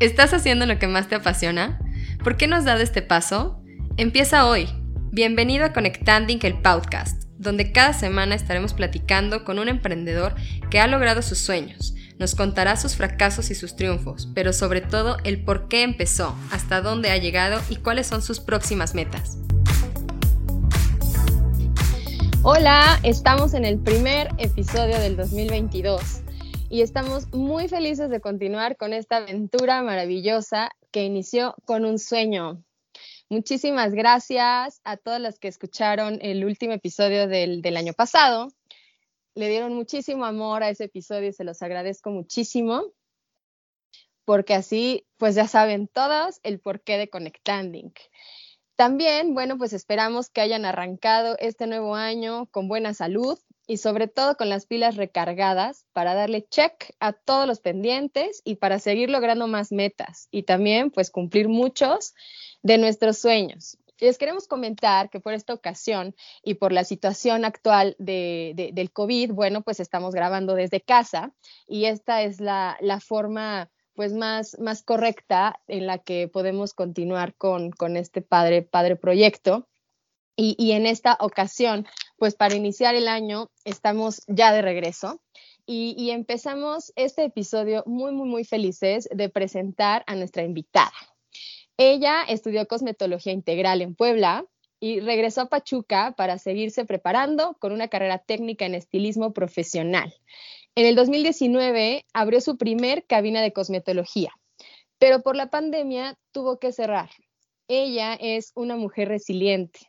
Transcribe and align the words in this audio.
¿Estás 0.00 0.32
haciendo 0.32 0.64
lo 0.64 0.78
que 0.78 0.86
más 0.86 1.08
te 1.08 1.16
apasiona? 1.16 1.80
¿Por 2.22 2.36
qué 2.36 2.46
no 2.46 2.54
has 2.54 2.64
dado 2.64 2.82
este 2.82 3.02
paso? 3.02 3.60
Empieza 3.96 4.46
hoy. 4.46 4.68
Bienvenido 5.10 5.64
a 5.64 5.72
Conectanding 5.72 6.38
el 6.42 6.60
podcast, 6.60 7.24
donde 7.36 7.72
cada 7.72 7.92
semana 7.92 8.36
estaremos 8.36 8.74
platicando 8.74 9.42
con 9.42 9.58
un 9.58 9.68
emprendedor 9.68 10.36
que 10.70 10.78
ha 10.78 10.86
logrado 10.86 11.20
sus 11.20 11.38
sueños. 11.38 11.96
Nos 12.16 12.36
contará 12.36 12.76
sus 12.76 12.94
fracasos 12.94 13.50
y 13.50 13.56
sus 13.56 13.74
triunfos, 13.74 14.28
pero 14.36 14.52
sobre 14.52 14.82
todo 14.82 15.16
el 15.24 15.42
por 15.42 15.66
qué 15.66 15.82
empezó, 15.82 16.32
hasta 16.52 16.80
dónde 16.80 17.10
ha 17.10 17.16
llegado 17.16 17.60
y 17.68 17.74
cuáles 17.74 18.06
son 18.06 18.22
sus 18.22 18.38
próximas 18.38 18.94
metas. 18.94 19.38
Hola, 22.42 23.00
estamos 23.02 23.52
en 23.52 23.64
el 23.64 23.80
primer 23.80 24.28
episodio 24.38 24.96
del 25.00 25.16
2022 25.16 26.22
y 26.70 26.82
estamos 26.82 27.32
muy 27.32 27.68
felices 27.68 28.10
de 28.10 28.20
continuar 28.20 28.76
con 28.76 28.92
esta 28.92 29.18
aventura 29.18 29.82
maravillosa 29.82 30.70
que 30.90 31.04
inició 31.04 31.54
con 31.64 31.84
un 31.84 31.98
sueño. 31.98 32.62
Muchísimas 33.30 33.92
gracias 33.92 34.80
a 34.84 34.96
todas 34.96 35.20
las 35.20 35.38
que 35.38 35.48
escucharon 35.48 36.18
el 36.20 36.44
último 36.44 36.74
episodio 36.74 37.26
del, 37.26 37.62
del 37.62 37.76
año 37.76 37.94
pasado. 37.94 38.48
Le 39.34 39.48
dieron 39.48 39.74
muchísimo 39.74 40.24
amor 40.24 40.62
a 40.62 40.70
ese 40.70 40.84
episodio 40.84 41.28
y 41.28 41.32
se 41.32 41.44
los 41.44 41.62
agradezco 41.62 42.10
muchísimo 42.10 42.92
porque 44.26 44.52
así 44.52 45.06
pues 45.16 45.34
ya 45.34 45.48
saben 45.48 45.88
todos 45.88 46.38
el 46.42 46.60
porqué 46.60 46.98
de 46.98 47.08
Conectanding. 47.08 47.94
También, 48.76 49.32
bueno, 49.32 49.56
pues 49.56 49.72
esperamos 49.72 50.28
que 50.28 50.42
hayan 50.42 50.66
arrancado 50.66 51.36
este 51.38 51.66
nuevo 51.66 51.94
año 51.96 52.46
con 52.50 52.68
buena 52.68 52.92
salud, 52.94 53.38
y 53.68 53.76
sobre 53.76 54.08
todo 54.08 54.36
con 54.36 54.48
las 54.48 54.66
pilas 54.66 54.96
recargadas 54.96 55.86
para 55.92 56.14
darle 56.14 56.48
check 56.48 56.96
a 57.00 57.12
todos 57.12 57.46
los 57.46 57.60
pendientes 57.60 58.40
y 58.42 58.56
para 58.56 58.78
seguir 58.78 59.10
logrando 59.10 59.46
más 59.46 59.70
metas 59.70 60.26
y 60.30 60.44
también 60.44 60.90
pues 60.90 61.10
cumplir 61.10 61.48
muchos 61.48 62.14
de 62.62 62.78
nuestros 62.78 63.18
sueños. 63.18 63.76
Les 64.00 64.16
queremos 64.16 64.48
comentar 64.48 65.10
que 65.10 65.20
por 65.20 65.34
esta 65.34 65.52
ocasión 65.52 66.16
y 66.42 66.54
por 66.54 66.72
la 66.72 66.84
situación 66.84 67.44
actual 67.44 67.94
de, 67.98 68.70
del 68.72 68.90
COVID, 68.90 69.32
bueno, 69.32 69.60
pues 69.62 69.80
estamos 69.80 70.14
grabando 70.14 70.54
desde 70.54 70.80
casa 70.80 71.34
y 71.66 71.84
esta 71.84 72.22
es 72.22 72.40
la, 72.40 72.78
la 72.80 73.00
forma 73.00 73.70
pues 73.92 74.14
más, 74.14 74.58
más 74.60 74.82
correcta 74.82 75.60
en 75.66 75.86
la 75.86 75.98
que 75.98 76.26
podemos 76.28 76.72
continuar 76.72 77.34
con, 77.34 77.70
con 77.70 77.96
este 77.98 78.22
padre, 78.22 78.62
padre 78.62 78.96
proyecto. 78.96 79.68
Y, 80.36 80.54
y 80.56 80.70
en 80.70 80.86
esta 80.86 81.16
ocasión 81.18 81.84
pues 82.18 82.34
para 82.34 82.54
iniciar 82.54 82.94
el 82.94 83.08
año 83.08 83.48
estamos 83.64 84.22
ya 84.26 84.52
de 84.52 84.62
regreso 84.62 85.20
y, 85.70 86.10
empezamos 86.10 86.94
este 86.96 87.24
episodio 87.24 87.82
muy, 87.84 88.10
muy, 88.10 88.26
muy 88.26 88.44
felices 88.44 89.06
de 89.12 89.28
presentar 89.28 90.02
a 90.06 90.14
nuestra 90.14 90.42
invitada. 90.42 90.94
Ella 91.76 92.22
estudió 92.26 92.66
cosmetología 92.66 93.34
integral 93.34 93.82
en 93.82 93.94
Puebla 93.94 94.46
y 94.80 95.00
regresó 95.00 95.42
a 95.42 95.48
Pachuca 95.50 96.14
para 96.16 96.38
seguirse 96.38 96.86
preparando 96.86 97.54
con 97.60 97.72
una 97.72 97.88
carrera 97.88 98.18
técnica 98.18 98.64
en 98.64 98.76
estilismo 98.76 99.34
profesional. 99.34 100.14
En 100.74 100.86
el 100.86 100.94
2019 100.94 102.06
abrió 102.14 102.40
su 102.40 102.56
primer 102.56 103.04
cabina 103.04 103.42
de 103.42 103.52
cosmetología, 103.52 104.32
pero 104.98 105.20
por 105.20 105.36
la 105.36 105.50
pandemia 105.50 106.16
tuvo 106.32 106.58
que 106.58 106.72
cerrar. 106.72 107.10
Ella 107.68 108.14
es 108.14 108.52
una 108.54 108.76
mujer 108.76 109.08
resiliente, 109.08 109.80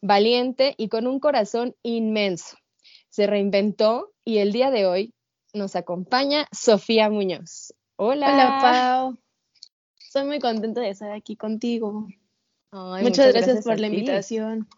valiente 0.00 0.74
y 0.76 0.88
con 0.88 1.06
un 1.06 1.20
corazón 1.20 1.74
inmenso. 1.82 2.56
Se 3.08 3.26
reinventó 3.26 4.12
y 4.24 4.38
el 4.38 4.52
día 4.52 4.70
de 4.70 4.86
hoy 4.86 5.14
nos 5.52 5.76
acompaña 5.76 6.46
Sofía 6.52 7.10
Muñoz. 7.10 7.74
Hola. 7.96 8.32
Hola, 8.32 8.58
Pau. 8.62 9.18
Estoy 9.98 10.24
muy 10.24 10.38
contenta 10.38 10.80
de 10.80 10.90
estar 10.90 11.12
aquí 11.12 11.36
contigo. 11.36 12.08
muchas, 12.72 13.32
gracias, 13.32 13.64
por 13.64 13.78
la 13.78 13.86
invitación. 13.86 14.68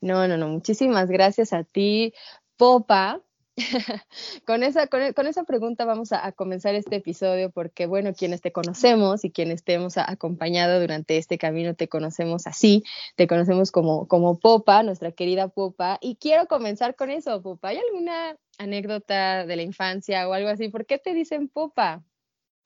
No, 0.00 0.26
no, 0.26 0.36
no, 0.36 0.48
muchísimas 0.48 1.08
gracias 1.08 1.52
a 1.52 1.62
ti, 1.62 2.12
Popa, 2.56 3.20
con, 4.46 4.62
esa, 4.62 4.86
con, 4.86 5.26
esa 5.26 5.44
pregunta 5.44 5.84
vamos 5.84 6.12
a, 6.12 6.32
comenzar 6.32 6.74
este 6.74 6.96
episodio 6.96 7.50
porque, 7.50 7.86
bueno, 7.86 8.14
quienes 8.14 8.40
te 8.40 8.52
conocemos 8.52 9.24
y 9.24 9.30
quienes 9.30 9.62
te 9.62 9.74
hemos 9.74 9.98
acompañado 9.98 10.80
durante 10.80 11.18
este 11.18 11.38
camino, 11.38 11.74
te 11.74 11.88
conocemos 11.88 12.46
así, 12.46 12.82
te 13.16 13.26
conocemos 13.26 13.70
como, 13.70 14.08
como 14.08 14.38
Popa, 14.38 14.82
nuestra 14.82 15.12
querida 15.12 15.48
Popa. 15.48 15.98
Y 16.00 16.16
quiero 16.16 16.46
comenzar 16.46 16.96
con 16.96 17.10
eso, 17.10 17.42
Popa. 17.42 17.68
¿Hay 17.68 17.78
alguna 17.78 18.36
anécdota 18.58 19.44
de 19.44 19.56
la 19.56 19.62
infancia 19.62 20.28
o 20.28 20.32
algo 20.32 20.48
así? 20.48 20.68
¿Por 20.68 20.86
qué 20.86 20.98
te 20.98 21.12
dicen 21.12 21.48
Popa? 21.48 22.02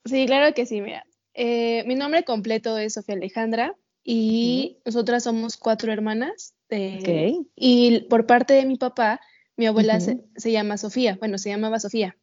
Sí, 0.05 0.25
claro 0.25 0.53
que 0.53 0.65
sí, 0.65 0.81
mira. 0.81 1.05
Eh, 1.33 1.83
mi 1.85 1.95
nombre 1.95 2.23
completo 2.23 2.77
es 2.77 2.93
Sofía 2.93 3.15
Alejandra 3.15 3.75
y 4.03 4.79
nosotras 4.85 5.23
somos 5.23 5.57
cuatro 5.57 5.91
hermanas. 5.91 6.55
Eh, 6.69 7.33
y 7.55 7.99
por 8.09 8.25
parte 8.25 8.53
de 8.53 8.65
mi 8.65 8.77
papá, 8.77 9.21
mi 9.57 9.65
abuela 9.65 9.99
se, 9.99 10.51
llama 10.51 10.77
Sofía, 10.77 11.17
bueno, 11.19 11.39
se 11.39 11.49
llamaba 11.49 11.79
Sofía. 11.79 12.15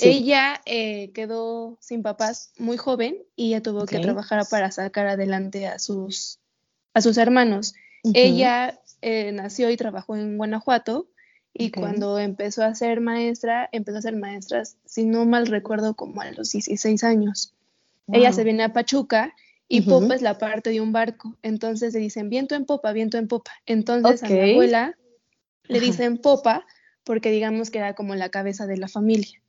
Ella 0.00 0.60
eh, 0.64 1.10
quedó 1.12 1.76
sin 1.80 2.02
papás 2.02 2.52
muy 2.58 2.78
joven 2.78 3.18
y 3.36 3.48
ella 3.48 3.62
tuvo 3.62 3.84
que 3.84 3.98
trabajar 3.98 4.42
para 4.50 4.72
sacar 4.72 5.06
adelante 5.06 5.66
a 5.66 5.78
sus, 5.78 6.40
a 6.94 7.02
sus 7.02 7.18
hermanos. 7.18 7.74
Ella 8.14 8.80
eh, 9.02 9.32
nació 9.32 9.70
y 9.70 9.76
trabajó 9.76 10.16
en 10.16 10.38
Guanajuato 10.38 11.10
y 11.52 11.70
cuando 11.72 12.18
empezó 12.18 12.64
a 12.64 12.74
ser 12.74 13.02
maestra, 13.02 13.68
empezó 13.70 13.98
a 13.98 14.02
ser 14.02 14.16
maestra, 14.16 14.62
si 14.86 15.04
no 15.04 15.26
mal 15.26 15.46
recuerdo, 15.46 15.94
como 15.94 16.22
a 16.22 16.30
los 16.30 16.52
16 16.52 17.04
años. 17.04 17.52
Ella 18.10 18.32
se 18.32 18.44
viene 18.44 18.62
a 18.62 18.72
Pachuca 18.72 19.34
y 19.68 19.82
popa 19.82 20.14
es 20.14 20.22
la 20.22 20.38
parte 20.38 20.70
de 20.70 20.80
un 20.80 20.92
barco. 20.92 21.36
Entonces 21.42 21.92
le 21.92 22.00
dicen 22.00 22.30
viento 22.30 22.54
en 22.54 22.64
popa, 22.64 22.92
viento 22.92 23.18
en 23.18 23.28
popa. 23.28 23.50
Entonces 23.66 24.22
a 24.22 24.28
mi 24.28 24.52
abuela 24.52 24.96
le 25.64 25.80
dicen 25.80 26.16
popa 26.16 26.64
porque 27.08 27.30
digamos 27.30 27.70
que 27.70 27.78
era 27.78 27.94
como 27.94 28.14
la 28.16 28.28
cabeza 28.28 28.66
de 28.66 28.76
la 28.76 28.86
familia. 28.86 29.40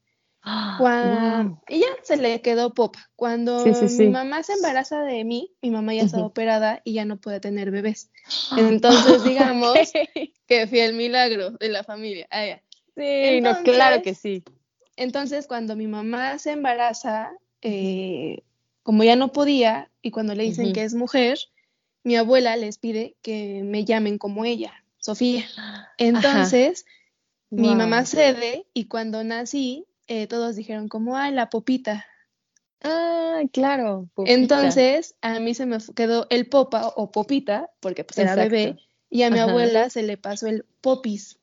Cuando, 0.78 1.62
Y 1.68 1.82
ya 1.82 1.88
se 2.04 2.16
le 2.16 2.40
quedó 2.40 2.74
popa. 2.74 3.12
Cuando 3.18 3.66
mi 3.98 4.08
mamá 4.08 4.44
se 4.44 4.54
embaraza 4.54 5.04
de 5.04 5.26
mí, 5.26 5.52
mi 5.62 5.70
mamá 5.70 5.94
ya 5.94 6.04
estaba 6.04 6.26
operada 6.26 6.82
y 6.86 6.94
ya 6.94 7.04
no 7.04 7.18
puede 7.18 7.42
tener 7.42 7.70
bebés. 7.70 8.12
Entonces, 8.56 9.24
digamos 9.26 9.78
que 10.48 10.68
fui 10.68 10.80
el 10.80 10.94
milagro 10.94 11.52
de 11.52 11.68
la 11.68 11.84
familia. 11.84 12.30
Ah, 12.32 12.62
sí, 12.96 13.42
claro 13.66 14.02
que 14.04 14.16
sí. 14.16 14.46
Entonces, 14.96 15.46
cuando 15.46 15.76
mi 15.76 15.88
mamá 15.88 16.40
se 16.40 16.52
embaraza, 16.52 17.34
eh, 17.62 18.44
como 18.84 19.04
ya 19.04 19.18
no 19.18 19.34
podía, 19.34 19.92
y 20.02 20.12
cuando 20.12 20.34
le 20.34 20.44
dicen 20.44 20.72
que 20.72 20.84
es 20.84 20.94
mujer, 20.94 21.38
mi 22.06 22.16
abuela 22.16 22.56
les 22.56 22.78
pide 22.78 23.18
que 23.22 23.64
me 23.66 23.84
llamen 23.84 24.18
como 24.18 24.46
ella, 24.46 24.86
Sofía. 25.00 25.46
Entonces, 25.98 26.86
mi 27.50 27.76
mamá 27.76 28.06
cede 28.06 28.68
y 28.74 28.86
cuando 28.86 29.24
nací, 29.24 29.86
eh, 30.08 30.28
todos 30.28 30.56
dijeron 30.56 30.88
como, 30.88 31.18
ay, 31.18 31.32
la 31.34 31.50
popita. 31.50 32.06
Ah, 32.82 33.42
claro. 33.52 34.10
Entonces, 34.26 35.16
a 35.22 35.40
mí 35.40 35.54
se 35.54 35.66
me 35.66 35.78
quedó 35.96 36.28
el 36.30 36.48
popa 36.48 36.88
o 36.96 37.12
popita, 37.12 37.70
porque 37.80 38.04
pues 38.04 38.18
era 38.18 38.36
bebé, 38.36 38.78
y 39.10 39.24
a 39.24 39.30
mi 39.30 39.40
abuela 39.40 39.90
se 39.90 40.04
le 40.04 40.18
pasó 40.18 40.48
el 40.48 40.66
popis. 40.82 41.40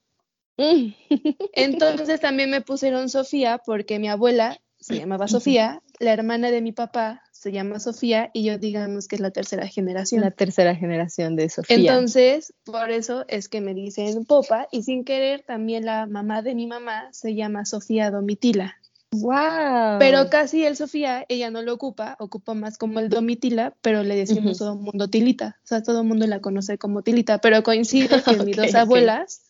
Mm. 0.57 0.93
Entonces 1.53 2.21
también 2.21 2.51
me 2.51 2.63
pusieron 2.63 3.09
Sofía 3.09 3.59
porque 3.59 3.99
mi 3.99 4.09
abuela 4.09 4.61
se 4.81 4.99
llamaba 4.99 5.29
Sofía, 5.29 5.83
la 5.99 6.13
hermana 6.13 6.51
de 6.51 6.63
mi 6.63 6.73
papá 6.73 7.23
se 7.47 7.53
llama 7.53 7.79
Sofía 7.79 8.29
y 8.33 8.43
yo 8.43 8.59
digamos 8.59 9.07
que 9.07 9.15
es 9.15 9.21
la 9.21 9.31
tercera 9.31 9.69
generación. 9.69 10.21
La 10.21 10.33
tercera 10.33 10.75
generación 10.75 11.37
de 11.37 11.49
Sofía. 11.49 11.77
Entonces, 11.77 12.53
por 12.65 12.91
eso 12.91 13.25
es 13.29 13.49
que 13.49 13.61
me 13.61 13.73
dicen 13.73 14.25
Popa 14.25 14.67
y 14.73 14.83
sin 14.83 15.05
querer 15.05 15.45
también 15.45 15.87
la 15.87 16.07
mamá 16.07 16.43
de 16.43 16.57
mi 16.57 16.67
mamá 16.67 17.09
se 17.13 17.37
llama 17.37 17.65
Sofía 17.65 18.11
Domitila. 18.11 18.79
Wow. 19.13 20.01
Pero 20.01 20.29
casi 20.29 20.65
el 20.65 20.75
Sofía, 20.75 21.25
ella 21.29 21.53
no 21.53 21.63
lo 21.63 21.75
ocupa, 21.75 22.17
ocupa 22.19 22.55
más 22.55 22.79
como 22.79 22.99
el 22.99 23.11
Domitila, 23.11 23.77
pero 23.81 24.03
le 24.03 24.17
decimos 24.17 24.59
todo 24.59 24.73
el 24.73 24.81
mundo 24.81 25.09
Tilita. 25.09 25.61
O 25.63 25.67
sea, 25.69 25.85
todo 25.85 26.01
el 26.01 26.07
mundo 26.09 26.27
la 26.27 26.41
conoce 26.41 26.79
como 26.79 27.03
Tilita, 27.03 27.39
pero 27.39 27.63
coincide 27.63 28.25
que 28.25 28.37
mis 28.39 28.57
dos 28.57 28.75
abuelas 28.75 29.43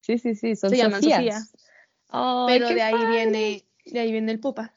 sí, 0.00 0.16
sí, 0.16 0.34
sí, 0.36 0.56
son 0.56 0.70
se 0.70 0.78
llaman 0.78 1.02
Sofía. 1.02 1.42
pero 2.46 2.70
de 2.70 2.80
ahí 2.80 3.06
viene 3.10 3.66
de 3.84 4.00
ahí 4.00 4.10
viene 4.10 4.32
el 4.32 4.40
Popa. 4.40 4.72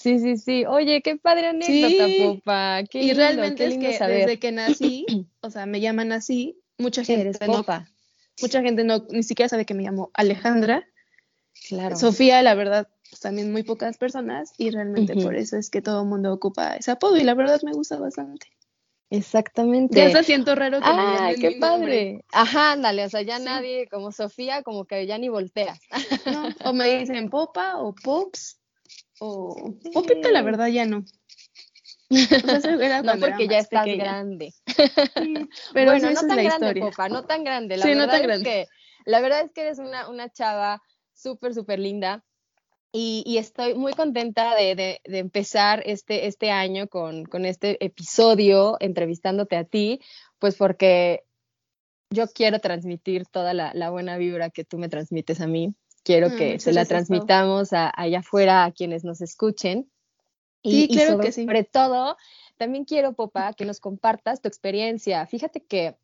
Sí, 0.00 0.18
sí, 0.18 0.38
sí. 0.38 0.64
Oye, 0.64 1.02
qué 1.02 1.16
padre 1.16 1.48
anécdota, 1.48 2.06
Popa. 2.24 2.84
Qué 2.88 3.02
y 3.02 3.12
realmente 3.12 3.66
es 3.66 3.74
que 3.74 4.06
desde 4.06 4.38
que 4.38 4.50
nací, 4.50 5.04
o 5.42 5.50
sea, 5.50 5.66
me 5.66 5.80
llaman 5.80 6.12
así, 6.12 6.58
mucha 6.78 7.04
gente 7.04 7.20
eres 7.20 7.38
Popa. 7.38 7.86
mucha 8.40 8.62
gente 8.62 8.82
no 8.84 9.04
ni 9.10 9.22
siquiera 9.22 9.50
sabe 9.50 9.66
que 9.66 9.74
me 9.74 9.82
llamo 9.82 10.10
Alejandra. 10.14 10.88
Claro. 11.68 11.96
Sofía, 11.96 12.42
la 12.42 12.54
verdad, 12.54 12.88
pues 13.10 13.20
también 13.20 13.52
muy 13.52 13.62
pocas 13.62 13.98
personas 13.98 14.54
y 14.56 14.70
realmente 14.70 15.14
por 15.16 15.34
eso 15.34 15.58
es 15.58 15.68
que 15.68 15.82
todo 15.82 16.00
el 16.00 16.08
mundo 16.08 16.32
ocupa 16.32 16.76
ese 16.76 16.92
apodo 16.92 17.18
y 17.18 17.24
la 17.24 17.34
verdad 17.34 17.60
me 17.62 17.72
gusta 17.74 17.98
bastante. 17.98 18.46
Exactamente. 19.10 19.98
Ya 19.98 20.10
se 20.10 20.24
siento 20.24 20.54
raro 20.54 20.78
que 20.78 20.86
ah, 20.86 21.32
qué 21.38 21.58
padre. 21.60 22.24
Ajá, 22.32 22.72
ándale, 22.72 23.04
o 23.04 23.10
sea, 23.10 23.20
ya 23.20 23.38
nadie 23.38 23.86
como 23.88 24.12
Sofía 24.12 24.62
como 24.62 24.86
que 24.86 25.06
ya 25.06 25.18
ni 25.18 25.28
voltea. 25.28 25.78
No, 26.24 26.48
o 26.64 26.72
me 26.72 27.00
dicen 27.00 27.28
Popa 27.28 27.76
o 27.76 27.94
Pops 27.94 28.59
o 29.20 29.54
Popita, 29.92 30.30
la 30.30 30.42
verdad, 30.42 30.66
ya 30.68 30.86
no. 30.86 31.04
no, 33.04 33.20
porque 33.20 33.46
ya 33.46 33.58
estás 33.58 33.86
grande. 33.86 34.52
pero 35.72 35.92
bueno, 35.92 36.10
no 36.10 36.26
tan 36.26 36.44
grande, 36.44 36.80
popa, 36.80 37.08
no 37.08 37.24
tan 37.24 37.44
grande. 37.44 37.76
La 37.76 37.86
verdad 37.86 38.06
no 38.06 38.28
tan 38.28 38.42
que, 38.42 38.66
la 39.04 39.20
verdad 39.20 39.42
es 39.42 39.52
que 39.52 39.60
eres 39.60 39.78
una, 39.78 40.08
una 40.08 40.28
chava 40.28 40.82
súper, 41.14 41.54
súper 41.54 41.78
linda. 41.78 42.24
Y, 42.92 43.36
estoy 43.38 43.74
muy 43.74 43.92
contenta 43.92 44.56
de, 44.56 45.00
empezar 45.04 45.84
este, 45.86 46.26
este 46.26 46.50
año 46.50 46.88
con, 46.88 47.24
con, 47.24 47.44
este 47.44 47.84
episodio 47.84 48.76
entrevistándote 48.80 49.54
a 49.56 49.62
ti, 49.62 50.00
pues 50.40 50.56
porque 50.56 51.22
yo 52.10 52.26
quiero 52.26 52.58
transmitir 52.58 53.26
toda 53.26 53.54
la, 53.54 53.90
buena 53.90 54.16
vibra 54.16 54.50
que 54.50 54.64
tú 54.64 54.76
me 54.78 54.88
transmites 54.88 55.40
a 55.40 55.46
mí. 55.46 55.74
Quiero 56.10 56.30
mm, 56.30 56.36
que 56.36 56.58
se 56.58 56.72
la 56.72 56.84
transmitamos 56.86 57.68
allá 57.72 58.18
afuera 58.18 58.64
a 58.64 58.72
quienes 58.72 59.04
nos 59.04 59.20
escuchen. 59.20 59.88
Y, 60.60 60.72
sí, 60.72 60.88
claro 60.88 61.20
que 61.20 61.30
sí. 61.30 61.44
Sobre 61.44 61.62
todo, 61.62 62.16
también 62.56 62.84
quiero, 62.84 63.12
Popa, 63.12 63.52
que 63.52 63.64
nos 63.64 63.78
compartas 63.78 64.40
tu 64.40 64.48
experiencia. 64.48 65.24
Fíjate 65.26 65.62
que, 65.62 65.96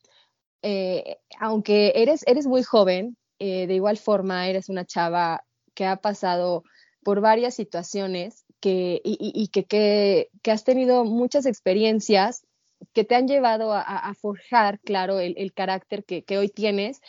eh, 0.63 1.19
aunque 1.41 1.93
eres, 1.97 2.23
eres 2.29 2.47
muy 2.47 2.63
joven, 2.63 3.17
eh, 3.41 3.67
de 3.67 3.75
igual 3.75 3.97
forma 3.97 4.49
eres 4.49 4.69
una 4.69 4.85
chava 4.85 5.45
que 5.75 5.85
ha 5.85 5.97
pasado 5.97 6.63
por 7.03 7.21
varias 7.21 7.57
situaciones 7.57 8.45
que, 8.61 9.01
y, 9.03 9.49
que, 9.49 9.65
que, 9.65 10.51
has 10.53 10.63
tenido 10.63 11.05
muchas 11.05 11.47
experiencias 11.47 12.47
que 12.93 13.03
te 13.03 13.17
han 13.17 13.27
llevado 13.27 13.73
a, 13.73 14.15
forjar, 14.15 14.79
claro, 14.81 15.19
el, 15.19 15.53
carácter 15.53 16.05
que, 16.05 16.39
hoy 16.39 16.49
tienes, 16.49 17.01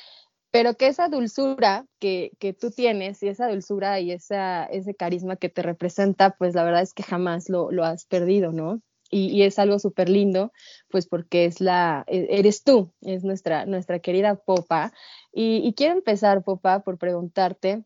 pero 0.52 0.76
que 0.76 0.88
esa 0.88 1.10
dulzura 1.10 1.86
que, 2.00 2.32
tú 2.60 2.72
tienes 2.72 3.22
y 3.24 3.28
esa 3.28 3.50
dulzura 3.50 4.00
y 4.00 4.12
esa, 4.12 4.66
ese 4.66 4.96
carisma 4.96 5.36
que 5.36 5.50
te 5.50 5.62
representa, 5.62 6.32
pues 6.38 6.56
la 6.56 6.64
verdad 6.64 6.82
es 6.82 6.94
que 6.94 7.04
jamás 7.04 7.50
lo, 7.50 7.70
has 7.84 8.06
perdido, 8.06 8.52
¿no? 8.52 8.82
Y, 9.10 9.44
es 9.44 9.58
algo 9.60 9.80
súper 9.80 10.10
lindo, 10.10 10.52
pues 10.90 11.08
porque 11.08 11.46
es 11.46 11.62
la, 11.62 12.04
e, 12.08 12.28
eres 12.30 12.64
tú, 12.64 12.92
es 13.02 13.24
nuestra, 13.24 13.66
nuestra 13.66 14.00
querida 14.00 14.36
Popa. 14.36 14.92
Y, 15.32 15.74
quiero 15.76 15.94
empezar, 15.94 16.44
Popa, 16.44 16.82
por 16.82 16.98
preguntarte, 16.98 17.84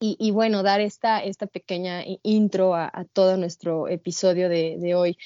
y, 0.00 0.30
bueno, 0.30 0.62
dar 0.62 0.80
esta, 0.80 1.18
esta 1.24 1.48
pequeña 1.48 2.04
intro 2.22 2.76
a, 2.76 3.04
todo 3.12 3.36
nuestro 3.36 3.88
episodio 3.88 4.48
de, 4.48 4.94
hoy. 4.94 5.18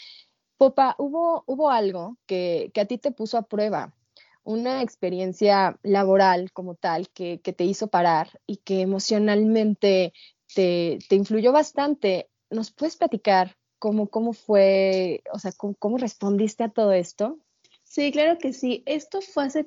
Popa, 0.56 0.94
¿hubo, 0.98 1.44
hubo 1.46 1.70
algo 1.70 2.16
que, 2.26 2.72
a 2.80 2.84
ti 2.86 2.96
te 2.96 3.10
puso 3.10 3.36
a 3.36 3.42
prueba, 3.42 3.94
una 4.44 4.82
experiencia 4.82 5.78
laboral 5.82 6.52
como 6.52 6.74
tal 6.74 7.08
que, 7.10 7.38
te 7.38 7.64
hizo 7.64 7.88
parar 7.88 8.40
y 8.46 8.58
que 8.58 8.80
emocionalmente 8.80 10.12
te, 10.54 10.98
influyó 11.10 11.52
bastante. 11.52 12.28
¿Nos 12.50 12.70
puedes 12.70 12.96
platicar 12.96 13.56
cómo, 13.78 14.08
cómo 14.08 14.32
fue, 14.32 15.22
o 15.32 15.38
sea, 15.38 15.52
cómo, 15.52 15.98
respondiste 15.98 16.64
a 16.64 16.68
todo 16.68 16.92
esto? 16.92 17.38
Sí, 17.84 18.10
claro 18.12 18.38
que 18.38 18.52
sí. 18.52 18.82
Esto 18.86 19.20
fue 19.20 19.44
hace, 19.44 19.66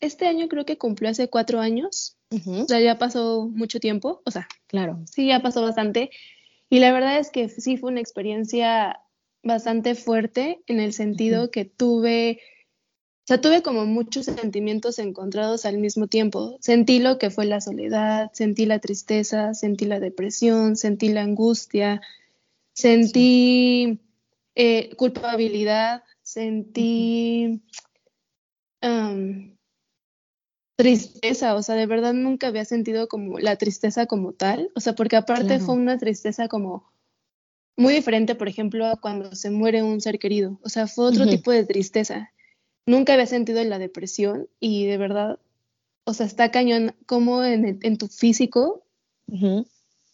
este 0.00 0.26
año 0.26 0.48
creo 0.48 0.64
que 0.64 0.78
cumplió 0.78 1.10
hace 1.10 1.28
cuatro 1.28 1.60
años. 1.60 2.16
O 2.30 2.66
sea, 2.66 2.80
ya 2.80 2.98
pasó 2.98 3.48
mucho 3.48 3.78
tiempo, 3.78 4.20
o 4.24 4.30
sea, 4.32 4.48
claro, 4.66 5.00
sí, 5.10 5.28
ya 5.28 5.40
pasó 5.40 5.62
bastante. 5.62 6.10
Y 6.68 6.80
la 6.80 6.92
verdad 6.92 7.18
es 7.18 7.30
que 7.30 7.48
sí 7.48 7.76
fue 7.76 7.92
una 7.92 8.00
experiencia 8.00 9.00
bastante 9.44 9.94
fuerte 9.94 10.60
en 10.66 10.80
el 10.80 10.92
sentido 10.92 11.52
que 11.52 11.64
tuve, 11.64 12.40
o 13.26 13.28
sea, 13.28 13.40
tuve 13.40 13.60
como 13.60 13.86
muchos 13.86 14.26
sentimientos 14.26 15.00
encontrados 15.00 15.66
al 15.66 15.78
mismo 15.78 16.06
tiempo. 16.06 16.58
Sentí 16.60 17.00
lo 17.00 17.18
que 17.18 17.30
fue 17.30 17.44
la 17.44 17.60
soledad, 17.60 18.30
sentí 18.32 18.66
la 18.66 18.78
tristeza, 18.78 19.52
sentí 19.52 19.84
la 19.84 19.98
depresión, 19.98 20.76
sentí 20.76 21.08
la 21.08 21.22
angustia, 21.22 22.00
sentí 22.72 23.98
eh, 24.54 24.94
culpabilidad, 24.94 26.04
sentí 26.22 27.62
tristeza, 30.76 31.56
o 31.56 31.62
sea, 31.64 31.74
de 31.74 31.86
verdad 31.86 32.14
nunca 32.14 32.46
había 32.46 32.64
sentido 32.64 33.08
como 33.08 33.40
la 33.40 33.56
tristeza 33.56 34.06
como 34.06 34.34
tal, 34.34 34.70
o 34.76 34.80
sea, 34.80 34.94
porque 34.94 35.16
aparte 35.16 35.58
fue 35.58 35.74
una 35.74 35.98
tristeza 35.98 36.46
como 36.46 36.92
muy 37.76 37.92
diferente, 37.92 38.36
por 38.36 38.46
ejemplo, 38.46 38.86
a 38.86 39.00
cuando 39.00 39.34
se 39.34 39.50
muere 39.50 39.82
un 39.82 40.00
ser 40.00 40.20
querido, 40.20 40.60
o 40.62 40.68
sea, 40.68 40.86
fue 40.86 41.06
otro 41.06 41.26
tipo 41.26 41.50
de 41.50 41.64
tristeza. 41.64 42.30
Nunca 42.86 43.14
había 43.14 43.26
sentido 43.26 43.62
la 43.64 43.78
depresión 43.78 44.48
y 44.60 44.86
de 44.86 44.96
verdad, 44.96 45.38
o 46.04 46.14
sea, 46.14 46.26
está 46.26 46.50
cañón 46.50 46.94
como 47.06 47.42
en, 47.44 47.78
en 47.82 47.98
tu 47.98 48.08
físico 48.08 48.86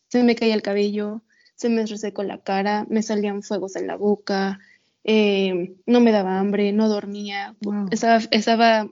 se 0.09 0.23
me 0.23 0.35
caía 0.35 0.55
el 0.55 0.63
cabello, 0.63 1.23
se 1.55 1.69
me 1.69 1.87
resecó 1.87 2.23
la 2.23 2.39
cara, 2.39 2.87
me 2.89 3.03
salían 3.03 3.43
fuegos 3.43 3.77
en 3.77 3.87
la 3.87 3.97
boca, 3.97 4.59
eh, 5.05 5.75
no 5.87 6.01
me 6.01 6.13
daba 6.13 6.39
hambre, 6.39 6.73
no 6.73 6.89
dormía, 6.89 7.57
estaba, 7.91 8.21
estaba 8.31 8.91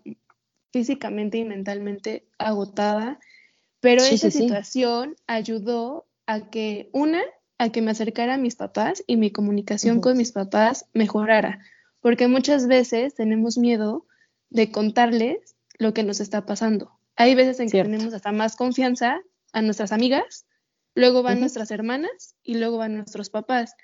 físicamente 0.72 1.38
y 1.38 1.44
mentalmente 1.44 2.24
agotada, 2.38 3.18
pero 3.80 4.02
esa 4.02 4.30
situación 4.30 5.16
ayudó 5.26 6.06
a 6.26 6.50
que, 6.50 6.90
una, 6.92 7.20
a 7.58 7.70
que 7.70 7.82
me 7.82 7.90
acercara 7.90 8.34
a 8.34 8.38
mis 8.38 8.56
papás 8.56 9.02
y 9.06 9.16
mi 9.16 9.30
comunicación 9.30 10.00
con 10.00 10.16
mis 10.16 10.32
papás 10.32 10.86
mejorara, 10.92 11.60
porque 12.00 12.28
muchas 12.28 12.66
veces 12.66 13.14
tenemos 13.14 13.58
miedo 13.58 14.06
de 14.48 14.70
contarles 14.70 15.56
lo 15.78 15.94
que 15.94 16.02
nos 16.02 16.20
está 16.20 16.46
pasando. 16.46 16.92
Hay 17.16 17.34
veces 17.34 17.60
en 17.60 17.70
que 17.70 17.82
tenemos 17.82 18.14
hasta 18.14 18.32
más 18.32 18.56
confianza 18.56 19.20
a 19.52 19.62
nuestras 19.62 19.92
amigas, 19.92 20.46
luego 20.94 21.22
van 21.22 21.40
nuestras 21.40 21.70
hermanas 21.70 22.34
y 22.42 22.54
luego 22.54 22.78
van 22.78 22.96
nuestros 22.96 23.30
papás. 23.30 23.74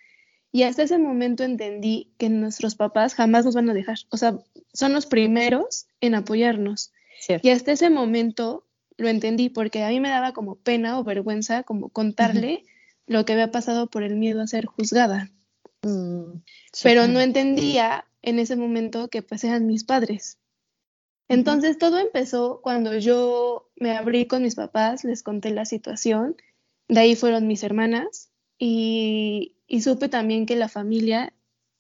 Y 0.53 0.63
hasta 0.63 0.85
ese 0.85 0.99
momento 0.99 1.45
entendí 1.45 2.15
que 2.19 2.29
nuestros 2.31 2.77
papás 2.77 3.15
jamás 3.15 3.45
nos 3.45 3.55
van 3.55 3.69
a 3.69 3.75
dejar. 3.75 3.99
O 4.11 4.17
sea, 4.17 4.39
son 4.73 4.93
los 4.93 5.07
primeros 5.07 5.87
en 6.01 6.15
apoyarnos. 6.15 6.93
Y 7.43 7.51
hasta 7.51 7.73
ese 7.73 7.91
momento 7.91 8.67
lo 8.97 9.09
entendí 9.09 9.49
porque 9.49 9.83
a 9.83 9.89
mí 9.89 10.01
me 10.01 10.09
daba 10.09 10.33
como 10.33 10.57
pena 10.57 10.99
o 10.99 11.05
vergüenza 11.05 11.63
como 11.63 11.89
contarle 11.91 12.65
lo 13.07 13.25
que 13.25 13.35
había 13.35 13.51
pasado 13.51 13.89
por 13.89 14.03
el 14.03 14.17
miedo 14.17 14.41
a 14.41 14.47
ser 14.47 14.67
juzgada. 14.67 15.31
Mm, 15.87 16.43
Pero 16.83 17.07
no 17.07 17.21
entendía 17.21 18.07
en 18.23 18.39
ese 18.39 18.57
momento 18.57 19.09
que 19.09 19.23
pues 19.23 19.45
eran 19.45 19.67
mis 19.67 19.85
padres. 19.85 20.39
Entonces 21.29 21.79
todo 21.79 21.99
empezó 21.99 22.61
cuando 22.63 22.97
yo 22.99 23.71
me 23.77 23.97
abrí 23.97 24.27
con 24.27 24.43
mis 24.43 24.55
papás, 24.55 25.05
les 25.05 25.23
conté 25.23 25.51
la 25.51 25.65
situación, 25.65 26.37
de 26.89 27.01
ahí 27.01 27.17
fueron 27.17 27.47
mis 27.47 27.63
hermanas 27.63 28.31
y, 28.59 29.57
y 29.67 29.83
supe 29.83 30.09
también 30.09 30.47
que 30.47 30.57
la 30.57 30.69
familia, 30.69 31.33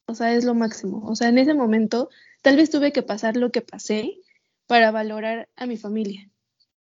o 0.06 0.14
sea, 0.14 0.34
es 0.34 0.44
lo 0.44 0.54
máximo. 0.54 1.04
O 1.06 1.14
sea, 1.14 1.28
en 1.28 1.38
ese 1.38 1.54
momento 1.54 2.08
tal 2.42 2.56
vez 2.56 2.70
tuve 2.70 2.92
que 2.92 3.02
pasar 3.02 3.36
lo 3.36 3.50
que 3.50 3.62
pasé 3.62 4.18
para 4.66 4.90
valorar 4.90 5.48
a 5.56 5.66
mi 5.66 5.76
familia. 5.76 6.28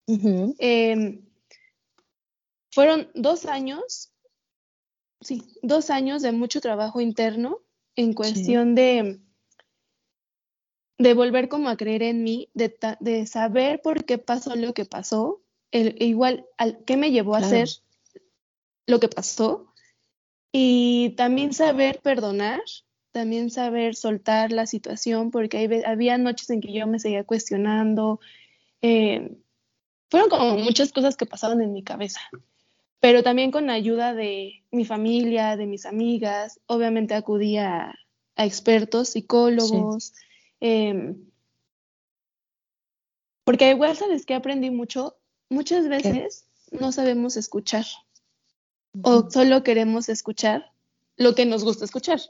Em, 0.06 1.22
fueron 2.70 3.08
dos 3.14 3.46
años, 3.46 4.13
sí, 5.24 5.42
dos 5.62 5.90
años 5.90 6.22
de 6.22 6.32
mucho 6.32 6.60
trabajo 6.60 7.00
interno 7.00 7.60
en 7.96 8.12
cuestión 8.12 8.74
de, 8.74 9.20
de 10.98 11.14
volver 11.14 11.48
como 11.48 11.68
a 11.68 11.76
creer 11.76 12.02
en 12.02 12.22
mí, 12.22 12.50
de, 12.54 12.76
de, 13.00 13.26
saber 13.26 13.80
por 13.82 14.04
qué 14.04 14.18
pasó 14.18 14.54
lo 14.54 14.74
que 14.74 14.84
pasó, 14.84 15.42
el, 15.70 16.00
igual, 16.00 16.46
al, 16.58 16.84
qué 16.84 16.96
me 16.96 17.10
llevó 17.10 17.34
a 17.34 17.38
hacer 17.38 17.68
lo 18.86 19.00
que 19.00 19.08
pasó 19.08 19.72
y 20.52 21.10
también 21.16 21.52
saber 21.52 22.00
perdonar, 22.00 22.60
también 23.10 23.50
saber 23.50 23.96
soltar 23.96 24.52
la 24.52 24.66
situación, 24.66 25.30
porque 25.30 25.82
había 25.86 26.18
noches 26.18 26.50
en 26.50 26.60
que 26.60 26.72
yo 26.72 26.86
me 26.86 27.00
seguía 27.00 27.24
cuestionando. 27.24 28.20
Eh, 28.82 29.36
fueron 30.10 30.28
como 30.28 30.56
muchas 30.58 30.92
cosas 30.92 31.16
que 31.16 31.26
pasaban 31.26 31.60
en 31.60 31.72
mi 31.72 31.82
cabeza, 31.82 32.20
pero 33.00 33.22
también 33.22 33.50
con 33.50 33.70
ayuda 33.70 34.14
de 34.14 34.62
mi 34.70 34.84
familia, 34.84 35.56
de 35.56 35.66
mis 35.66 35.86
amigas, 35.86 36.60
obviamente 36.66 37.14
acudía 37.14 37.94
a, 38.36 38.44
expertos, 38.46 39.10
psicólogos, 39.10 40.12
em, 40.60 41.16
porque 43.44 43.70
igual 43.70 43.96
sabes 43.96 44.26
que 44.26 44.34
aprendí 44.34 44.70
mucho, 44.70 45.16
muchas 45.48 45.88
veces 45.88 46.46
no 46.70 46.90
sabemos 46.92 47.36
escuchar 47.36 47.84
o 49.02 49.30
solo 49.30 49.62
queremos 49.62 50.08
escuchar 50.08 50.72
lo 51.16 51.34
que 51.34 51.46
nos 51.46 51.64
gusta 51.64 51.84
escuchar. 51.84 52.20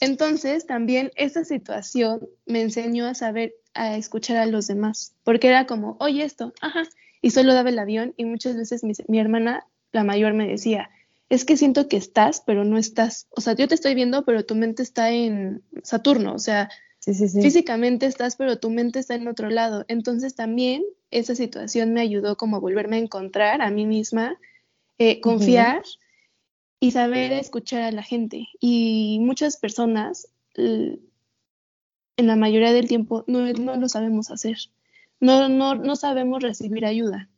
Entonces, 0.00 0.66
también 0.66 1.12
esa 1.14 1.44
situación 1.44 2.28
me 2.46 2.62
enseñó 2.62 3.06
a 3.06 3.14
saber, 3.14 3.54
a 3.74 3.96
escuchar 3.96 4.38
a 4.38 4.46
los 4.46 4.66
demás, 4.66 5.14
porque 5.22 5.48
era 5.48 5.66
como, 5.66 5.96
oye 6.00 6.24
esto, 6.24 6.52
ajá, 6.60 6.82
y 7.22 7.30
solo 7.30 7.54
daba 7.54 7.70
el 7.70 7.78
avión 7.78 8.14
y 8.16 8.24
muchas 8.24 8.56
veces 8.56 8.84
mi, 8.84 8.92
mi 9.08 9.18
hermana, 9.18 9.66
la 9.92 10.04
mayor, 10.04 10.34
me 10.34 10.46
decía, 10.46 10.90
es 11.28 11.44
que 11.44 11.56
siento 11.56 11.88
que 11.88 11.96
estás, 11.96 12.42
pero 12.44 12.64
no 12.64 12.78
estás, 12.78 13.26
o 13.30 13.40
sea, 13.40 13.54
yo 13.54 13.68
te 13.68 13.74
estoy 13.74 13.94
viendo, 13.94 14.24
pero 14.24 14.44
tu 14.44 14.54
mente 14.54 14.82
está 14.82 15.10
en 15.10 15.62
Saturno, 15.82 16.34
o 16.34 16.38
sea, 16.38 16.70
físicamente 17.00 18.06
estás, 18.06 18.36
pero 18.36 18.58
tu 18.58 18.70
mente 18.70 18.98
está 18.98 19.14
en 19.14 19.28
otro 19.28 19.50
lado. 19.50 19.84
Entonces 19.88 20.34
también 20.34 20.84
esa 21.10 21.34
situación 21.34 21.92
me 21.92 22.00
ayudó 22.00 22.36
como 22.36 22.56
a 22.56 22.60
volverme 22.60 22.96
a 22.96 23.00
encontrar 23.00 23.62
a 23.62 23.70
mí 23.70 23.86
misma 23.86 24.38
eh, 24.98 25.20
confiar 25.20 25.82
y 26.80 26.90
saber 26.90 27.32
escuchar 27.32 27.82
a 27.82 27.92
la 27.92 28.02
gente. 28.02 28.48
Y 28.60 29.18
muchas 29.20 29.56
personas, 29.56 30.28
en 30.54 31.00
la 32.16 32.36
mayoría 32.36 32.72
del 32.72 32.88
tiempo, 32.88 33.24
no, 33.26 33.52
no 33.52 33.76
lo 33.76 33.88
sabemos 33.88 34.30
hacer. 34.30 34.58
No, 35.20 35.48
no, 35.48 35.74
no 35.74 35.96
sabemos 35.96 36.42
recibir 36.42 36.84
ayuda. 36.84 37.28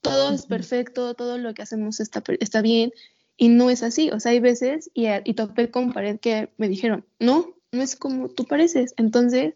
Todo 0.00 0.34
es 0.34 0.46
perfecto, 0.46 1.14
todo 1.14 1.38
lo 1.38 1.54
que 1.54 1.62
hacemos 1.62 2.00
está, 2.00 2.22
está 2.40 2.60
bien, 2.60 2.92
y 3.36 3.48
no 3.48 3.70
es 3.70 3.82
así. 3.82 4.10
O 4.10 4.18
sea, 4.18 4.32
hay 4.32 4.40
veces, 4.40 4.90
y, 4.94 5.06
y 5.24 5.34
topé 5.34 5.70
con 5.70 5.92
pared 5.92 6.18
que 6.18 6.50
me 6.56 6.68
dijeron, 6.68 7.06
no, 7.20 7.54
no 7.70 7.82
es 7.82 7.96
como 7.96 8.28
tú 8.28 8.44
pareces. 8.44 8.94
Entonces, 8.96 9.54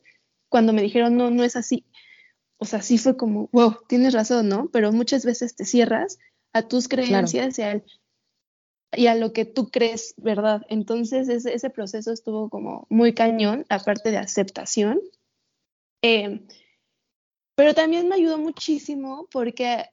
cuando 0.48 0.72
me 0.72 0.82
dijeron, 0.82 1.16
no, 1.16 1.30
no 1.30 1.42
es 1.42 1.56
así, 1.56 1.84
o 2.58 2.64
sea, 2.64 2.82
sí 2.82 2.98
fue 2.98 3.16
como, 3.16 3.48
wow, 3.52 3.76
tienes 3.88 4.14
razón, 4.14 4.48
¿no? 4.48 4.68
Pero 4.72 4.92
muchas 4.92 5.24
veces 5.24 5.54
te 5.54 5.64
cierras 5.64 6.18
a 6.52 6.62
tus 6.62 6.88
creencias 6.88 7.58
y, 7.58 9.06
a 9.06 9.14
lo 9.14 9.32
que 9.32 9.44
tú 9.44 9.68
crees, 9.68 10.14
¿verdad? 10.16 10.62
Entonces 10.68 11.28
ese, 11.28 11.54
ese, 11.54 11.70
proceso 11.70 12.12
estuvo 12.12 12.48
como 12.48 12.86
muy 12.88 13.12
cañón, 13.12 13.66
aparte 13.68 14.10
de 14.10 14.16
aceptación. 14.16 15.00
Em, 16.02 16.46
pero 17.56 17.74
también 17.74 18.08
me 18.08 18.14
ayudó 18.14 18.38
muchísimo 18.38 19.26
porque 19.32 19.86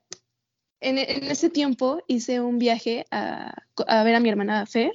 en, 0.82 0.98
en, 1.00 1.24
ese 1.24 1.50
tiempo 1.50 2.03
hice 2.08 2.41
un 2.41 2.60
viaje 2.60 3.05
a, 3.10 3.55
a 3.88 4.03
ver 4.03 4.15
a 4.15 4.20
mi 4.20 4.29
hermana 4.29 4.65
Fer. 4.65 4.91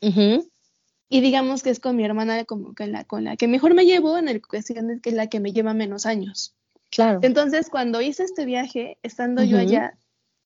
Y 0.00 1.20
digamos 1.20 1.62
que 1.62 1.70
es 1.70 1.80
con 1.80 1.96
mi 1.96 2.04
hermana 2.04 2.44
como 2.44 2.74
que 2.74 2.86
la, 2.86 3.04
con 3.04 3.24
la 3.24 3.36
que 3.36 3.48
mejor 3.48 3.74
me 3.74 3.84
llevo 3.84 4.16
en 4.16 4.28
el 4.28 4.40
cuestión 4.40 4.88
de 4.88 5.00
que 5.00 5.10
es 5.10 5.16
la 5.16 5.26
que 5.26 5.40
me 5.40 5.52
lleva 5.52 5.74
menos 5.74 6.06
años. 6.06 6.54
Claro. 6.90 7.20
Entonces, 7.22 7.70
cuando 7.70 8.00
hice 8.00 8.24
este 8.24 8.44
viaje, 8.44 8.98
estando 9.02 9.42
yo 9.42 9.58
allá, 9.58 9.94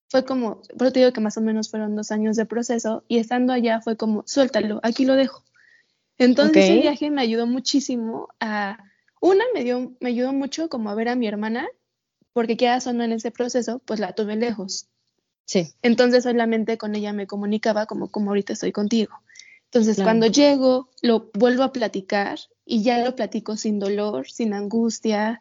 fue 0.08 0.24
como, 0.24 0.62
pero 0.78 0.92
te 0.92 1.00
digo 1.00 1.12
que 1.12 1.20
más 1.20 1.36
o 1.36 1.40
menos 1.40 1.70
fueron 1.70 1.96
dos 1.96 2.12
años 2.12 2.36
de 2.36 2.46
proceso 2.46 3.04
y 3.08 3.18
estando 3.18 3.52
allá 3.52 3.80
fue 3.80 3.96
como, 3.96 4.22
suéltalo, 4.26 4.78
aquí 4.82 5.04
lo 5.04 5.14
dejo. 5.14 5.44
Entonces 6.18 6.64
ese 6.64 6.80
viaje 6.80 7.10
me 7.10 7.22
ayudó 7.22 7.46
muchísimo 7.46 8.28
a, 8.38 8.78
una, 9.20 9.44
me, 9.54 9.64
dio, 9.64 9.92
me 10.00 10.10
ayudó 10.10 10.32
mucho 10.32 10.68
como 10.68 10.90
a 10.90 10.94
ver 10.94 11.08
a 11.08 11.16
mi 11.16 11.26
hermana, 11.26 11.68
porque 12.32 12.56
queda 12.56 12.78
o 12.84 12.90
en 12.90 13.12
ese 13.12 13.30
proceso, 13.30 13.80
pues 13.84 14.00
la 14.00 14.12
tuve 14.12 14.36
lejos. 14.36 14.88
Sí. 15.46 15.72
Entonces 15.82 16.24
solamente 16.24 16.76
con 16.76 16.94
ella 16.94 17.12
me 17.12 17.26
comunicaba 17.26 17.86
como, 17.86 18.10
como 18.10 18.30
ahorita 18.30 18.52
estoy 18.52 18.72
contigo. 18.72 19.14
Entonces 19.64 20.02
cuando 20.02 20.26
llego, 20.26 20.90
lo 21.02 21.30
vuelvo 21.34 21.62
a 21.62 21.72
platicar 21.72 22.38
y 22.64 22.82
ya 22.82 23.04
lo 23.04 23.14
platico 23.14 23.56
sin 23.56 23.78
dolor, 23.78 24.28
sin 24.30 24.54
angustia. 24.54 25.40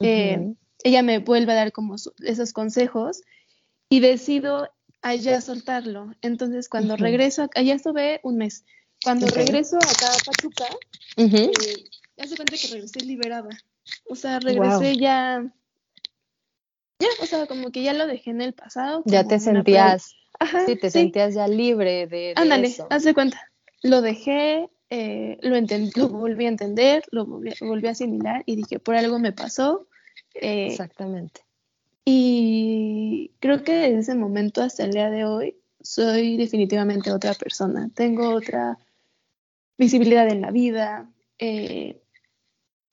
Eh, 0.00 0.54
ella 0.82 1.02
me 1.02 1.18
vuelve 1.18 1.52
a 1.52 1.56
dar 1.56 1.72
como 1.72 1.96
esos 2.22 2.52
consejos 2.52 3.22
y 3.88 4.00
decido 4.00 4.68
allá 5.02 5.40
soltarlo. 5.40 6.12
Entonces, 6.22 6.68
cuando 6.68 6.96
regreso, 6.96 7.48
allá 7.54 7.74
estuve 7.74 8.20
un 8.22 8.36
mes. 8.36 8.64
Cuando 9.02 9.26
regreso 9.28 9.76
acá 9.76 10.08
a 10.08 10.24
Pachuca, 10.24 10.66
eh, 11.16 11.50
ya 12.16 12.26
se 12.26 12.36
cuenta 12.36 12.56
que 12.56 12.68
regresé 12.68 13.00
liberada. 13.00 13.50
O 14.08 14.16
sea, 14.16 14.40
regresé 14.40 14.96
ya, 14.96 15.44
ya, 16.98 17.08
o 17.20 17.26
sea, 17.26 17.46
como 17.46 17.70
que 17.70 17.82
ya 17.82 17.92
lo 17.92 18.06
dejé 18.06 18.30
en 18.30 18.40
el 18.40 18.52
pasado. 18.52 19.02
Ya 19.04 19.26
te 19.26 19.38
sentías, 19.38 20.14
Ajá, 20.38 20.66
sí, 20.66 20.76
te 20.76 20.90
sentías 20.90 21.34
ya 21.34 21.46
libre 21.46 22.06
de, 22.06 22.16
de 22.16 22.34
Ándale, 22.36 22.74
haz 22.90 23.04
de 23.04 23.14
cuenta. 23.14 23.40
Lo 23.82 24.00
dejé, 24.00 24.68
eh, 24.90 25.38
lo, 25.42 25.56
lo 25.60 26.08
volví 26.08 26.46
a 26.46 26.48
entender, 26.48 27.04
lo 27.10 27.26
volví, 27.26 27.52
volví, 27.60 27.88
a 27.88 27.92
asimilar 27.92 28.42
y 28.46 28.56
dije, 28.56 28.78
por 28.78 28.96
algo 28.96 29.18
me 29.18 29.32
pasó. 29.32 29.86
Eh, 30.34 30.68
Exactamente. 30.68 31.42
Y 32.04 33.32
creo 33.40 33.64
que 33.64 33.72
desde 33.72 33.98
ese 33.98 34.14
momento 34.14 34.62
hasta 34.62 34.84
el 34.84 34.92
día 34.92 35.10
de 35.10 35.24
hoy 35.24 35.56
soy 35.80 36.36
definitivamente 36.36 37.12
otra 37.12 37.34
persona. 37.34 37.90
Tengo 37.94 38.30
otra 38.30 38.78
visibilidad 39.76 40.28
en 40.28 40.40
la 40.40 40.50
vida. 40.50 41.10
Eh, 41.38 42.00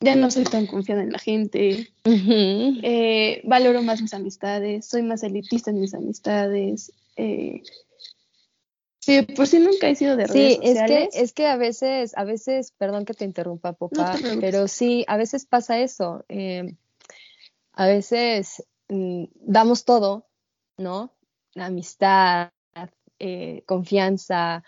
ya 0.00 0.16
no 0.16 0.30
soy 0.30 0.44
tan 0.44 0.66
confiada 0.66 1.02
en 1.02 1.12
la 1.12 1.18
gente. 1.18 1.88
Eh, 2.04 3.40
valoro 3.44 3.82
más 3.82 4.02
mis 4.02 4.14
amistades. 4.14 4.86
Soy 4.86 5.02
más 5.02 5.22
elitista 5.22 5.70
en 5.70 5.80
mis 5.80 5.94
amistades. 5.94 6.92
Eh, 7.16 7.62
sí, 9.00 9.22
por 9.22 9.46
si 9.46 9.60
nunca 9.60 9.88
he 9.88 9.94
sido 9.94 10.16
de 10.16 10.26
redes 10.26 10.54
sí, 10.54 10.60
es 10.62 10.82
que, 10.86 11.08
es 11.12 11.32
que 11.32 11.46
a 11.46 11.56
veces, 11.56 12.12
a 12.16 12.24
veces, 12.24 12.72
perdón 12.76 13.04
que 13.04 13.14
te 13.14 13.24
interrumpa, 13.24 13.72
papá, 13.72 14.18
pero 14.40 14.68
sí, 14.68 15.04
a 15.08 15.16
veces 15.16 15.46
pasa 15.46 15.80
eso. 15.80 16.24
a 17.72 17.86
veces 17.86 18.62
Mm, 18.88 19.24
damos 19.34 19.84
todo, 19.84 20.26
¿no? 20.76 21.12
Amistad, 21.56 22.50
eh, 23.18 23.62
confianza, 23.66 24.62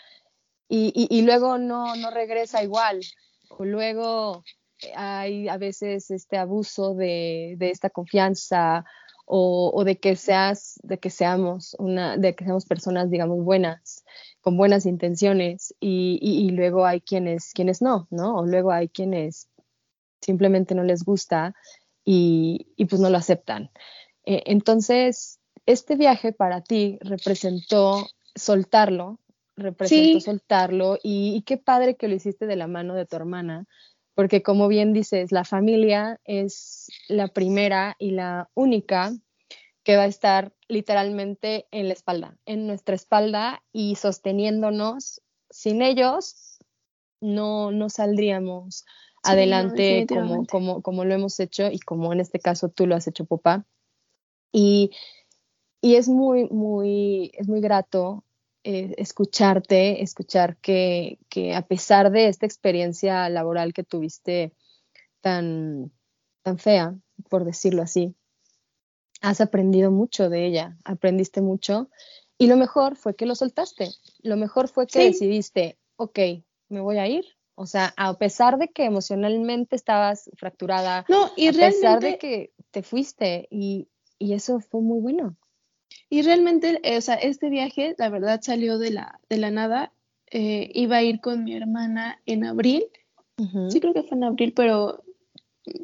y, 0.68 1.23
luego 1.23 1.59
no, 1.59 1.95
no 1.95 2.11
regresa 2.11 2.62
igual, 2.62 3.00
o 3.49 3.64
luego 3.64 4.42
hay 4.95 5.49
a 5.49 5.56
veces 5.59 6.11
este 6.11 6.37
abuso 6.37 6.95
de, 6.95 7.56
esta 7.61 7.90
confianza 7.90 8.85
o, 9.25 9.83
de 9.85 9.99
que 9.99 10.14
seas, 10.16 10.78
de 10.83 10.99
que 10.99 11.11
seamos 11.11 11.75
una, 11.78 12.16
de 12.16 12.35
que 12.35 12.45
seamos 12.45 12.66
personas, 12.66 13.11
digamos, 13.11 13.45
buenas, 13.45 14.04
con 14.40 14.56
buenas 14.56 14.87
intenciones, 14.87 15.75
y, 15.80 16.50
luego 16.50 16.87
hay 16.87 17.00
quienes, 17.00 17.52
quienes 17.52 17.83
no, 17.83 18.06
¿no? 18.11 18.37
O 18.37 18.47
luego 18.47 18.71
hay 18.71 18.88
quienes 18.88 19.49
simplemente 20.21 20.75
no 20.75 20.85
les 20.85 21.04
gusta 21.04 21.54
y, 22.04 22.68
y 22.76 22.85
pues 22.85 23.00
no 23.00 23.11
lo 23.11 23.18
aceptan. 23.18 23.71
Eh, 24.26 24.42
entonces, 24.47 25.40
este 25.66 25.97
viaje 25.97 26.33
para 26.33 26.61
ti 26.62 26.99
representó 27.00 28.06
soltarlo, 28.35 29.21
representó 29.56 30.21
soltarlo 30.21 30.99
y, 31.02 31.42
qué 31.47 31.56
padre 31.56 31.97
que 31.97 32.09
lo 32.09 32.14
hiciste 32.14 32.47
de 32.47 32.56
la 32.56 32.66
mano 32.66 32.95
de 32.95 33.06
tu 33.06 33.16
hermana, 33.16 33.66
porque 34.16 34.42
como 34.42 34.66
bien 34.66 34.94
dices, 34.94 35.30
la 35.30 35.44
familia 35.44 36.18
es 36.25 36.88
la 37.06 37.28
primera 37.28 37.96
y 37.99 38.12
la 38.12 38.49
única 38.54 39.12
que 39.85 39.99
va 39.99 40.04
a 40.04 40.06
estar 40.06 40.54
literalmente 40.68 41.66
en 41.70 41.88
la 41.88 41.92
espalda, 41.92 42.38
en 42.46 42.66
nuestra 42.66 42.94
espalda 42.94 43.62
y 43.73 43.96
sosteniéndonos. 43.96 45.20
Sin 45.50 45.82
ellos 45.82 46.58
no, 47.20 47.70
no 47.73 47.90
saldríamos 47.90 48.87
adelante 49.23 50.06
como, 50.08 50.46
como, 50.46 50.80
como 50.80 51.04
lo 51.04 51.14
hemos 51.14 51.38
hecho 51.38 51.70
y 51.70 51.78
como 51.78 52.11
en 52.14 52.20
este 52.20 52.40
caso 52.40 52.70
tú 52.70 52.87
lo 52.87 52.96
has 52.96 53.06
hecho, 53.06 53.26
papá. 53.26 53.66
Y, 54.50 54.92
es 55.82 56.08
muy, 56.08 56.49
muy, 56.49 57.32
es 57.35 57.49
muy 57.49 57.61
grato 57.61 58.25
eh, 58.68 58.96
escucharte, 58.99 60.02
escuchar 60.02 60.56
que, 60.56 61.20
a 61.54 61.62
pesar 61.62 62.11
de 62.11 62.26
esta 62.26 62.46
experiencia 62.46 63.28
laboral 63.28 63.73
que 63.73 63.85
tuviste 63.85 64.52
tan, 65.20 65.92
tan 66.42 66.58
fea, 66.58 66.96
por 67.30 67.44
decirlo 67.44 67.82
así, 67.82 68.16
has 69.20 69.40
aprendido 69.40 69.92
mucho 69.92 70.28
de 70.30 70.46
ella, 70.46 70.76
aprendiste 70.82 71.42
mucho 71.42 71.90
y 72.38 72.49
lo 72.49 72.56
mejor 72.56 72.96
fue 72.96 73.14
que 73.14 73.25
lo 73.25 73.37
soltaste, 73.37 73.88
lo 74.23 74.37
mejor 74.37 74.66
fue 74.66 74.88
que 74.88 75.04
decidiste, 75.04 75.78
ok, 75.94 76.18
me 76.68 76.80
voy 76.80 76.99
a 76.99 77.06
ir. 77.06 77.25
O 77.54 77.66
sea, 77.66 77.94
a 77.96 78.14
pesar 78.18 78.58
de 78.58 78.66
que 78.66 78.85
emocionalmente 78.85 79.76
estabas 79.76 80.28
fracturada, 80.37 81.04
no, 81.08 81.30
y 81.37 81.46
a 81.46 81.52
pesar 81.52 82.00
de 82.00 82.18
que 82.18 82.52
te 82.73 82.82
fuiste 82.82 83.46
y, 83.49 83.87
y 84.18 84.32
eso 84.32 84.58
fue 84.58 84.80
muy 84.80 85.00
bueno. 85.00 85.37
Y 86.08 86.22
realmente, 86.22 86.80
eh, 86.82 86.96
o 86.96 87.00
sea, 87.00 87.16
este 87.16 87.48
viaje, 87.50 87.94
la 87.98 88.08
verdad, 88.08 88.40
salió 88.42 88.78
de 88.78 88.90
la, 88.90 89.20
de 89.28 89.38
la 89.38 89.50
nada. 89.50 89.92
Eh, 90.30 90.70
iba 90.75 90.96
a 90.96 91.02
ir 91.02 91.20
con 91.20 91.44
mi 91.44 91.54
hermana 91.54 92.20
en 92.26 92.44
abril. 92.44 92.84
Sí, 93.68 93.80
creo 93.80 93.92
que 93.92 94.02
fue 94.02 94.16
en 94.16 94.25
abril, 94.25 94.54
pero 94.56 95.04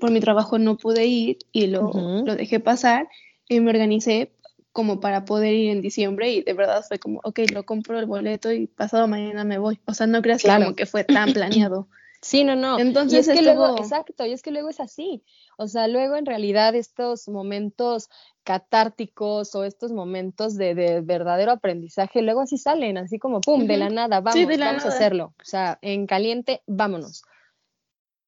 por 0.01 0.11
mi 0.11 0.21
trabajo 0.21 0.59
no 0.59 0.79
pude 0.79 1.05
ir 1.07 1.39
y 1.53 1.67
lo, 1.67 1.91
lo 2.25 2.35
dejé 2.35 2.61
pasar 2.61 3.09
y 3.47 3.61
me 3.61 3.71
organicé 3.71 4.33
como 4.73 5.01
para 5.01 5.25
poder 5.25 5.55
ir 5.55 5.71
en 5.71 5.83
diciembre 5.83 6.33
y 6.33 6.43
de 6.43 6.55
verdad 6.55 6.83
fue 6.87 6.99
como, 6.99 7.21
ok, 7.25 7.41
lo 7.53 7.65
compro 7.65 7.99
el 7.99 8.07
boleto 8.07 8.51
y 8.53 8.67
pasado 8.67 9.07
mañana 9.07 9.45
me 9.45 9.59
voy. 9.59 9.79
O 9.85 9.93
sea, 9.93 10.07
no 10.07 10.23
creas 10.23 10.43
que 10.43 10.49
como 10.49 10.75
que 10.75 10.87
fue 10.87 11.05
tan 11.05 11.33
planeado. 11.35 11.89
Sí, 12.23 12.45
no, 12.45 12.55
no. 12.55 12.79
Entonces, 12.79 13.27
es 13.27 13.37
que 13.37 13.43
luego, 13.43 13.77
exacto, 13.77 14.25
y 14.25 14.33
es 14.33 14.43
que 14.43 14.53
luego 14.53 14.69
es 14.71 14.79
así. 14.79 15.25
O 15.59 15.67
sea, 15.67 15.89
luego 15.89 16.15
en 16.15 16.25
realidad 16.25 16.77
estos 16.77 17.29
momentos 17.29 18.09
catárticos 18.45 19.57
o 19.57 19.65
estos 19.65 19.91
momentos 19.91 20.57
de, 20.57 21.03
verdadero 21.03 21.51
aprendizaje, 21.51 22.23
luego 22.23 22.43
así 22.43 22.59
salen, 22.59 22.97
así 22.97 23.19
como, 23.19 23.41
¡pum!, 23.41 23.67
de 23.67 23.77
la 23.77 23.91
nada, 23.91 24.21
vamos, 24.21 24.47
vamos 24.57 24.85
a 24.85 24.89
hacerlo. 24.89 25.35
O 25.41 25.45
sea, 25.45 25.81
en 25.83 26.07
caliente, 26.07 26.63
vámonos. 26.69 27.25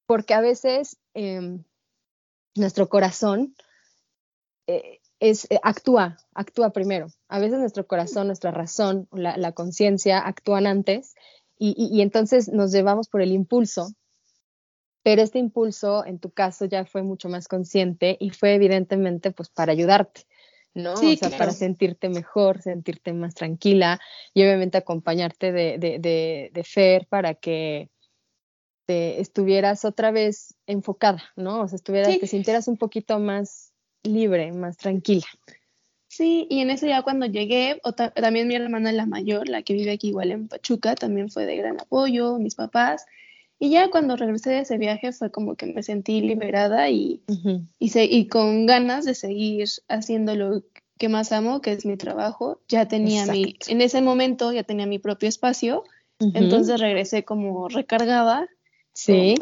Porque 0.05 0.33
a 0.33 0.41
veces 0.41 0.97
em, 1.13 1.63
nuestro 2.53 2.89
corazón 2.89 3.55
eh, 4.67 4.99
es, 5.21 5.49
eh, 5.49 5.59
actúa, 5.63 6.17
actúa 6.33 6.71
primero. 6.71 7.07
A 7.29 7.39
veces 7.39 7.59
nuestro 7.59 7.87
corazón, 7.87 8.27
nuestra 8.27 8.51
razón, 8.51 9.07
la, 9.13 9.37
la 9.37 9.53
conciencia 9.53 10.19
actúan 10.19 10.67
antes 10.67 11.15
y, 11.57 12.01
entonces 12.01 12.49
nos 12.49 12.71
llevamos 12.71 13.07
por 13.07 13.21
el 13.21 13.31
impulso, 13.31 13.87
pero 15.03 15.21
este 15.21 15.39
impulso 15.39 16.05
en 16.05 16.19
tu 16.19 16.31
caso 16.31 16.65
ya 16.65 16.85
fue 16.85 17.03
mucho 17.03 17.29
más 17.29 17.47
consciente 17.47 18.17
y 18.19 18.31
fue 18.31 18.55
evidentemente 18.55 19.31
pues 19.31 19.49
para 19.49 19.71
ayudarte. 19.71 20.25
¿no? 20.73 20.91
o 20.91 20.97
sea, 20.97 21.29
para 21.37 21.51
sentirte 21.51 22.09
mejor, 22.09 22.61
sentirte 22.61 23.13
más 23.13 23.33
tranquila 23.33 24.01
y 24.33 24.43
obviamente 24.43 24.77
acompañarte 24.77 25.53
de, 25.53 25.77
de, 25.77 26.51
de, 26.51 26.63
Fer 26.65 27.07
para 27.07 27.33
que 27.33 27.89
te 28.85 29.21
estuvieras 29.21 29.85
otra 29.85 30.11
vez 30.11 30.55
enfocada, 30.67 31.23
¿no? 31.37 31.61
O 31.61 31.67
sea, 31.69 31.77
estuvieras, 31.77 32.19
te 32.19 32.27
sintieras 32.27 32.67
un 32.67 32.75
poquito 32.75 33.19
más 33.19 33.71
libre, 34.03 34.51
más 34.51 34.75
tranquila. 34.75 35.25
Sí, 36.15 36.47
y 36.49 36.61
en 36.61 36.69
eso 36.69 36.87
ya 36.87 37.01
cuando 37.01 37.25
llegué, 37.25 37.81
también 38.15 38.47
mi 38.47 38.55
hermana 38.55 38.93
la 38.93 39.05
mayor, 39.05 39.49
la 39.49 39.63
que 39.63 39.73
vive 39.73 39.91
aquí 39.91 40.07
igual 40.07 40.31
en 40.31 40.47
Pachuca, 40.47 40.95
también 40.95 41.29
fue 41.29 41.45
de 41.45 41.57
gran 41.57 41.77
apoyo, 41.81 42.39
mis 42.39 42.55
papás. 42.55 43.05
Y 43.59 43.71
ya 43.71 43.89
cuando 43.89 44.15
regresé 44.15 44.51
de 44.51 44.59
ese 44.59 44.77
viaje 44.77 45.11
fue 45.11 45.29
como 45.29 45.55
que 45.55 45.65
me 45.65 45.83
sentí 45.83 46.21
liberada 46.21 46.89
y, 46.89 47.21
y, 47.79 47.91
y, 47.99 48.27
con 48.29 48.65
ganas 48.65 49.03
de 49.03 49.13
seguir 49.13 49.67
haciendo 49.89 50.35
lo 50.35 50.63
que 50.97 51.09
más 51.09 51.33
amo, 51.33 51.59
que 51.59 51.73
es 51.73 51.85
mi 51.85 51.97
trabajo. 51.97 52.61
Ya 52.69 52.87
tenía 52.87 53.25
mi, 53.25 53.57
en 53.67 53.81
ese 53.81 54.01
momento 54.01 54.53
ya 54.53 54.63
tenía 54.63 54.85
mi 54.85 54.99
propio 54.99 55.27
espacio, 55.27 55.83
entonces 56.19 56.79
regresé 56.79 57.25
como 57.25 57.67
recargada. 57.67 58.47
Sí. 58.93 59.35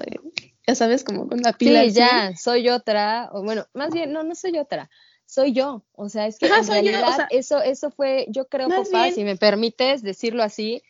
ya 0.66 0.74
sabes, 0.74 1.04
como 1.04 1.28
con 1.28 1.40
la 1.44 1.54
pila. 1.54 1.84
Sí, 1.84 1.92
ya, 1.92 2.36
soy 2.36 2.70
otra, 2.70 3.30
o 3.32 3.44
bueno, 3.44 3.68
más 3.76 3.92
bien, 3.94 4.12
no, 4.12 4.24
no 4.24 4.34
soy 4.34 4.58
otra 4.58 4.90
soy 5.34 5.54
yo. 5.54 5.84
O 5.94 6.10
sea, 6.10 6.28
es 6.28 6.38
que 6.38 6.46
en 6.46 6.68
realidad 6.68 7.28
eso, 7.30 7.62
eso 7.62 7.90
fue, 7.90 8.28
yo 8.30 8.46
creo, 8.48 8.70
papá, 8.70 9.12
si 9.12 9.24
me 9.24 9.36
permites 9.36 10.04
decirlo 10.04 10.44
así, 10.44 10.84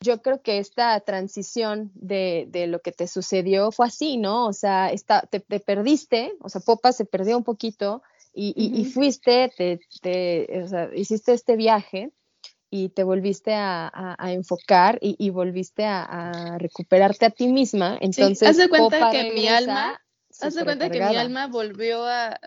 yo 0.00 0.22
creo 0.22 0.40
que 0.42 0.58
esta 0.58 0.98
transición 1.00 1.90
de, 1.94 2.46
de, 2.48 2.66
lo 2.66 2.80
que 2.80 2.92
te 2.92 3.06
sucedió 3.06 3.72
fue 3.72 3.86
así, 3.86 4.16
¿no? 4.16 4.46
O 4.46 4.52
sea, 4.52 4.90
te, 5.30 5.40
te, 5.40 5.60
perdiste, 5.60 6.32
o 6.40 6.48
sea, 6.48 6.60
Popa 6.60 6.92
se 6.92 7.04
perdió 7.04 7.36
un 7.36 7.44
poquito 7.44 8.02
y, 8.34 8.52
y, 8.56 8.84
fuiste, 8.84 9.50
te, 9.56 9.80
te 10.02 10.62
o 10.62 10.68
sea, 10.68 10.90
hiciste 10.94 11.32
este 11.32 11.56
viaje 11.56 12.10
y 12.70 12.90
te 12.90 13.02
volviste 13.02 13.54
a, 13.54 13.90
a, 14.18 14.32
enfocar 14.32 14.98
y, 15.00 15.16
y 15.18 15.30
volviste 15.30 15.84
a, 15.84 16.02
a, 16.02 16.58
recuperarte 16.58 17.24
a 17.24 17.30
ti 17.30 17.48
misma. 17.48 17.96
Entonces, 18.00 18.46
haz 18.46 18.58
de 18.58 18.68
cuenta 18.68 19.10
que 19.10 19.32
mi 19.32 19.48
alma, 19.48 19.98
haz 20.40 20.54
de 20.54 20.64
cuenta 20.64 20.90
que 20.90 21.00
mi 21.00 21.16
alma 21.16 21.46
volvió 21.46 22.04
a, 22.04 22.38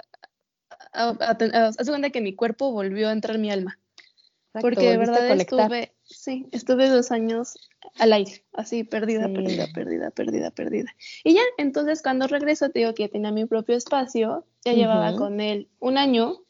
haz 0.92 1.38
de 1.38 1.86
cuenta 1.88 2.10
que 2.10 2.22
mi 2.22 2.36
cuerpo 2.36 2.72
volvió 2.72 3.10
a 3.10 3.12
entrar 3.12 3.36
en 3.36 3.42
mi 3.42 3.52
alma. 3.52 3.80
porque 4.62 4.90
de 4.90 4.98
verdad 4.98 5.30
estuve, 5.32 5.94
sí, 6.04 6.48
estuve 6.52 6.90
dos 6.90 7.12
años 7.12 7.58
al 7.98 8.14
aire, 8.14 8.44
así 8.54 8.84
perdida, 8.84 9.28
perdida, 9.28 9.68
perdida, 9.74 10.12
perdida, 10.12 10.52
perdida. 10.52 10.96
Y 11.24 11.34
ya, 11.34 11.42
entonces 11.58 12.02
cuando 12.02 12.28
regreso, 12.28 12.70
te 12.70 12.80
digo 12.80 12.94
que 12.94 13.10
tenía 13.10 13.32
mi 13.32 13.46
propio 13.46 13.76
espacio, 13.76 14.46
ya 14.66 14.74
llevaba 14.74 15.16
con 15.16 15.40
él 15.40 15.68
un 15.80 15.98
año 15.98 16.42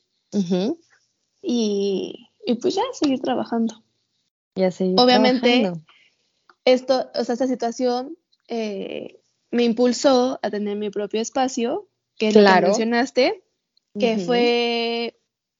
y, 1.41 2.29
y, 2.45 2.53
pues 2.55 2.75
ya 2.75 2.83
seguir 2.93 3.21
trabajando. 3.21 3.83
Ya 4.55 4.71
seguir 4.71 4.99
Obviamente, 4.99 5.71
esto, 6.65 7.09
o 7.15 7.23
sea, 7.23 7.33
esta 7.33 7.47
situación 7.47 8.17
eh, 8.47 9.19
me 9.51 9.63
impulsó 9.63 10.39
a 10.41 10.49
tener 10.49 10.77
mi 10.77 10.89
propio 10.89 11.21
espacio, 11.21 11.87
que 12.17 12.31
lo 12.31 12.41
mencionaste, 12.41 13.43
que 13.97 14.17
fue 14.17 15.19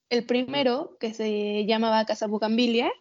el 0.09 0.25
primero 0.25 0.97
que 0.99 1.13
se 1.13 1.65
llamaba 1.65 2.05
Casa 2.05 2.27
Bugambilia. 2.27 2.91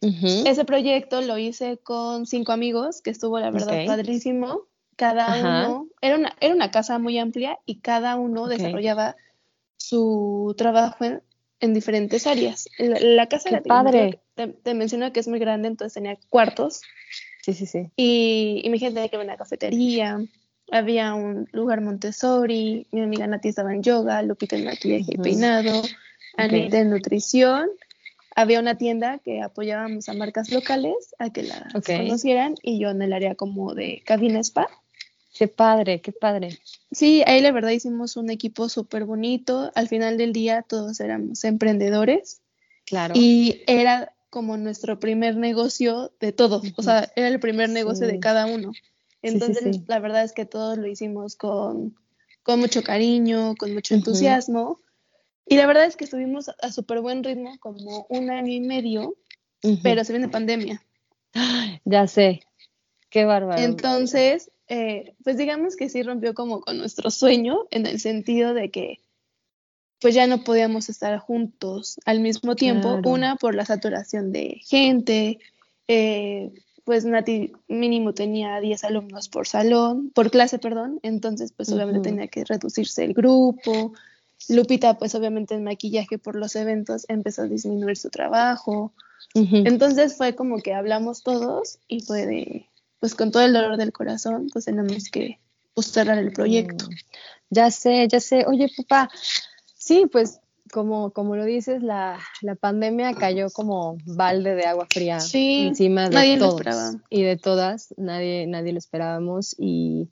Ese 0.00 0.64
proyecto 0.64 1.20
lo 1.20 1.36
hice 1.36 1.78
con 1.78 2.26
cinco 2.26 2.52
amigos, 2.52 3.02
que 3.02 3.10
estuvo 3.10 3.40
la 3.40 3.50
verdad 3.50 3.86
padrísimo. 3.86 4.62
Cada 4.94 5.66
uno, 5.66 5.88
era 6.00 6.16
una, 6.16 6.36
era 6.40 6.54
una 6.54 6.70
casa 6.70 6.98
muy 6.98 7.18
amplia 7.18 7.58
y 7.66 7.80
cada 7.80 8.16
uno 8.16 8.46
desarrollaba 8.46 9.16
su 9.76 10.54
trabajo 10.56 11.04
en, 11.60 11.74
diferentes 11.74 12.26
áreas. 12.26 12.68
La, 12.78 13.26
casa 13.26 13.50
Qué 13.50 13.60
padre. 13.62 14.20
Te, 14.34 14.74
menciono 14.74 15.12
que 15.12 15.20
es 15.20 15.28
muy 15.28 15.38
grande, 15.38 15.68
entonces 15.68 15.94
tenía 15.94 16.16
cuartos. 16.28 16.82
Sí, 17.42 17.52
sí, 17.54 17.66
sí. 17.66 17.90
Y, 17.96 18.62
y 18.64 18.70
mi 18.70 18.78
gente 18.78 19.08
que 19.08 19.18
una 19.18 19.36
cafetería, 19.36 20.18
había 20.70 21.14
un 21.14 21.48
lugar 21.52 21.80
Montessori, 21.80 22.86
mi 22.90 23.00
amiga 23.00 23.26
Nati 23.26 23.48
estaba 23.48 23.74
en 23.74 23.82
yoga, 23.82 24.22
Lupita 24.22 24.56
en 24.56 24.64
maquillaje 24.64 25.12
y 25.14 25.18
peinado, 25.18 25.82
Anita 26.36 26.80
en 26.80 26.90
nutrición. 26.90 27.68
Había 28.34 28.60
una 28.60 28.76
tienda 28.76 29.18
que 29.18 29.40
apoyábamos 29.40 30.08
a 30.08 30.12
marcas 30.12 30.50
locales 30.50 31.14
a 31.18 31.30
que 31.30 31.44
las 31.44 31.72
conocieran 31.72 32.54
y 32.62 32.78
yo 32.78 32.90
en 32.90 33.00
el 33.00 33.12
área 33.14 33.34
como 33.34 33.74
de 33.74 34.02
cabina 34.04 34.40
spa. 34.40 34.68
Qué 35.36 35.48
padre, 35.48 36.00
qué 36.00 36.12
padre. 36.12 36.58
Sí, 36.92 37.22
ahí 37.26 37.40
la 37.40 37.52
verdad 37.52 37.70
hicimos 37.70 38.16
un 38.16 38.30
equipo 38.30 38.68
súper 38.68 39.04
bonito. 39.04 39.70
Al 39.74 39.88
final 39.88 40.18
del 40.18 40.32
día 40.32 40.62
todos 40.62 41.00
éramos 41.00 41.44
emprendedores. 41.44 42.40
Claro. 42.84 43.14
Y 43.16 43.62
era 43.66 44.12
como 44.30 44.56
nuestro 44.56 44.98
primer 44.98 45.36
negocio 45.36 46.12
de 46.20 46.32
todos. 46.32 46.62
O 46.76 46.82
sea, 46.82 47.10
era 47.16 47.28
el 47.28 47.40
primer 47.40 47.70
negocio 47.70 48.06
de 48.06 48.18
cada 48.20 48.46
uno. 48.46 48.72
Entonces, 49.22 49.80
la 49.86 49.98
verdad 49.98 50.24
es 50.24 50.32
que 50.32 50.44
todos 50.46 50.78
lo 50.78 50.86
hicimos 50.86 51.36
con, 51.36 51.96
con 52.42 52.60
mucho 52.60 52.82
cariño, 52.82 53.54
con 53.56 53.74
mucho 53.74 53.94
entusiasmo. 53.94 54.80
Y 55.46 55.56
la 55.56 55.66
verdad 55.66 55.84
es 55.84 55.96
que 55.96 56.04
estuvimos 56.04 56.48
a 56.48 56.72
súper 56.72 57.00
buen 57.00 57.22
ritmo, 57.22 57.56
como 57.60 58.06
un 58.08 58.30
año 58.30 58.52
y 58.52 58.60
medio, 58.60 59.16
pero 59.82 60.04
se 60.04 60.12
viene 60.12 60.28
pandemia. 60.28 60.82
Ya 61.84 62.08
sé, 62.08 62.40
qué 63.10 63.24
bárbaro. 63.26 63.62
Entonces, 63.62 64.50
eh, 64.68 65.14
pues 65.22 65.36
digamos 65.36 65.76
que 65.76 65.88
sí 65.88 66.02
rompió 66.02 66.34
como 66.34 66.60
con 66.60 66.78
nuestro 66.78 67.10
sueño, 67.10 67.66
en 67.70 67.86
el 67.86 68.00
sentido 68.00 68.54
de 68.54 68.70
que 68.70 69.00
pues 70.00 70.14
ya 70.14 70.26
no 70.26 70.44
podíamos 70.44 70.88
estar 70.88 71.18
juntos 71.18 71.98
al 72.04 72.20
mismo 72.20 72.56
tiempo, 72.56 73.00
una 73.04 73.36
por 73.36 73.54
la 73.54 73.64
saturación 73.64 74.32
de 74.32 74.60
gente, 74.64 75.38
eh, 75.88 76.52
pues 76.86 77.04
Nati 77.04 77.52
mínimo 77.66 78.14
tenía 78.14 78.60
10 78.60 78.84
alumnos 78.84 79.28
por 79.28 79.48
salón, 79.48 80.12
por 80.14 80.30
clase, 80.30 80.60
perdón, 80.60 81.00
entonces 81.02 81.52
pues 81.52 81.68
obviamente 81.72 82.08
tenía 82.08 82.28
que 82.28 82.44
reducirse 82.44 83.04
el 83.04 83.12
grupo. 83.12 83.92
Lupita 84.48 84.96
pues 84.96 85.16
obviamente 85.16 85.56
en 85.56 85.64
maquillaje 85.64 86.16
por 86.16 86.36
los 86.36 86.54
eventos 86.54 87.04
empezó 87.08 87.42
a 87.42 87.46
disminuir 87.46 87.96
su 87.96 88.08
trabajo. 88.08 88.94
Entonces 89.34 90.16
fue 90.16 90.36
como 90.36 90.58
que 90.58 90.74
hablamos 90.74 91.24
todos 91.24 91.80
y 91.88 92.02
fue 92.02 92.24
de, 92.24 92.68
pues 93.00 93.16
con 93.16 93.32
todo 93.32 93.42
el 93.42 93.52
dolor 93.52 93.78
del 93.78 93.92
corazón, 93.92 94.48
pues 94.52 94.66
tenemos 94.66 95.10
que 95.10 95.40
pues, 95.74 95.88
cerrar 95.88 96.18
el 96.18 96.32
proyecto. 96.32 96.86
Mm. 96.86 96.94
Ya 97.50 97.70
sé, 97.72 98.06
ya 98.08 98.20
sé. 98.20 98.44
Oye, 98.46 98.70
papá, 98.76 99.10
sí, 99.74 100.06
pues 100.10 100.38
como, 100.72 101.10
como 101.10 101.36
lo 101.36 101.44
dices, 101.44 101.82
la, 101.82 102.18
la, 102.40 102.54
pandemia 102.54 103.14
cayó 103.14 103.50
como 103.50 103.98
balde 104.04 104.54
de 104.54 104.64
agua 104.64 104.86
fría 104.88 105.18
encima 105.32 106.08
de 106.08 106.38
todos 106.38 106.96
y 107.10 107.22
de 107.22 107.36
todas, 107.36 107.94
nadie, 107.96 108.46
nadie 108.46 108.72
lo 108.72 108.78
esperábamos 108.78 109.54
y, 109.58 110.08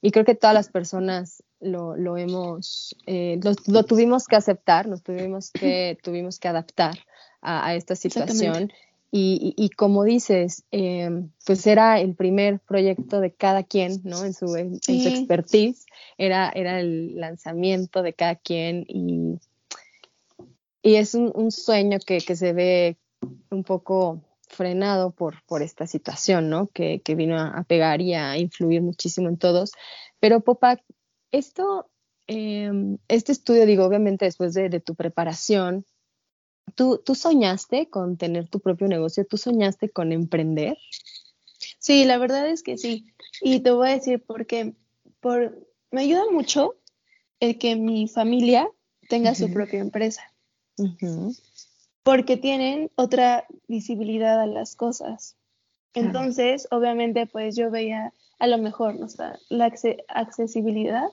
y 0.00 0.10
creo 0.10 0.24
que 0.24 0.34
todas 0.34 0.54
las 0.54 0.68
personas 0.68 1.42
lo, 1.60 1.96
lo 1.96 2.16
hemos, 2.16 2.96
eh, 3.06 3.40
lo, 3.66 3.84
tuvimos 3.84 4.26
que 4.26 4.36
aceptar, 4.36 4.86
nos 4.86 5.02
tuvimos 5.02 5.50
que, 5.50 5.98
tuvimos 6.02 6.38
que 6.38 6.48
adaptar 6.48 6.98
a, 7.40 7.74
esta 7.74 7.96
situación. 7.96 8.72
Y, 9.16 9.54
y, 9.56 9.70
como 9.70 10.02
dices, 10.02 10.64
eh, 10.72 11.08
pues 11.46 11.64
era 11.68 12.00
el 12.00 12.16
primer 12.16 12.58
proyecto 12.58 13.20
de 13.20 13.30
cada 13.30 13.62
quien, 13.62 14.00
¿no? 14.02 14.24
En 14.24 14.34
su, 14.34 14.56
en, 14.56 14.82
su 14.82 14.90
expertise, 14.90 15.86
era, 16.18 16.50
era 16.52 16.80
el 16.80 17.14
lanzamiento 17.20 18.02
de 18.02 18.12
cada 18.12 18.34
quien 18.34 18.84
y, 18.88 19.38
y 20.84 20.96
es 20.96 21.14
un, 21.14 21.50
sueño 21.50 21.98
que, 22.06 22.20
se 22.20 22.52
ve 22.52 22.98
un 23.50 23.64
poco 23.64 24.22
frenado 24.48 25.12
por, 25.12 25.42
por 25.46 25.62
esta 25.62 25.86
situación, 25.86 26.50
¿no? 26.50 26.66
Que, 26.66 27.00
vino 27.16 27.40
a, 27.40 27.64
pegar 27.64 28.02
y 28.02 28.12
a 28.12 28.36
influir 28.36 28.82
muchísimo 28.82 29.30
en 29.30 29.38
todos. 29.38 29.72
Pero, 30.20 30.40
Popa, 30.40 30.78
esto, 31.32 31.90
em, 32.26 32.98
este 33.08 33.32
estudio, 33.32 33.64
digo, 33.64 33.86
obviamente 33.86 34.26
después 34.26 34.52
de, 34.52 34.78
tu 34.80 34.94
preparación, 34.94 35.86
¿tú, 36.74 37.00
¿tú 37.02 37.14
soñaste 37.14 37.88
con 37.88 38.18
tener 38.18 38.48
tu 38.48 38.60
propio 38.60 38.86
negocio? 38.86 39.26
¿Tú 39.26 39.38
soñaste 39.38 39.88
con 39.88 40.12
emprender? 40.12 40.76
Sí, 41.78 42.04
la 42.04 42.18
verdad 42.18 42.46
es 42.46 42.62
que 42.62 42.76
sí. 42.76 43.06
Y 43.40 43.60
te 43.60 43.70
voy 43.70 43.88
a 43.88 43.92
decir 43.92 44.22
porque 44.22 44.74
por, 45.20 45.66
me 45.90 46.02
ayuda 46.02 46.30
mucho 46.30 46.74
el 47.40 47.56
que 47.56 47.74
mi 47.74 48.06
familia 48.06 48.68
tenga 49.08 49.34
su 49.34 49.50
propia 49.50 49.80
empresa. 49.80 50.33
Porque 52.02 52.36
tienen 52.36 52.90
otra 52.96 53.46
visibilidad 53.66 54.40
a 54.40 54.46
las 54.46 54.76
cosas. 54.76 55.36
Entonces, 55.94 56.66
obviamente, 56.70 57.26
pues 57.26 57.56
yo 57.56 57.70
veía 57.70 58.12
a 58.38 58.46
lo 58.46 58.58
mejor, 58.58 58.98
¿no? 58.98 59.06
la 59.48 59.72
accesibilidad 60.08 61.08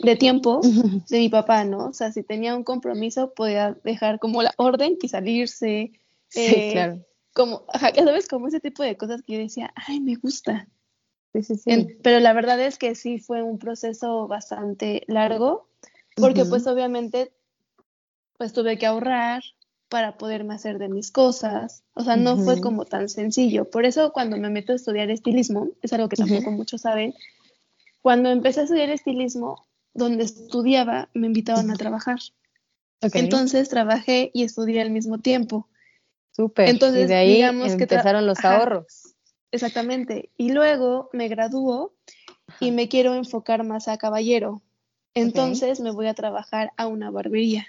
de 0.00 0.16
tiempo 0.16 0.60
de 1.08 1.18
mi 1.18 1.28
papá, 1.28 1.64
¿no? 1.64 1.86
O 1.86 1.92
sea, 1.92 2.12
si 2.12 2.22
tenía 2.22 2.56
un 2.56 2.64
compromiso, 2.64 3.32
podía 3.34 3.76
dejar 3.84 4.18
como 4.18 4.42
la 4.42 4.52
orden 4.56 4.96
y 5.00 5.08
salirse. 5.08 5.92
Sí, 6.28 6.40
eh, 6.40 6.70
claro. 6.72 7.04
Como, 7.34 7.64
¿sabes? 7.78 8.28
Como 8.28 8.48
ese 8.48 8.60
tipo 8.60 8.82
de 8.82 8.96
cosas 8.96 9.22
que 9.22 9.34
yo 9.34 9.38
decía, 9.38 9.72
ay, 9.74 10.00
me 10.00 10.16
gusta. 10.16 10.68
Sí, 11.32 11.42
sí, 11.42 11.56
sí. 11.56 11.88
pero 12.02 12.20
la 12.20 12.32
verdad 12.32 12.60
es 12.60 12.78
que 12.78 12.94
sí 12.94 13.18
fue 13.18 13.42
un 13.42 13.58
proceso 13.58 14.26
bastante 14.26 15.04
largo, 15.08 15.68
porque 16.16 16.44
pues 16.46 16.66
obviamente 16.66 17.32
pues 18.38 18.52
tuve 18.52 18.78
que 18.78 18.86
ahorrar 18.86 19.42
para 19.88 20.16
poderme 20.16 20.54
hacer 20.54 20.78
de 20.78 20.88
mis 20.88 21.10
cosas. 21.10 21.82
O 21.94 22.04
sea, 22.04 22.16
no 22.16 22.36
fue 22.36 22.60
como 22.60 22.84
tan 22.84 23.08
sencillo. 23.08 23.68
Por 23.68 23.84
eso 23.84 24.12
cuando 24.12 24.36
me 24.36 24.48
meto 24.48 24.72
a 24.72 24.76
estudiar 24.76 25.10
estilismo, 25.10 25.68
es 25.82 25.92
algo 25.92 26.08
que 26.08 26.16
tampoco 26.16 26.50
muchos 26.50 26.82
saben, 26.82 27.14
cuando 28.00 28.30
empecé 28.30 28.60
a 28.60 28.62
estudiar 28.64 28.90
estilismo, 28.90 29.66
donde 29.92 30.24
estudiaba, 30.24 31.08
me 31.14 31.26
invitaban 31.26 31.70
a 31.70 31.74
trabajar. 31.74 32.18
Entonces 33.00 33.68
trabajé 33.68 34.30
y 34.32 34.44
estudié 34.44 34.80
al 34.80 34.90
mismo 34.90 35.18
tiempo. 35.18 35.68
Súper. 36.32 36.68
Entonces, 36.68 37.04
y 37.04 37.06
de 37.08 37.14
ahí 37.14 37.42
empezaron 37.42 38.26
los 38.26 38.44
ahorros. 38.44 39.14
Exactamente. 39.50 40.30
Y 40.36 40.52
luego 40.52 41.08
me 41.12 41.28
graduó 41.28 41.94
y 42.60 42.70
me 42.70 42.88
quiero 42.88 43.14
enfocar 43.14 43.64
más 43.64 43.88
a 43.88 43.96
caballero. 43.96 44.62
Entonces 45.14 45.80
me 45.80 45.90
voy 45.90 46.06
a 46.06 46.14
trabajar 46.14 46.72
a 46.76 46.86
una 46.86 47.10
barbería. 47.10 47.66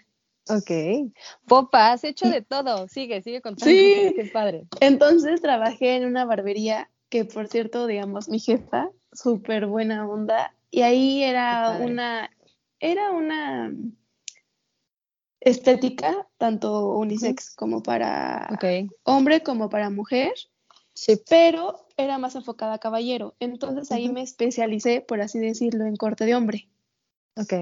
Ok. 0.50 1.12
Popa, 1.48 1.92
has 1.92 2.04
hecho 2.04 2.30
de 2.30 2.42
todo. 2.42 2.88
Sigue, 2.88 3.22
sigue 3.22 3.42
contando. 3.42 3.72
Sí. 3.72 4.14
Qué 4.16 4.30
padre. 4.34 4.68
Entonces 4.80 5.42
trabajé 5.42 5.96
en 5.96 6.06
una 6.06 6.26
barbería 6.26 6.90
que, 7.10 7.26
por 7.26 7.48
cierto, 7.48 7.88
digamos, 7.88 8.30
mi 8.30 8.40
jefa, 8.40 8.90
súper 9.14 9.68
buena 9.68 10.08
onda. 10.08 10.56
Y 10.72 10.82
ahí 10.82 11.24
era 11.24 11.78
una, 11.80 12.32
era 12.80 13.12
una 13.12 13.74
estética, 15.40 16.28
tanto 16.38 16.98
unisex 16.98 17.56
como 17.56 17.82
para 17.82 18.50
hombre 19.04 19.42
como 19.42 19.70
para 19.70 19.90
mujer. 19.90 20.34
Sí. 20.94 21.22
Pero 21.30 21.88
era 21.96 22.18
más 22.18 22.36
enfocada 22.36 22.74
a 22.74 22.80
caballero. 22.80 23.36
Entonces 23.40 23.92
ahí 23.92 24.10
me 24.10 24.22
especialicé, 24.22 25.02
por 25.02 25.22
así 25.22 25.40
decirlo, 25.40 25.86
en 25.86 25.96
corte 25.96 26.26
de 26.26 26.36
hombre. 26.36 26.70
Ok. 27.36 27.54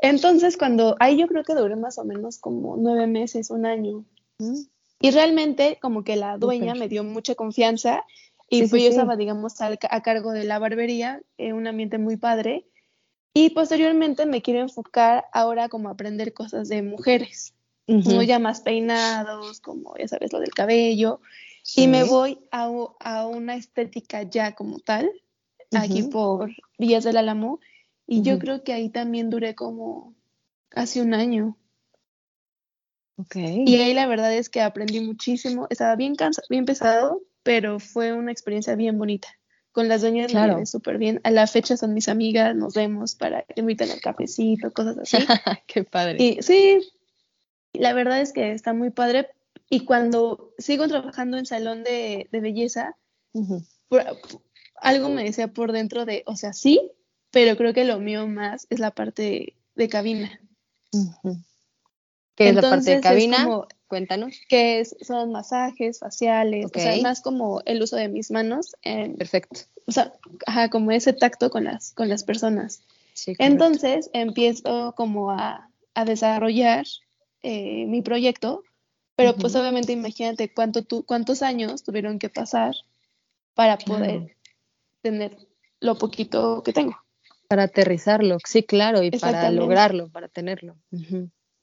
Entonces, 0.00 0.56
cuando 0.56 0.96
ahí 1.00 1.18
yo 1.18 1.26
creo 1.26 1.42
que 1.42 1.54
duré 1.54 1.76
más 1.76 1.98
o 1.98 2.04
menos 2.04 2.38
como 2.38 2.76
nueve 2.76 3.06
meses, 3.06 3.50
un 3.50 3.66
año. 3.66 4.04
Mm. 4.38 4.60
Y 5.00 5.10
realmente 5.10 5.78
como 5.80 6.02
que 6.02 6.16
la 6.16 6.38
dueña 6.38 6.74
me 6.74 6.88
dio 6.88 7.04
mucha 7.04 7.34
confianza 7.34 8.04
y 8.50 8.66
pues 8.66 8.82
yo 8.82 8.88
estaba, 8.88 9.16
digamos, 9.16 9.60
a, 9.60 10.02
cargo 10.02 10.32
de 10.32 10.44
la 10.44 10.58
barbería, 10.58 11.20
en 11.36 11.54
un 11.54 11.66
ambiente 11.66 11.98
muy 11.98 12.16
padre. 12.16 12.66
Y 13.34 13.50
posteriormente 13.50 14.24
me 14.24 14.40
quiero 14.40 14.60
enfocar 14.60 15.26
ahora 15.32 15.68
como 15.68 15.88
a 15.88 15.92
aprender 15.92 16.32
cosas 16.32 16.68
de 16.68 16.82
mujeres, 16.82 17.54
como 17.86 18.22
ya 18.22 18.38
más 18.38 18.62
peinados, 18.62 19.60
como 19.60 19.94
ya 19.98 20.08
sabes, 20.08 20.32
lo 20.32 20.40
del 20.40 20.54
cabello. 20.54 21.20
Y 21.76 21.88
me 21.88 22.04
voy 22.04 22.40
a, 22.50 22.70
a, 23.00 23.26
una 23.26 23.54
estética 23.54 24.22
ya 24.22 24.54
como 24.54 24.80
tal, 24.80 25.10
aquí 25.72 26.04
por 26.04 26.50
Villas 26.78 27.04
del 27.04 27.18
Álamo, 27.18 27.60
y 28.10 28.22
yo 28.22 28.38
creo 28.38 28.64
que 28.64 28.72
ahí 28.72 28.88
también 28.88 29.28
duré 29.28 29.54
como 29.54 30.14
casi 30.70 31.00
un 31.00 31.12
año. 31.12 31.58
Okay. 33.16 33.64
Y 33.66 33.76
ahí 33.76 33.92
la 33.92 34.06
verdad 34.06 34.32
es 34.32 34.48
que 34.48 34.62
aprendí 34.62 35.00
muchísimo. 35.00 35.66
Estaba 35.68 35.94
bien 35.94 36.14
cansado, 36.14 36.46
bien 36.48 36.64
pesado, 36.64 37.20
pero 37.42 37.78
fue 37.78 38.14
una 38.14 38.32
experiencia 38.32 38.74
bien 38.76 38.96
bonita. 38.96 39.28
Con 39.72 39.88
las 39.88 40.00
dueñas 40.00 40.30
claro. 40.30 40.56
me 40.56 40.64
súper 40.64 40.96
bien. 40.96 41.20
A 41.22 41.30
la 41.30 41.46
fecha 41.46 41.76
son 41.76 41.92
mis 41.92 42.08
amigas, 42.08 42.56
nos 42.56 42.72
vemos 42.72 43.14
para 43.14 43.42
que 43.42 43.60
me 43.62 43.72
inviten 43.72 43.90
al 43.90 44.00
cafecito, 44.00 44.72
cosas 44.72 44.96
así. 44.96 45.18
Qué 45.66 45.84
padre. 45.84 46.16
Y 46.18 46.38
sí, 46.40 46.80
la 47.74 47.92
verdad 47.92 48.22
es 48.22 48.32
que 48.32 48.52
está 48.52 48.72
muy 48.72 48.88
padre. 48.88 49.28
Y 49.68 49.84
cuando 49.84 50.54
sigo 50.56 50.88
trabajando 50.88 51.36
en 51.36 51.44
salón 51.44 51.84
de, 51.84 52.26
belleza, 52.32 52.96
algo 54.76 55.10
me 55.10 55.24
decía 55.24 55.48
por 55.48 55.72
dentro 55.72 56.06
de, 56.06 56.22
o 56.24 56.36
sea, 56.36 56.54
sí, 56.54 56.92
pero 57.30 57.56
creo 57.56 57.74
que 57.74 57.84
lo 57.84 57.98
mío 57.98 58.26
más 58.26 58.66
es 58.70 58.78
la 58.78 58.90
parte 58.90 59.54
de, 59.74 59.88
cabina. 59.88 60.40
¿Qué 62.34 62.48
es 62.48 62.54
la 62.54 62.62
parte 62.62 62.96
de 62.96 63.00
cabina? 63.00 63.48
Cuéntanos. 63.86 64.36
Que 64.48 64.80
es, 64.80 64.96
son 65.00 65.32
masajes 65.32 65.98
faciales, 65.98 66.66
o 66.66 66.78
sea, 66.78 67.00
más 67.00 67.22
como 67.22 67.62
el 67.64 67.82
uso 67.82 67.96
de 67.96 68.08
mis 68.08 68.30
manos. 68.30 68.76
Perfecto. 68.82 69.60
O 69.86 69.92
sea, 69.92 70.12
ajá, 70.46 70.68
como 70.68 70.90
ese 70.90 71.14
tacto 71.14 71.50
con 71.50 71.64
las, 71.64 71.92
con 71.92 72.08
las 72.08 72.22
personas. 72.22 72.82
Sí, 73.14 73.34
Entonces 73.38 74.10
empiezo 74.12 74.94
como 74.94 75.30
a, 75.30 75.70
a 75.94 76.04
desarrollar 76.04 76.86
eh, 77.42 77.86
mi 77.86 78.02
proyecto, 78.02 78.62
pero 79.16 79.34
pues 79.34 79.56
obviamente 79.56 79.92
imagínate 79.92 80.52
cuánto 80.52 80.84
tu, 80.84 81.04
cuántos 81.04 81.42
años 81.42 81.82
tuvieron 81.82 82.18
que 82.18 82.28
pasar 82.28 82.74
para 83.54 83.78
poder 83.78 84.36
tener 85.02 85.36
lo 85.80 85.98
poquito 85.98 86.62
que 86.62 86.72
tengo. 86.72 86.96
Para 87.48 87.64
aterrizarlo, 87.64 88.38
sí, 88.44 88.62
claro, 88.62 89.02
y 89.02 89.10
para 89.10 89.50
lograrlo, 89.50 90.10
para 90.10 90.28
tenerlo. 90.28 90.76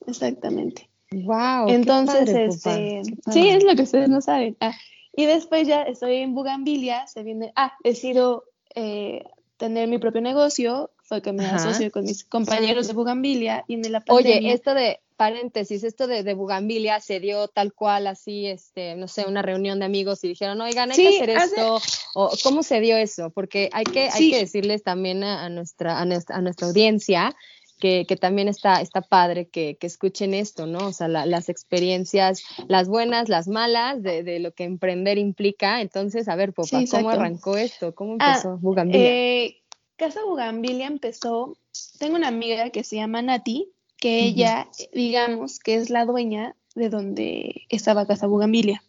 Exactamente. 0.07 0.89
Wow. 1.11 1.69
Entonces, 1.69 2.29
este, 2.29 3.03
sí, 3.31 3.49
es 3.49 3.63
lo 3.63 3.75
que 3.75 3.83
ustedes 3.83 4.09
no 4.09 4.21
saben. 4.21 4.57
Ah, 4.59 4.73
y 5.13 5.25
después 5.25 5.67
ya 5.67 5.83
estoy 5.83 6.17
en 6.17 6.33
Bugambilia, 6.33 7.07
se 7.07 7.23
viene, 7.23 7.53
ah, 7.55 7.73
he 7.83 7.95
sido 7.95 8.45
eh, 8.73 9.23
tener 9.57 9.87
mi 9.87 9.97
propio 9.97 10.21
negocio, 10.21 10.91
fue 11.03 11.21
que 11.21 11.31
me 11.31 11.45
asocio 11.45 11.91
con 11.91 12.03
mis 12.03 12.25
compañeros 12.25 12.87
de 12.87 12.93
Bugambilia 12.93 13.63
y 13.67 13.75
en 13.75 13.91
la 13.91 14.01
pandemia. 14.01 14.39
Oye, 14.39 14.53
esto 14.53 14.73
de 14.73 14.99
paréntesis, 15.15 15.83
esto 15.83 16.07
de, 16.07 16.23
de, 16.23 16.33
Bugambilia 16.33 16.99
se 16.99 17.19
dio 17.19 17.47
tal 17.47 17.73
cual, 17.73 18.07
así, 18.07 18.47
este, 18.47 18.95
no 18.95 19.07
sé, 19.07 19.25
una 19.27 19.41
reunión 19.41 19.79
de 19.79 19.85
amigos 19.85 20.23
y 20.23 20.29
dijeron, 20.29 20.59
oigan, 20.61 20.91
hay 20.91 20.97
que 20.97 21.07
hacer 21.07 21.29
esto, 21.29 21.79
o 22.13 22.31
cómo 22.43 22.63
se 22.63 22.79
dio 22.81 22.97
eso, 22.97 23.29
porque 23.29 23.69
hay 23.73 23.85
que, 23.85 24.09
hay 24.09 24.31
que 24.31 24.39
decirles 24.39 24.83
también 24.83 25.23
a, 25.23 25.49
nuestra, 25.49 25.99
a, 25.99 26.05
nuestra, 26.05 26.35
a 26.37 26.41
nuestra 26.41 26.67
audiencia 26.67 27.35
que, 27.79 28.05
que, 28.07 28.15
también 28.15 28.47
está, 28.47 28.81
está 28.81 29.01
padre 29.01 29.47
que, 29.49 29.77
que, 29.77 29.87
escuchen 29.87 30.33
esto, 30.33 30.65
¿no? 30.65 30.87
O 30.87 30.93
sea, 30.93 31.07
las 31.07 31.49
experiencias, 31.49 32.43
las 32.67 32.87
buenas, 32.87 33.27
las 33.27 33.47
malas, 33.47 34.01
de, 34.01 34.23
de, 34.23 34.39
lo 34.39 34.53
que 34.53 34.63
emprender 34.63 35.17
implica. 35.17 35.81
Entonces, 35.81 36.29
a 36.29 36.35
ver, 36.35 36.53
Popa, 36.53 36.79
¿cómo 36.89 37.09
arrancó 37.09 37.57
esto? 37.57 37.93
¿Cómo 37.93 38.15
ah, 38.19 38.29
empezó 38.29 38.57
Bugambilia? 38.57 39.07
Eh, 39.07 39.61
Casa 39.97 40.23
Bugambilia 40.25 40.87
empezó, 40.87 41.57
tengo 41.99 42.15
una 42.15 42.27
amiga 42.27 42.69
que 42.69 42.83
se 42.83 42.97
llama 42.97 43.21
Nati, 43.21 43.71
que 44.05 44.19
ella, 44.19 44.69
digamos, 44.93 45.57
que 45.57 45.73
es 45.73 45.89
la 45.89 46.05
dueña 46.05 46.55
de 46.75 46.89
donde 46.89 47.63
estaba 47.69 48.05
Casa 48.05 48.27
Bugambilia. 48.27 48.83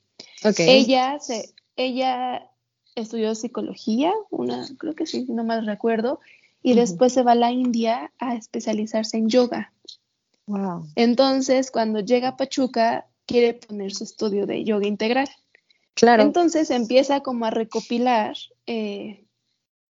Okay. 0.44 0.68
Ella, 0.68 1.18
se, 1.20 1.54
ella 1.74 2.50
estudió 2.94 3.34
psicología, 3.34 4.12
una, 4.28 4.68
creo 4.76 4.94
que 4.94 5.06
sí, 5.06 5.24
no 5.30 5.42
mal 5.42 5.64
recuerdo, 5.64 6.20
y 6.62 6.74
después 6.74 7.14
se 7.14 7.22
va 7.22 7.32
a 7.32 7.34
la 7.34 7.50
India 7.50 8.12
a 8.18 8.34
especializarse 8.34 9.16
en 9.16 9.30
yoga. 9.30 9.72
Wow. 10.48 10.86
Entonces, 10.96 11.70
cuando 11.70 12.00
llega 12.00 12.28
a 12.28 12.36
Pachuca, 12.36 13.06
quiere 13.24 13.54
poner 13.54 13.94
su 13.94 14.04
estudio 14.04 14.44
de 14.44 14.64
yoga 14.64 14.86
integral. 14.86 15.30
Claro. 15.94 16.24
Entonces 16.24 16.70
empieza 16.70 17.20
como 17.20 17.46
a 17.46 17.50
recopilar 17.50 18.36
eh, 18.66 19.24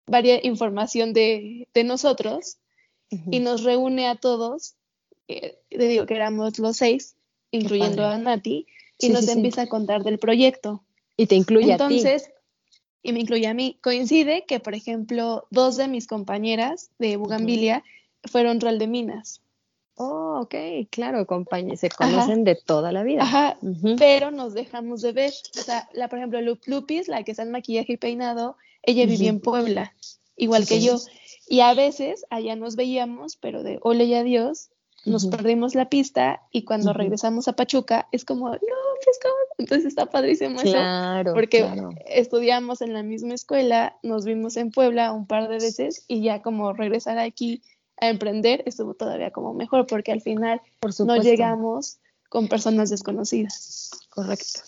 varias 0.06 0.46
información 0.46 1.14
de, 1.14 1.68
de 1.74 1.84
nosotros 1.84 2.60
y 3.10 3.40
nos 3.40 3.64
reúne 3.64 4.08
a 4.08 4.18
todos 4.18 4.76
eh, 5.28 5.58
le 5.70 5.88
digo 5.88 6.06
que 6.06 6.16
éramos 6.16 6.60
los 6.60 6.78
seis, 6.78 7.16
incluyendo 7.52 8.06
a 8.06 8.18
Nati, 8.18 8.68
y 9.00 9.10
nos 9.10 9.28
empieza 9.28 9.64
a 9.64 9.68
contar 9.68 10.04
del 10.04 10.20
proyecto. 10.20 10.84
Y 11.18 11.28
te 11.28 11.36
incluye 11.36 11.72
Entonces, 11.72 12.24
a 12.24 12.28
ti. 12.28 12.32
y 13.04 13.14
me 13.14 13.20
incluye 13.20 13.48
a 13.48 13.54
mí. 13.54 13.78
Coincide 13.82 14.46
que, 14.46 14.60
por 14.60 14.76
ejemplo, 14.76 15.48
dos 15.50 15.78
de 15.78 15.88
mis 15.88 16.08
compañeras 16.08 16.90
de 17.00 17.18
Bugambilia 17.18 17.84
fueron 18.24 18.60
rol 18.60 18.80
de 18.80 18.88
minas. 18.88 19.42
Oh, 19.98 20.42
ok, 20.42 20.56
claro, 20.90 21.26
compañeras, 21.26 21.80
se 21.80 21.90
conocen 21.90 22.44
de 22.44 22.56
toda 22.56 22.92
la 22.92 23.04
vida. 23.04 23.24
Ajá, 23.24 23.58
pero 23.98 24.30
nos 24.30 24.54
dejamos 24.54 25.02
de 25.02 25.14
ver. 25.14 25.34
O 25.58 25.62
sea, 25.62 25.88
la, 25.94 26.10
por 26.10 26.20
ejemplo, 26.20 26.40
Lupis, 26.66 27.08
la 27.08 27.24
que 27.24 27.32
está 27.32 27.44
en 27.44 27.52
maquillaje 27.52 27.94
y 27.94 27.98
peinado, 27.98 28.58
ella 28.84 29.06
vivía 29.06 29.30
en 29.30 29.40
Puebla, 29.40 29.94
igual 30.36 30.68
que 30.68 30.82
yo. 30.82 30.98
Y 31.48 31.62
a 31.62 31.74
veces 31.74 32.26
allá 32.30 32.58
nos 32.58 32.76
veíamos, 32.76 33.38
pero 33.38 33.64
de 33.64 33.80
ole 33.82 34.04
y 34.04 34.16
adiós, 34.16 34.70
nos 35.06 35.28
perdimos 35.28 35.76
la 35.76 35.88
pista 35.88 36.42
y 36.52 36.64
cuando 36.64 36.92
regresamos 36.92 37.48
a 37.48 37.54
Pachuca 37.54 38.08
es 38.12 38.26
como, 38.26 38.50
no, 38.50 38.58
pues 39.04 39.20
¿cómo? 39.22 39.36
Entonces 39.60 39.86
está 39.86 40.08
padrísimo 40.08 40.60
claro, 40.60 41.30
eso, 41.30 41.36
porque 41.36 41.70
estudiamos 42.08 42.82
en 42.82 42.94
la 42.94 43.04
misma 43.04 43.36
escuela, 43.36 43.98
nos 44.02 44.26
vimos 44.26 44.58
en 44.58 44.72
Puebla 44.72 45.14
un 45.14 45.28
par 45.28 45.48
de 45.48 45.60
veces 45.60 46.04
y 46.08 46.24
ya 46.24 46.42
como 46.42 46.74
regresar 46.74 47.20
aquí 47.20 47.62
a 47.98 48.10
emprender 48.10 48.64
estuvo 48.66 48.96
todavía 48.96 49.32
como 49.32 49.54
mejor 49.54 49.86
porque 49.86 50.12
al 50.12 50.22
final 50.22 50.62
no 51.00 51.18
llegamos 51.18 52.00
con 52.30 52.48
personas 52.48 52.90
desconocidas. 52.90 53.92
Correcto. 54.10 54.62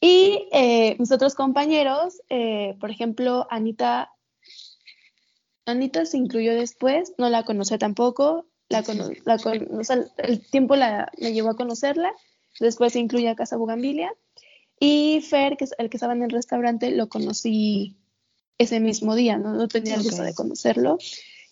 Y 0.00 0.48
eh, 0.52 0.96
mis 0.98 1.10
otros 1.10 1.34
compañeros, 1.34 2.20
eh, 2.28 2.76
por 2.78 2.90
ejemplo, 2.90 3.46
Anita, 3.50 4.12
Anita 5.66 6.06
se 6.06 6.18
incluyó 6.18 6.54
después, 6.54 7.14
no 7.18 7.28
la 7.30 7.42
conocí 7.44 7.76
tampoco, 7.78 8.46
la, 8.68 8.84
el 10.18 10.46
tiempo 10.50 10.76
la, 10.76 11.10
me 11.18 11.32
llevó 11.32 11.50
a 11.50 11.56
conocerla, 11.56 12.12
después 12.60 12.92
se 12.92 13.00
incluye 13.00 13.28
a 13.28 13.36
Casa 13.36 13.56
Bugambilia, 13.56 14.12
y 14.80 15.20
Fer, 15.22 15.56
que 15.56 15.64
es 15.64 15.74
el 15.78 15.90
que 15.90 15.96
estaba 15.96 16.14
en 16.14 16.22
el 16.22 16.30
restaurante, 16.30 16.90
lo 16.90 17.08
conocí 17.08 17.96
ese 18.58 18.80
mismo 18.80 19.14
día, 19.14 19.38
no, 19.38 19.52
no 19.52 19.68
tenía 19.68 19.94
el 19.94 20.02
gusto 20.02 20.22
de 20.22 20.34
conocerlo, 20.34 20.98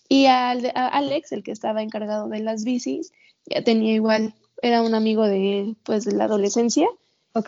y 0.09 0.27
a 0.27 0.51
Alex, 0.51 1.33
el 1.33 1.42
que 1.42 1.53
estaba 1.53 1.83
encargado 1.83 2.29
de 2.29 2.40
las 2.40 2.64
bicis, 2.64 3.12
ya 3.46 3.62
tenía 3.62 3.94
igual, 3.94 4.35
era 4.61 4.83
un 4.83 4.94
amigo 4.94 5.27
de, 5.27 5.75
pues, 5.85 6.05
de 6.05 6.12
la 6.12 6.25
adolescencia 6.25 6.87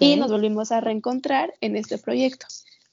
y 0.01 0.17
nos 0.17 0.31
volvimos 0.31 0.73
a 0.73 0.81
reencontrar 0.81 1.53
en 1.61 1.77
este 1.77 1.99
proyecto. 1.99 2.47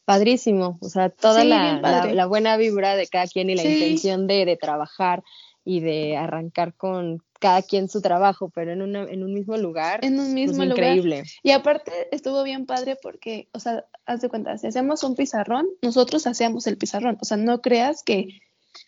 Padrísimo, 0.03 0.77
o 0.81 0.89
sea, 0.89 1.09
toda 1.09 1.45
la, 1.45 2.25
buena 2.25 2.57
vibra 2.57 2.95
de 2.95 3.07
cada 3.07 3.27
quien 3.27 3.49
y 3.49 3.55
la 3.55 3.63
intención 3.63 4.27
de, 4.27 4.45
de, 4.45 4.57
trabajar 4.57 5.23
y 5.63 5.79
de 5.79 6.17
arrancar 6.17 6.73
con 6.73 7.23
cada 7.39 7.61
quien 7.61 7.89
su 7.89 8.01
trabajo, 8.01 8.51
pero 8.53 8.71
en, 8.71 8.81
una, 8.81 9.03
en 9.03 9.23
un 9.23 9.33
mismo 9.33 9.57
lugar. 9.57 10.03
En 10.03 10.19
un 10.19 10.33
mismo 10.33 10.63
lugar. 10.63 10.77
Increíble. 10.77 11.23
Y 11.43 11.51
aparte 11.51 11.91
estuvo 12.11 12.43
bien 12.43 12.65
padre 12.65 12.97
porque, 13.01 13.47
o 13.53 13.59
sea, 13.59 13.85
haz 14.05 14.21
de 14.21 14.29
cuenta, 14.29 14.57
si 14.57 14.67
hacemos 14.67 15.03
un 15.03 15.15
pizarrón, 15.15 15.67
nosotros 15.81 16.27
hacíamos 16.27 16.67
el 16.67 16.77
pizarrón, 16.77 17.17
o 17.19 17.25
sea, 17.25 17.37
no 17.37 17.61
creas 17.61 18.03
que 18.03 18.39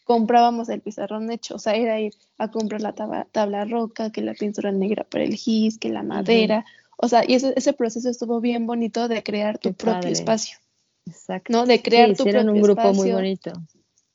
comprábamos 0.04 0.70
el 0.70 0.82
pizarrón 0.82 1.32
hecho, 1.32 1.56
o 1.56 1.60
sea, 1.60 1.76
era 1.76 2.00
ir 2.00 2.14
a 2.38 2.52
comprar 2.52 2.82
la 2.82 2.94
tabla, 2.94 3.66
roca, 3.66 4.12
que 4.12 4.22
la 4.22 4.34
pintura 4.34 4.72
negra 4.72 5.04
para 5.04 5.24
el 5.24 5.36
gis, 5.36 5.78
que 5.78 5.90
la 5.90 6.04
madera, 6.04 6.66
o 6.98 7.08
sea, 7.08 7.24
y 7.28 7.36
ese, 7.36 7.54
ese 7.56 7.74
proceso 7.74 8.10
estuvo 8.10 8.40
bien 8.40 8.66
bonito 8.66 9.08
de 9.08 9.24
crear 9.24 9.58
tu 9.58 9.74
propio 9.74 10.10
espacio. 10.10 10.58
Exacto. 11.06 11.52
¿No? 11.52 11.66
De 11.66 11.82
crear 11.82 12.16
tu 12.16 12.24
propio 12.24 12.52
un 12.52 12.62
grupo 12.62 12.94
muy 12.94 13.12
bonito. 13.12 13.52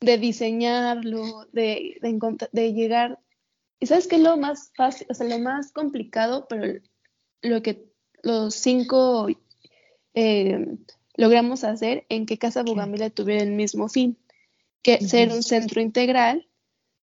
De 0.00 0.18
diseñarlo, 0.18 1.46
de, 1.52 1.98
de, 2.00 2.48
de 2.52 2.72
llegar. 2.72 3.18
¿Y 3.80 3.86
sabes 3.86 4.06
qué 4.06 4.16
es 4.16 4.22
lo 4.22 4.36
más 4.36 4.72
fácil, 4.74 5.06
o 5.10 5.14
sea, 5.14 5.26
lo 5.28 5.38
más 5.38 5.72
complicado, 5.72 6.46
pero 6.48 6.80
lo 7.42 7.62
que 7.62 7.86
los 8.22 8.54
cinco 8.54 9.28
eh, 10.14 10.66
logramos 11.16 11.64
hacer 11.64 12.04
en 12.08 12.26
que 12.26 12.38
Casa 12.38 12.62
Bugamila 12.62 13.10
tuviera 13.10 13.42
el 13.42 13.52
mismo 13.52 13.88
fin? 13.88 14.18
que 14.82 15.00
ser 15.06 15.32
un 15.32 15.42
centro 15.42 15.80
integral 15.80 16.46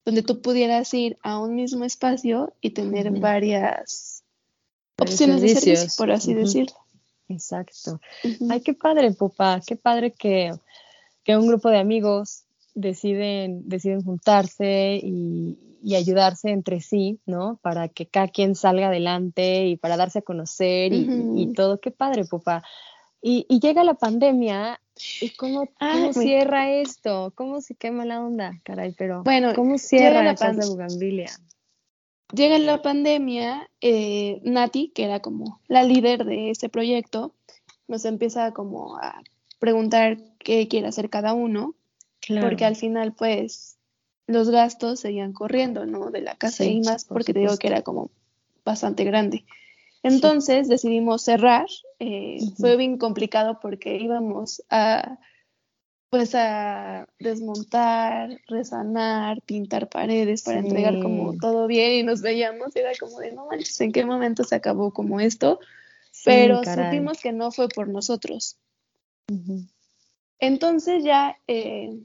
donde 0.05 0.21
tú 0.21 0.41
pudieras 0.41 0.93
ir 0.93 1.17
a 1.23 1.39
un 1.39 1.55
mismo 1.55 1.83
espacio 1.83 2.53
y 2.61 2.71
tener 2.71 3.11
varias 3.11 4.23
opciones 4.97 5.41
de 5.41 5.55
servicio, 5.55 5.89
por 5.97 6.11
así 6.11 6.33
decirlo. 6.33 6.75
Exacto. 7.27 7.99
Ay, 8.49 8.61
qué 8.61 8.73
padre, 8.73 9.11
Pupa, 9.13 9.61
qué 9.65 9.75
padre 9.75 10.13
que, 10.13 10.51
que, 11.23 11.35
un 11.35 11.47
grupo 11.47 11.69
de 11.69 11.79
amigos 11.79 12.44
deciden, 12.75 13.67
deciden 13.67 14.03
juntarse 14.03 14.99
y, 15.01 15.57
ayudarse 15.95 16.49
entre 16.49 16.81
sí, 16.81 17.19
¿no? 17.25 17.59
Para 17.61 17.89
que 17.89 18.07
cada 18.07 18.27
quien 18.27 18.55
salga 18.55 18.87
adelante 18.87 19.67
y 19.67 19.77
para 19.77 19.97
darse 19.97 20.19
a 20.19 20.23
conocer 20.23 20.91
y, 20.93 21.07
y 21.37 21.53
todo. 21.53 21.79
Qué 21.79 21.91
padre, 21.91 22.25
Pupa. 22.25 22.63
Y, 23.21 23.45
llega 23.59 23.83
la 23.83 23.95
pandemia 23.95 24.79
¿Y 25.19 25.31
cómo, 25.31 25.67
cierra 26.13 26.71
esto? 26.71 27.33
¿Cómo 27.35 27.59
se 27.59 27.75
quema 27.75 28.05
la 28.05 28.21
onda? 28.21 28.53
Caray, 28.63 28.93
pero 28.97 29.23
bueno, 29.23 29.53
¿cómo 29.55 29.77
cierra 29.77 30.23
la 30.23 30.35
casa 30.35 30.61
de 30.61 30.67
Bugambilia? 30.67 31.31
Llega 32.33 32.57
la 32.59 32.81
pandemia, 32.81 33.69
eh, 33.81 34.39
Nati, 34.43 34.89
que 34.89 35.05
era 35.05 35.21
como 35.21 35.59
la 35.67 35.83
líder 35.83 36.25
de 36.25 36.51
ese 36.51 36.69
proyecto, 36.69 37.33
nos 37.87 38.05
empieza 38.05 38.51
como 38.51 38.97
a 38.97 39.21
preguntar 39.59 40.17
qué 40.39 40.67
quiere 40.67 40.87
hacer 40.87 41.09
cada 41.09 41.33
uno, 41.33 41.75
porque 42.41 42.65
al 42.65 42.75
final 42.75 43.13
pues 43.13 43.77
los 44.27 44.49
gastos 44.49 44.99
seguían 44.99 45.33
corriendo, 45.33 45.85
¿no? 45.85 46.11
De 46.11 46.21
la 46.21 46.35
casa 46.35 46.65
y 46.65 46.81
más, 46.81 47.05
porque 47.05 47.33
te 47.33 47.39
digo 47.39 47.57
que 47.57 47.67
era 47.67 47.81
como 47.81 48.09
bastante 48.63 49.03
grande. 49.03 49.45
Entonces 50.03 50.67
decidimos 50.67 51.23
cerrar. 51.23 51.67
Eh, 51.99 52.39
fue 52.57 52.77
bien 52.77 52.97
complicado 52.97 53.59
porque 53.61 53.97
íbamos 53.97 54.63
a 54.69 55.19
pues 56.09 56.33
a 56.33 57.07
desmontar, 57.19 58.39
resanar, 58.47 59.41
pintar 59.41 59.89
paredes 59.89 60.43
para 60.43 60.59
entregar 60.59 61.01
como 61.01 61.35
todo 61.37 61.67
bien 61.67 61.91
y 61.91 62.03
nos 62.03 62.21
veíamos 62.21 62.73
y 62.75 62.79
era 62.79 62.91
como 62.97 63.19
de 63.19 63.33
no 63.33 63.47
manches, 63.47 63.81
¿en 63.81 63.91
qué 63.91 64.05
momento 64.05 64.43
se 64.45 64.55
acabó 64.55 64.91
como 64.91 65.19
esto? 65.19 65.59
Pero 66.23 66.61
supimos 66.63 67.19
que 67.19 67.33
no 67.33 67.51
fue 67.51 67.67
por 67.67 67.89
nosotros. 67.89 68.57
Entonces 70.39 71.03
ya 71.03 71.37
eh, 71.47 71.99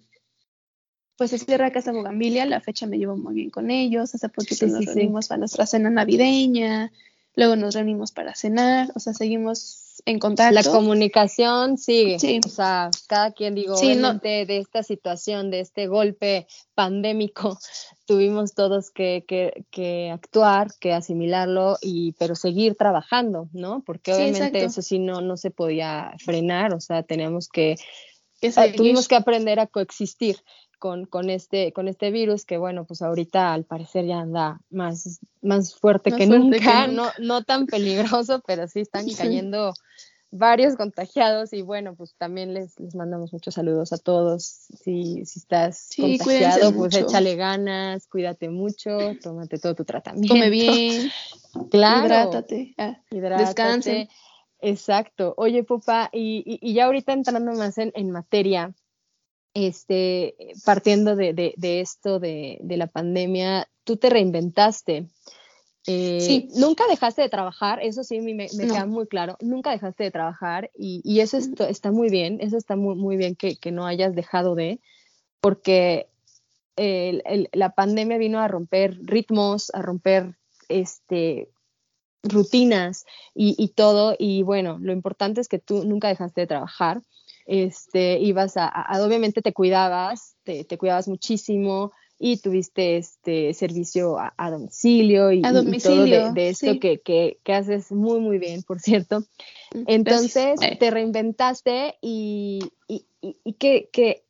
pues 1.20 1.32
se 1.32 1.38
cierra 1.38 1.70
Casa 1.70 1.92
Bogambilia, 1.92 2.46
la 2.46 2.62
fecha 2.62 2.86
me 2.86 2.96
llevo 2.96 3.14
muy 3.14 3.34
bien 3.34 3.50
con 3.50 3.70
ellos, 3.70 4.14
hace 4.14 4.30
poquito 4.30 4.66
nos 4.68 4.86
reunimos 4.86 5.28
para 5.28 5.40
nuestra 5.40 5.66
cena 5.66 5.90
navideña, 5.90 6.90
luego 7.36 7.56
nos 7.56 7.74
reunimos 7.74 8.10
para 8.10 8.34
cenar, 8.34 8.90
o 8.94 9.00
sea, 9.00 9.12
seguimos 9.12 10.00
en 10.06 10.18
contacto. 10.18 10.54
La 10.54 10.62
comunicación 10.62 11.76
sigue, 11.76 12.18
sí. 12.18 12.40
o 12.42 12.48
sea, 12.48 12.90
cada 13.06 13.32
quien, 13.32 13.54
digo, 13.54 13.74
obviamente 13.74 14.46
de 14.46 14.56
esta 14.56 14.82
situación, 14.82 15.50
de 15.50 15.60
este 15.60 15.88
golpe 15.88 16.46
pandémico, 16.74 17.58
tuvimos 18.06 18.54
todos 18.54 18.90
que, 18.90 19.26
que, 19.28 19.66
que, 19.70 20.10
actuar, 20.10 20.68
que 20.80 20.94
asimilarlo, 20.94 21.76
y, 21.82 22.12
pero 22.12 22.34
seguir 22.34 22.76
trabajando, 22.76 23.50
¿no? 23.52 23.82
Porque 23.84 24.14
obviamente 24.14 24.64
eso 24.64 24.80
sí 24.80 24.98
no, 24.98 25.20
no 25.20 25.36
se 25.36 25.50
podía 25.50 26.14
frenar, 26.24 26.72
o 26.72 26.80
sea, 26.80 27.02
teníamos 27.02 27.50
que, 27.50 27.74
que 28.40 28.50
tuvimos 28.74 29.06
que 29.06 29.16
aprender 29.16 29.60
a 29.60 29.66
coexistir 29.66 30.38
con, 30.80 31.04
con, 31.04 31.30
este, 31.30 31.72
con 31.72 31.86
este 31.86 32.10
virus 32.10 32.44
que, 32.44 32.58
bueno, 32.58 32.84
pues 32.84 33.02
ahorita 33.02 33.52
al 33.52 33.64
parecer 33.64 34.06
ya 34.06 34.18
anda 34.18 34.60
más, 34.70 35.20
más 35.42 35.76
fuerte, 35.76 36.10
que, 36.10 36.26
nunca, 36.26 36.88
No, 36.88 37.10
no 37.20 37.44
tan 37.44 37.66
peligroso, 37.66 38.42
pero 38.46 38.66
sí 38.66 38.80
están 38.80 39.06
cayendo 39.12 39.74
varios 40.32 40.76
contagiados 40.76 41.52
y 41.52 41.62
bueno, 41.62 41.94
pues 41.94 42.14
también 42.16 42.54
les, 42.54 42.78
les 42.80 42.94
mandamos 42.94 43.32
muchos 43.32 43.54
saludos 43.54 43.92
a 43.92 43.98
todos. 43.98 44.44
Si, 44.82 45.24
si 45.26 45.38
estás 45.38 45.90
contagiado, 45.96 46.74
pues 46.74 46.96
échale 46.96 47.36
ganas, 47.36 48.06
cuídate 48.06 48.48
mucho, 48.48 48.90
tómate 49.22 49.58
todo 49.58 49.74
tu 49.74 49.84
tratamiento. 49.84 50.32
Come 50.32 50.50
bien, 50.50 51.10
claro. 51.70 52.06
hidrátate, 52.06 52.74
ah, 52.78 52.98
descanse. 53.10 54.08
Exacto. 54.62 55.34
Oye, 55.36 55.64
papá, 55.64 56.10
y, 56.12 56.58
y, 56.60 56.74
ya 56.74 56.86
ahorita 56.86 57.12
entrando 57.12 57.52
más 57.52 57.78
en, 57.78 57.92
en 57.94 58.10
materia, 58.10 58.74
este, 59.54 60.34
partiendo 60.64 61.16
de, 61.16 61.32
de, 61.56 61.80
esto 61.80 62.20
de, 62.20 62.58
de, 62.60 62.76
la 62.76 62.86
pandemia, 62.86 63.68
tú 63.84 63.96
te 63.96 64.10
reinventaste. 64.10 65.06
Eh, 65.86 66.20
sí. 66.20 66.48
Nunca 66.56 66.84
dejaste 66.88 67.22
de 67.22 67.28
trabajar, 67.28 67.80
eso 67.82 68.04
sí 68.04 68.20
me, 68.20 68.34
me 68.34 68.48
queda 68.48 68.86
muy 68.86 69.06
claro, 69.06 69.36
nunca 69.40 69.70
dejaste 69.70 70.04
de 70.04 70.10
trabajar 70.10 70.70
y, 70.76 71.00
y 71.04 71.20
eso 71.20 71.38
está 71.38 71.90
muy 71.90 72.10
bien, 72.10 72.38
eso 72.40 72.58
está 72.58 72.76
muy, 72.76 72.96
muy 72.96 73.16
bien 73.16 73.34
que, 73.34 73.56
que 73.56 73.72
no 73.72 73.86
hayas 73.86 74.14
dejado 74.14 74.54
de, 74.54 74.78
porque 75.40 76.06
el, 76.76 77.22
el, 77.24 77.48
la 77.52 77.74
pandemia 77.74 78.18
vino 78.18 78.40
a 78.40 78.48
romper 78.48 78.98
ritmos, 79.02 79.70
a 79.74 79.80
romper 79.80 80.36
este, 80.68 81.48
rutinas 82.22 83.06
y, 83.34 83.54
y, 83.58 83.68
todo, 83.68 84.14
y 84.18 84.42
bueno, 84.42 84.78
lo 84.80 84.92
importante 84.92 85.40
es 85.40 85.48
que 85.48 85.58
tú 85.58 85.84
nunca 85.84 86.08
dejaste 86.08 86.42
de 86.42 86.46
trabajar 86.46 87.02
este, 87.50 88.20
ibas 88.20 88.56
a, 88.56 88.70
obviamente 89.04 89.42
te 89.42 89.52
cuidabas, 89.52 90.36
te, 90.44 90.64
cuidabas 90.78 91.08
muchísimo 91.08 91.90
y 92.16 92.36
tuviste 92.36 92.96
este 92.96 93.52
servicio 93.54 94.18
a, 94.20 94.50
domicilio 94.50 95.32
y, 95.32 95.42
todo 95.42 95.64
de, 96.32 96.48
esto 96.48 96.78
que, 96.78 97.00
que, 97.00 97.52
haces 97.52 97.90
muy, 97.90 98.20
muy 98.20 98.38
bien, 98.38 98.62
por 98.62 98.78
cierto. 98.78 99.20
Mm, 99.74 99.82
Entonces, 99.88 100.60
te 100.78 100.90
reinventaste 100.92 101.96
y, 102.00 102.60
y, 102.86 103.04
y 103.20 103.52
¿qué, 103.54 103.88
qué, 103.92 104.22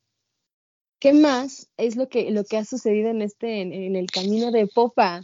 qué, 0.97 1.13
más 1.13 1.69
es 1.77 1.97
lo 1.97 2.09
que, 2.09 2.31
lo 2.31 2.43
que 2.43 2.57
ha 2.57 2.65
sucedido 2.65 3.09
en, 3.09 3.21
este, 3.21 3.61
en, 3.61 3.95
el 3.95 4.09
camino 4.09 4.49
de 4.49 4.65
Popa? 4.65 5.21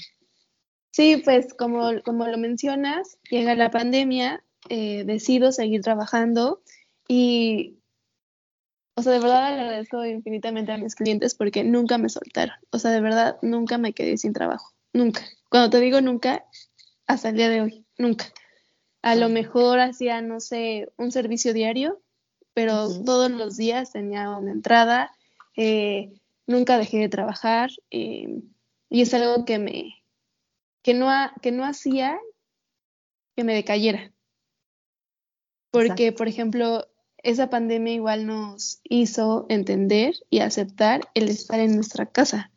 Sí, 0.92 1.18
pues 1.26 1.52
como, 1.56 1.90
como 2.06 2.28
lo 2.28 2.38
mencionas, 2.38 3.18
llega 3.32 3.56
la 3.56 3.72
pandemia, 3.72 4.44
eh, 4.70 5.04
decido 5.04 5.52
seguir 5.52 5.82
trabajando 5.82 6.62
y 7.08 7.78
o 8.98 9.04
sea, 9.04 9.14
de 9.14 9.20
verdad 9.20 9.46
agradezco 9.46 10.04
infinitamente 10.04 10.72
a 10.72 10.78
mis 10.80 10.96
clientes 10.96 11.36
porque 11.36 11.64
nunca 11.64 12.00
me 12.00 12.10
soltaron. 12.10 12.56
O 12.72 12.80
sea, 12.80 12.90
de 12.90 13.00
verdad 13.00 13.38
nunca 13.44 13.78
me 13.78 13.94
quedé 13.94 14.18
sin 14.18 14.34
trabajo. 14.34 14.74
Nunca. 14.92 15.22
Cuando 15.52 15.70
te 15.70 15.80
digo 15.80 16.02
nunca, 16.02 16.46
hasta 17.06 17.30
el 17.30 17.36
día 17.36 17.50
de 17.50 17.62
hoy, 17.62 17.86
nunca. 18.00 18.26
A 19.04 19.14
lo 19.14 19.30
mejor 19.30 19.80
hacía, 19.80 20.22
no 20.22 20.40
sé, 20.40 20.92
un 20.98 21.12
servicio 21.12 21.54
diario, 21.54 22.02
pero 22.56 22.88
todos 23.04 23.30
los 23.30 23.56
días 23.56 23.92
tenía 23.92 24.32
una 24.32 24.52
entrada. 24.52 25.12
Eh, 25.56 26.12
nunca 26.48 26.80
dejé 26.80 26.98
de 26.98 27.10
trabajar 27.10 27.70
eh, 27.92 28.42
y 28.90 29.02
es 29.04 29.14
algo 29.14 29.46
que 29.46 29.60
me 29.60 29.94
que 30.82 30.96
no, 30.96 31.08
que 31.44 31.52
no 31.52 31.66
hacía 31.66 32.18
que 33.36 33.44
me 33.44 33.54
decayera. 33.54 34.12
Porque, 35.70 36.12
por 36.14 36.28
ejemplo, 36.28 36.88
esa 37.24 37.50
pandemia 37.50 37.94
igual 37.94 38.26
nos 38.26 38.80
hizo 38.84 39.46
entender 39.50 40.16
y 40.30 40.40
aceptar 40.40 41.10
el 41.14 41.30
estar 41.30 41.60
en 41.60 41.76
nuestra 41.76 42.06
casa, 42.06 42.52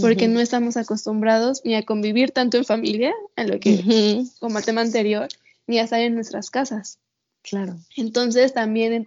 porque 0.00 0.28
no 0.28 0.40
estamos 0.40 0.76
acostumbrados 0.76 1.62
ni 1.64 1.74
a 1.74 1.84
convivir 1.84 2.32
tanto 2.32 2.56
en 2.56 2.64
familia, 2.64 3.12
en 3.36 3.50
lo 3.50 3.60
que, 3.60 4.24
como 4.40 4.58
el 4.58 4.64
tema 4.64 4.80
anterior, 4.80 5.28
ni 5.66 5.78
a 5.78 5.84
estar 5.84 6.00
en 6.00 6.14
nuestras 6.14 6.50
casas. 6.50 6.98
Claro. 7.42 7.76
Entonces 7.96 8.54
también 8.54 9.06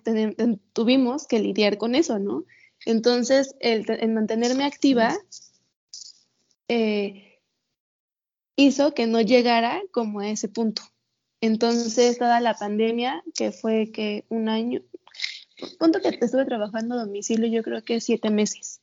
tuvimos 0.73 1.27
que 1.27 1.39
lidiar 1.39 1.77
con 1.77 1.95
eso, 1.95 2.19
¿no? 2.19 2.45
Entonces, 2.85 3.55
el, 3.59 3.85
mantenerme 4.09 4.63
activa, 4.63 5.17
eh, 6.67 7.39
hizo 8.55 8.93
que 8.93 9.07
no 9.07 9.21
llegara 9.21 9.81
como 9.91 10.19
a 10.19 10.29
ese 10.29 10.47
punto. 10.47 10.83
Entonces, 11.41 12.17
toda 12.17 12.39
la 12.39 12.55
pandemia, 12.55 13.23
que 13.35 13.51
fue 13.51 13.91
que 13.91 14.25
un 14.29 14.49
año, 14.49 14.81
punto 15.79 16.01
que 16.01 16.09
estuve 16.09 16.45
trabajando 16.45 16.95
a 16.95 17.05
domicilio, 17.05 17.47
yo 17.47 17.63
creo 17.63 17.83
que 17.83 18.01
siete 18.01 18.29
meses. 18.29 18.81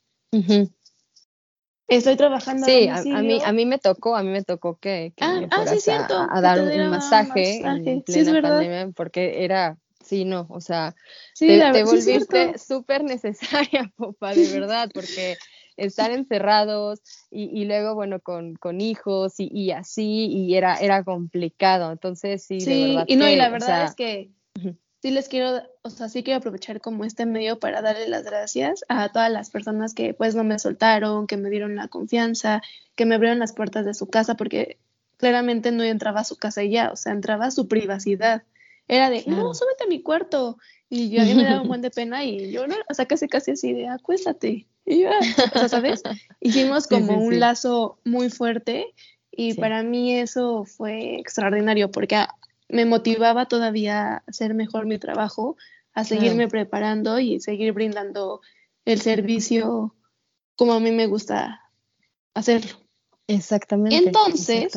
Estoy 1.87 2.17
trabajando 2.17 2.65
sí, 2.65 2.89
a, 2.89 3.03
mí, 3.03 3.41
a 3.45 3.53
mí 3.53 3.67
me 3.67 3.79
tocó, 3.79 4.17
a 4.17 4.23
mí 4.23 4.31
me 4.31 4.43
tocó 4.43 4.79
que, 4.79 5.13
ah, 5.21 5.43
ah 5.51 5.67
sí, 5.67 5.81
cierto, 5.81 6.17
a, 6.19 6.41
dar 6.41 6.61
un 6.61 6.91
masaje, 6.91 7.59
en 7.59 8.03
plena 8.03 8.41
pandemia 8.41 8.91
porque 8.97 9.45
era, 9.45 9.77
sí, 10.03 10.25
no, 10.25 10.47
o 10.49 10.61
sea, 10.61 10.95
te, 11.39 11.85
volviste 11.85 12.59
súper 12.59 13.05
necesaria, 13.05 13.93
popa, 13.97 14.33
de 14.35 14.49
verdad, 14.49 14.91
porque 14.95 15.37
estar 15.77 16.11
encerrados 16.11 17.01
y, 17.31 17.65
luego, 17.65 17.95
bueno, 17.95 18.21
con, 18.21 18.55
con 18.57 18.81
hijos 18.81 19.35
y, 19.39 19.49
y, 19.53 19.71
así, 19.73 20.27
y 20.27 20.55
era, 20.55 20.77
era 20.77 21.03
complicado, 21.05 21.93
entonces 21.93 22.45
sí, 22.45 22.59
de 22.65 22.89
verdad. 22.89 23.05
Y 23.09 23.17
no, 23.17 23.29
y 23.29 23.37
la 23.37 23.49
verdad 23.49 23.85
es 23.85 23.95
que 23.95 24.31
sí 25.05 25.11
les 25.11 25.29
quiero, 25.29 25.63
o 25.83 25.91
sea, 25.91 26.09
sí 26.09 26.23
quiero 26.23 26.39
aprovechar 26.39 26.81
como 26.81 27.05
este 27.05 27.27
medio 27.27 27.59
para 27.59 27.83
darle 27.83 28.09
las 28.09 28.25
gracias 28.25 28.85
a 28.89 29.11
todas 29.11 29.31
las 29.31 29.51
personas 29.51 29.93
que 29.93 30.15
pues 30.15 30.35
no 30.35 30.45
me 30.45 30.59
soltaron, 30.59 31.27
que 31.27 31.37
me 31.37 31.51
dieron 31.51 31.77
la 31.77 31.89
confianza, 31.89 32.63
que 32.95 33.05
me 33.05 33.17
abrieron 33.17 33.39
las 33.39 33.53
puertas 33.53 33.85
de 33.85 33.93
su 33.93 34.09
casa, 34.09 34.35
porque 34.35 34.79
claramente 35.19 35.73
no 35.73 35.83
entraba 35.83 36.21
a 36.21 36.25
su 36.25 36.37
casa 36.37 36.63
y 36.63 36.71
ya, 36.71 36.91
o 36.91 36.97
sea, 36.97 37.13
entraba 37.13 37.47
a 37.47 37.51
su 37.51 37.69
privacidad. 37.69 38.45
Era 38.89 39.11
de, 39.11 39.25
no, 39.27 39.55
súbete 39.55 39.85
a 39.85 39.89
mi 39.89 40.03
cuarto. 40.03 40.59
Y 40.97 41.11
yo 41.11 41.23
a 41.23 41.25
mí 41.25 41.35
me 41.35 41.43
daba 41.43 41.63
un 41.63 41.69
buen 41.69 41.83
de 41.83 41.91
pena 41.91 42.25
y 42.25 42.53
yo, 42.53 42.69
no, 42.69 42.77
o 42.89 42.95
sea, 42.95 43.07
casi 43.07 43.27
casi 43.27 43.51
así 43.51 43.73
de, 43.73 43.89
acuéstate. 43.89 44.69
Y 44.87 45.03
yo, 45.03 45.11
o 45.11 45.59
sea, 45.59 45.69
¿sabes? 45.69 46.03
Hicimos 46.41 46.87
como 46.87 47.19
un 47.19 47.41
lazo 47.41 47.99
muy 48.05 48.31
fuerte 48.31 48.95
y 49.33 49.55
para 49.55 49.83
mí 49.83 50.15
eso 50.15 50.65
fue 50.65 51.19
extraordinario 51.19 51.91
porque 51.91 52.25
me 52.69 52.87
motivaba 52.87 53.47
todavía 53.47 54.03
a 54.03 54.23
hacer 54.29 54.55
mejor 54.55 54.87
mi 54.87 54.99
trabajo, 54.99 55.57
a 55.95 56.05
seguirme 56.05 56.47
preparando 56.47 57.19
y 57.19 57.41
seguir 57.41 57.73
brindando 57.73 58.41
el 58.85 59.01
servicio 59.01 59.97
como 60.55 60.75
a 60.75 60.81
mí 60.81 60.93
me 60.93 61.09
gusta 61.09 61.61
hacerlo. 62.35 62.77
Exactamente. 63.27 63.97
Entonces, 63.97 64.73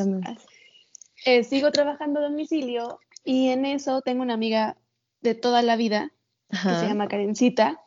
eh, 1.24 1.44
sigo 1.44 1.70
trabajando 1.70 2.18
a 2.18 2.24
domicilio 2.24 2.98
y 3.24 3.50
en 3.50 3.66
eso 3.66 4.00
tengo 4.00 4.22
una 4.22 4.34
amiga 4.34 4.76
de 5.20 5.34
toda 5.34 5.62
la 5.62 5.76
vida 5.76 6.12
que 6.50 6.56
se 6.56 6.86
llama 6.86 7.08
Karencita. 7.08 7.82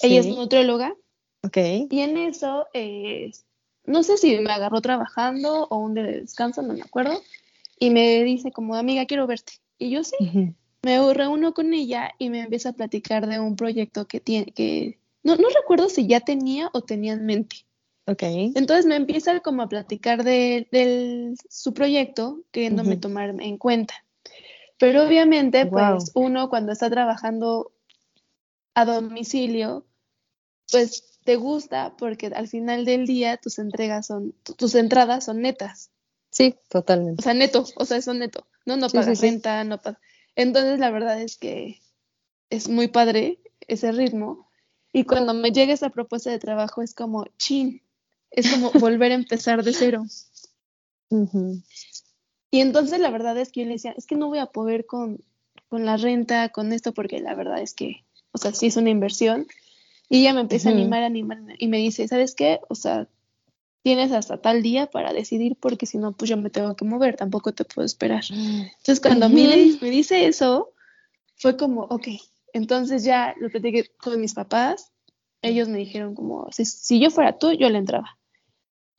Ella 0.00 0.20
es 0.20 0.26
nutrióloga. 0.26 0.94
Ok. 1.42 1.56
Y 1.90 2.00
en 2.00 2.16
eso, 2.16 2.66
eh, 2.74 3.30
no 3.84 4.02
sé 4.02 4.16
si 4.16 4.38
me 4.38 4.52
agarró 4.52 4.80
trabajando 4.80 5.66
o 5.70 5.78
un 5.78 5.94
día 5.94 6.04
de 6.04 6.20
descanso, 6.20 6.62
no 6.62 6.74
me 6.74 6.82
acuerdo 6.82 7.20
y 7.80 7.90
me 7.90 8.22
dice 8.22 8.52
como, 8.52 8.76
amiga, 8.76 9.06
quiero 9.06 9.26
verte. 9.26 9.54
Y 9.78 9.90
yo 9.90 10.04
sí, 10.04 10.14
me 10.82 11.14
reúno 11.14 11.54
con 11.54 11.72
ella 11.72 12.12
y 12.18 12.28
me 12.28 12.40
empieza 12.40 12.68
a 12.68 12.74
platicar 12.74 13.26
de 13.26 13.40
un 13.40 13.56
proyecto 13.56 14.06
que 14.06 14.20
tiene, 14.20 14.52
que 14.52 14.98
no, 15.24 15.34
no 15.36 15.48
recuerdo 15.48 15.88
si 15.88 16.06
ya 16.06 16.20
tenía 16.20 16.70
o 16.74 16.82
tenía 16.82 17.14
en 17.14 17.24
mente. 17.24 17.64
Ok. 18.06 18.22
Entonces 18.22 18.84
me 18.84 18.96
empieza 18.96 19.40
como 19.40 19.62
a 19.62 19.68
platicar 19.68 20.22
de, 20.22 21.34
su 21.48 21.72
proyecto, 21.72 22.42
queriéndome 22.50 22.98
tomar 22.98 23.34
en 23.40 23.56
cuenta. 23.56 23.94
Pero 24.80 25.04
obviamente, 25.04 25.66
pues 25.66 26.10
uno 26.14 26.48
cuando 26.48 26.72
está 26.72 26.88
trabajando 26.88 27.70
a 28.72 28.86
domicilio, 28.86 29.86
pues 30.72 31.18
te 31.22 31.36
gusta 31.36 31.94
porque 31.98 32.28
al 32.28 32.48
final 32.48 32.86
del 32.86 33.06
día 33.06 33.36
tus 33.36 33.58
entregas 33.58 34.06
son, 34.06 34.34
tus 34.56 34.74
entradas 34.74 35.26
son 35.26 35.42
netas. 35.42 35.90
Sí, 36.30 36.56
totalmente. 36.70 37.20
O 37.20 37.22
sea, 37.22 37.34
neto, 37.34 37.66
o 37.76 37.84
sea, 37.84 37.98
eso 37.98 38.14
neto. 38.14 38.46
No, 38.64 38.78
no 38.78 38.88
pagas 38.88 39.20
renta, 39.20 39.62
no 39.64 39.76
pagas. 39.82 40.00
Entonces, 40.34 40.78
la 40.78 40.90
verdad 40.90 41.20
es 41.20 41.36
que 41.36 41.82
es 42.48 42.70
muy 42.70 42.88
padre 42.88 43.38
ese 43.68 43.92
ritmo. 43.92 44.48
Y 44.94 45.04
cuando 45.04 45.34
me 45.34 45.52
llega 45.52 45.74
esa 45.74 45.90
propuesta 45.90 46.30
de 46.30 46.38
trabajo 46.38 46.80
es 46.80 46.94
como, 46.94 47.26
chin, 47.36 47.82
es 48.30 48.50
como 48.50 48.70
volver 48.80 49.12
a 49.12 49.16
empezar 49.16 49.62
de 49.62 49.74
cero. 49.74 50.06
Y 52.50 52.60
entonces 52.60 53.00
la 53.00 53.10
verdad 53.10 53.36
es 53.38 53.52
que 53.52 53.60
yo 53.60 53.66
le 53.66 53.74
decía, 53.74 53.94
es 53.96 54.06
que 54.06 54.16
no 54.16 54.28
voy 54.28 54.38
a 54.38 54.46
poder 54.46 54.86
con, 54.86 55.20
con 55.68 55.84
la 55.84 55.96
renta, 55.96 56.48
con 56.48 56.72
esto, 56.72 56.92
porque 56.92 57.20
la 57.20 57.34
verdad 57.34 57.60
es 57.60 57.74
que, 57.74 58.04
o 58.32 58.38
sea, 58.38 58.52
sí 58.52 58.66
es 58.66 58.76
una 58.76 58.90
inversión. 58.90 59.46
Y 60.08 60.22
ella 60.22 60.34
me 60.34 60.40
empieza 60.40 60.70
a 60.70 60.72
animar, 60.72 61.04
a 61.04 61.06
animar, 61.06 61.38
y 61.58 61.68
me 61.68 61.78
dice, 61.78 62.08
¿sabes 62.08 62.34
qué? 62.34 62.60
O 62.68 62.74
sea, 62.74 63.06
tienes 63.82 64.12
hasta 64.12 64.40
tal 64.40 64.62
día 64.62 64.86
para 64.86 65.12
decidir 65.12 65.56
porque 65.58 65.86
si 65.86 65.98
no, 65.98 66.12
pues 66.12 66.28
yo 66.28 66.36
me 66.36 66.50
tengo 66.50 66.74
que 66.76 66.84
mover, 66.84 67.16
tampoco 67.16 67.52
te 67.52 67.64
puedo 67.64 67.86
esperar. 67.86 68.24
Mm. 68.30 68.62
Entonces, 68.62 69.00
cuando 69.00 69.26
uh 69.26 69.30
me, 69.30 69.90
dice 69.90 70.26
eso, 70.26 70.72
fue 71.36 71.56
como, 71.56 71.82
ok, 71.82 72.08
entonces 72.52 73.04
ya 73.04 73.34
lo 73.38 73.48
platiqué 73.50 73.90
con 73.98 74.20
mis 74.20 74.34
papás, 74.34 74.92
ellos 75.42 75.68
me 75.68 75.78
dijeron 75.78 76.14
como, 76.14 76.48
si, 76.50 77.00
yo 77.00 77.10
fuera 77.10 77.38
tú, 77.38 77.52
yo 77.52 77.70
le 77.70 77.78
entraba. 77.78 78.18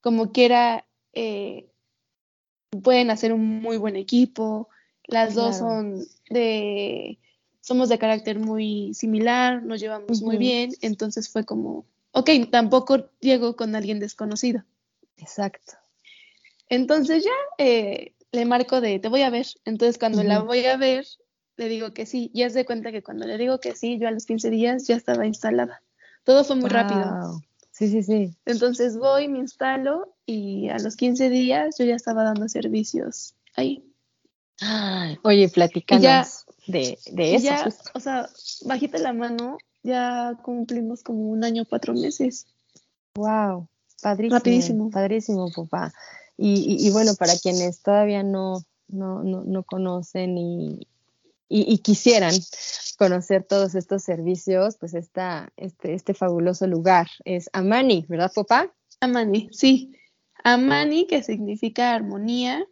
Como 0.02 0.32
quiera, 0.32 0.88
eh, 1.14 1.71
pueden 2.82 3.12
hacer 3.12 3.34
un 3.34 3.62
muy 3.62 3.78
buen 3.78 3.96
equipo, 3.96 4.70
las 5.06 5.36
dos 5.36 5.58
son 5.58 6.06
de, 6.30 7.20
somos 7.60 7.90
de 7.90 8.00
carácter 8.00 8.40
muy 8.40 8.94
similar, 8.94 9.62
nos 9.64 9.82
llevamos 9.82 10.22
muy 10.22 10.38
bien, 10.38 10.72
entonces 10.82 11.30
fue 11.30 11.44
como, 11.44 11.86
ok, 12.12 12.30
tampoco 12.50 13.10
llego 13.20 13.56
con 13.56 13.76
alguien 13.76 14.00
desconocido. 14.00 14.64
Exacto. 15.18 15.74
Entonces 16.70 17.26
ya 17.26 17.32
eh, 17.58 18.14
le 18.32 18.46
marco 18.46 18.80
de, 18.80 19.00
te 19.00 19.10
voy 19.10 19.24
a 19.24 19.30
ver. 19.30 19.48
Entonces 19.66 19.98
cuando 19.98 20.24
la 20.24 20.40
voy 20.40 20.66
a 20.66 20.78
ver, 20.78 21.06
le 21.58 21.68
digo 21.68 21.94
que 21.94 22.06
sí. 22.06 22.32
Y 22.34 22.44
haz 22.44 22.54
de 22.54 22.66
cuenta 22.66 22.92
que 22.92 23.04
cuando 23.04 23.28
le 23.28 23.38
digo 23.38 23.60
que 23.60 23.76
sí, 23.76 24.00
yo 24.00 24.08
a 24.08 24.12
los 24.12 24.26
15 24.26 24.50
días 24.50 24.88
ya 24.88 24.96
estaba 24.96 25.26
instalada. 25.26 25.84
Todo 26.24 26.44
fue 26.44 26.56
muy 26.56 26.70
rápido. 26.70 27.42
Sí, 27.72 27.90
sí, 27.90 28.04
sí. 28.04 28.36
Entonces 28.46 28.98
voy, 28.98 29.28
me 29.28 29.40
instalo 29.40 30.16
y 30.32 30.70
a 30.70 30.78
los 30.80 30.96
15 30.96 31.30
días 31.30 31.76
yo 31.78 31.86
ya 31.86 31.96
estaba 31.96 32.24
dando 32.24 32.48
servicios 32.48 33.36
ahí. 33.56 33.84
oye, 35.24 35.50
platicamos 35.50 36.46
de, 36.67 36.98
de 37.12 37.36
eso. 37.36 37.46
Ya, 37.46 37.67
o 37.94 38.00
sea, 38.00 38.30
bajita 38.65 38.98
la 38.98 39.13
mano, 39.13 39.58
ya 39.84 40.38
cumplimos 40.44 41.04
como 41.04 41.30
un 41.30 41.44
año, 41.44 41.65
cuatro 41.67 41.94
meses. 41.94 42.48
Wow. 43.15 43.67
Padrísimo. 44.02 44.89
Padrísimo, 44.89 45.52
papá. 45.52 45.94
Y, 46.38 46.89
bueno, 46.91 47.13
para 47.13 47.38
quienes 47.38 47.84
todavía 47.84 48.24
no, 48.24 48.63
no, 48.88 49.22
no, 49.24 49.63
conocen 49.63 50.39
y, 50.39 50.88
y, 51.48 51.78
quisieran 51.80 52.34
conocer 52.98 53.44
todos 53.44 53.76
estos 53.76 54.02
servicios, 54.02 54.76
pues 54.78 54.96
esta, 54.96 55.54
este, 55.56 55.94
este 55.94 56.15
fabuloso 56.15 56.65
lugar 56.65 57.08
es 57.26 57.48
Amani, 57.54 58.08
¿verdad, 58.10 58.32
papá? 58.34 58.74
Amani, 59.02 59.50
sí. 59.52 59.91
Amani, 60.43 61.08
que 61.08 61.23
significa 61.23 61.93
armonía, 61.93 62.65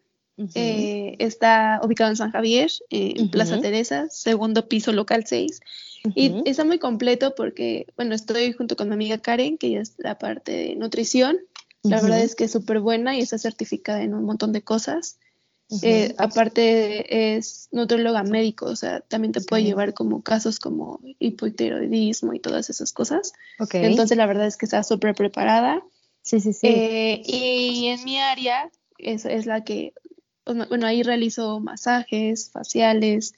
eh, 0.56 1.16
está 1.20 1.82
ubicado 1.84 2.12
en 2.12 2.16
San 2.16 2.32
Javier, 2.32 2.72
en 2.90 3.30
Plaza 3.30 3.60
Teresa, 3.60 4.08
segundo 4.10 4.68
piso, 4.68 4.92
local 4.92 5.26
6. 5.26 5.60
Y 6.16 6.34
está 6.46 6.64
muy 6.64 6.80
completo 6.80 7.36
porque, 7.36 7.88
bueno, 7.98 8.16
estoy 8.16 8.54
junto 8.54 8.76
con 8.76 8.88
mi 8.88 8.94
amiga 8.94 9.18
Karen, 9.18 9.58
que 9.58 9.68
ella 9.68 9.82
es 9.82 9.96
la 9.98 10.18
parte 10.18 10.52
de 10.52 10.76
nutrición. 10.76 11.38
La 11.84 12.02
verdad 12.02 12.22
es 12.22 12.36
que 12.36 12.46
es 12.46 12.52
súper 12.52 12.80
buena 12.80 13.18
y 13.18 13.22
está 13.22 13.38
certificada 13.38 14.02
en 14.02 14.14
un 14.14 14.24
montón 14.24 14.54
de 14.54 14.62
cosas. 14.62 15.18
Eh, 15.84 16.16
aparte 16.18 17.36
es 17.36 17.70
nutrióloga 17.72 18.24
médico, 18.24 18.66
o 18.66 18.76
sea, 18.76 19.02
también 19.02 19.34
te 19.34 19.42
puede 19.42 19.64
llevar 19.64 19.94
como 19.94 20.24
casos 20.24 20.60
como 20.60 21.00
hipotiroidismo 21.20 22.34
y 22.34 22.40
todas 22.40 22.72
esas 22.72 22.92
cosas. 22.92 23.34
Entonces 23.72 24.18
la 24.18 24.26
verdad 24.26 24.48
es 24.48 24.58
que 24.58 24.66
está 24.66 24.84
súper 24.84 25.14
preparada. 25.14 25.84
Sí, 26.30 26.40
sí, 26.40 26.54
sí. 26.54 26.68
Eh, 26.68 27.24
y 27.26 27.88
en 27.88 28.04
mi 28.04 28.20
área 28.20 28.70
es, 29.00 29.26
es 29.26 29.48
la 29.48 29.64
que 29.64 29.94
bueno, 30.46 30.86
ahí 30.86 31.02
realizo 31.02 31.60
masajes 31.60 32.52
faciales, 32.52 33.34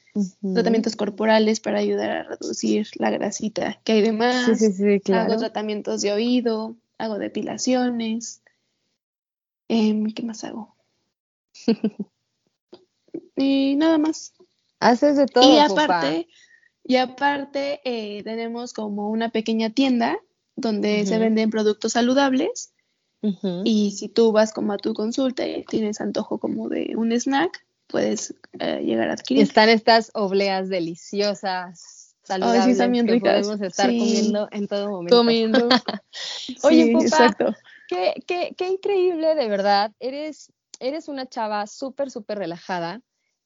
tratamientos 0.54 0.98
corporales 0.98 1.62
para 1.62 1.80
ayudar 1.80 2.10
a 2.10 2.24
reducir 2.24 2.88
la 2.96 3.10
grasita 3.10 3.80
que 3.86 3.94
hay 3.94 4.02
de 4.02 4.12
más. 4.12 4.46
Sí, 4.46 4.56
sí, 4.56 4.74
sí, 4.74 5.00
claro. 5.00 5.32
Hago 5.32 5.40
tratamientos 5.40 6.02
de 6.02 6.12
oído, 6.12 6.76
hago 6.98 7.18
depilaciones. 7.18 8.42
Em, 9.70 10.12
¿Qué 10.14 10.24
más 10.24 10.44
hago? 10.44 10.76
y 13.38 13.78
nada 13.78 14.00
más. 14.00 14.34
Haces 14.82 15.16
de 15.16 15.28
todo. 15.28 15.56
Y 15.56 15.60
aparte, 15.60 16.28
y 16.84 16.98
aparte 16.98 17.80
eh, 17.86 18.22
tenemos 18.24 18.74
como 18.74 19.10
una 19.10 19.30
pequeña 19.30 19.70
tienda 19.70 20.20
donde 20.58 21.06
se 21.06 21.18
venden 21.18 21.52
productos 21.52 21.94
saludables 21.94 22.74
y 23.64 23.92
si 23.92 24.10
tú 24.10 24.32
vas 24.32 24.52
como 24.52 24.74
a 24.74 24.78
tu 24.78 24.94
consulta 24.94 25.48
y 25.48 25.64
tienes 25.66 26.02
antojo 26.02 26.40
como 26.40 26.70
de 26.70 26.94
un 26.96 27.12
snack, 27.12 27.66
puedes 27.88 28.34
eh, 28.60 28.82
llegar 28.84 29.10
a 29.10 29.14
adquirir. 29.14 29.44
Están 29.44 29.70
estas 29.70 30.12
obleas 30.14 30.70
deliciosas, 30.70 32.16
saludables, 32.24 32.78
que 32.78 33.20
podemos 33.20 33.62
estar 33.62 33.88
comiendo 33.88 34.48
en 34.52 34.68
todo 34.68 34.90
momento. 34.90 35.18
Comiendo. 35.18 35.70
Oye, 36.64 36.94
papá, 36.94 37.56
qué, 37.88 38.16
qué, 38.26 38.56
qué 38.58 38.70
increíble, 38.70 39.36
de 39.36 39.48
verdad. 39.48 39.92
Eres 40.00 40.52
eres 40.82 41.08
una 41.08 41.28
chava 41.28 41.68
súper, 41.68 42.12
súper 42.12 42.40
relajada, 42.40 43.02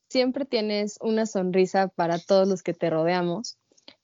siempre 0.10 0.46
tienes 0.46 0.98
una 1.02 1.26
sonrisa 1.26 1.90
para 1.90 2.18
todos 2.18 2.48
los 2.48 2.64
que 2.64 2.74
te 2.74 2.90
rodeamos. 2.90 3.58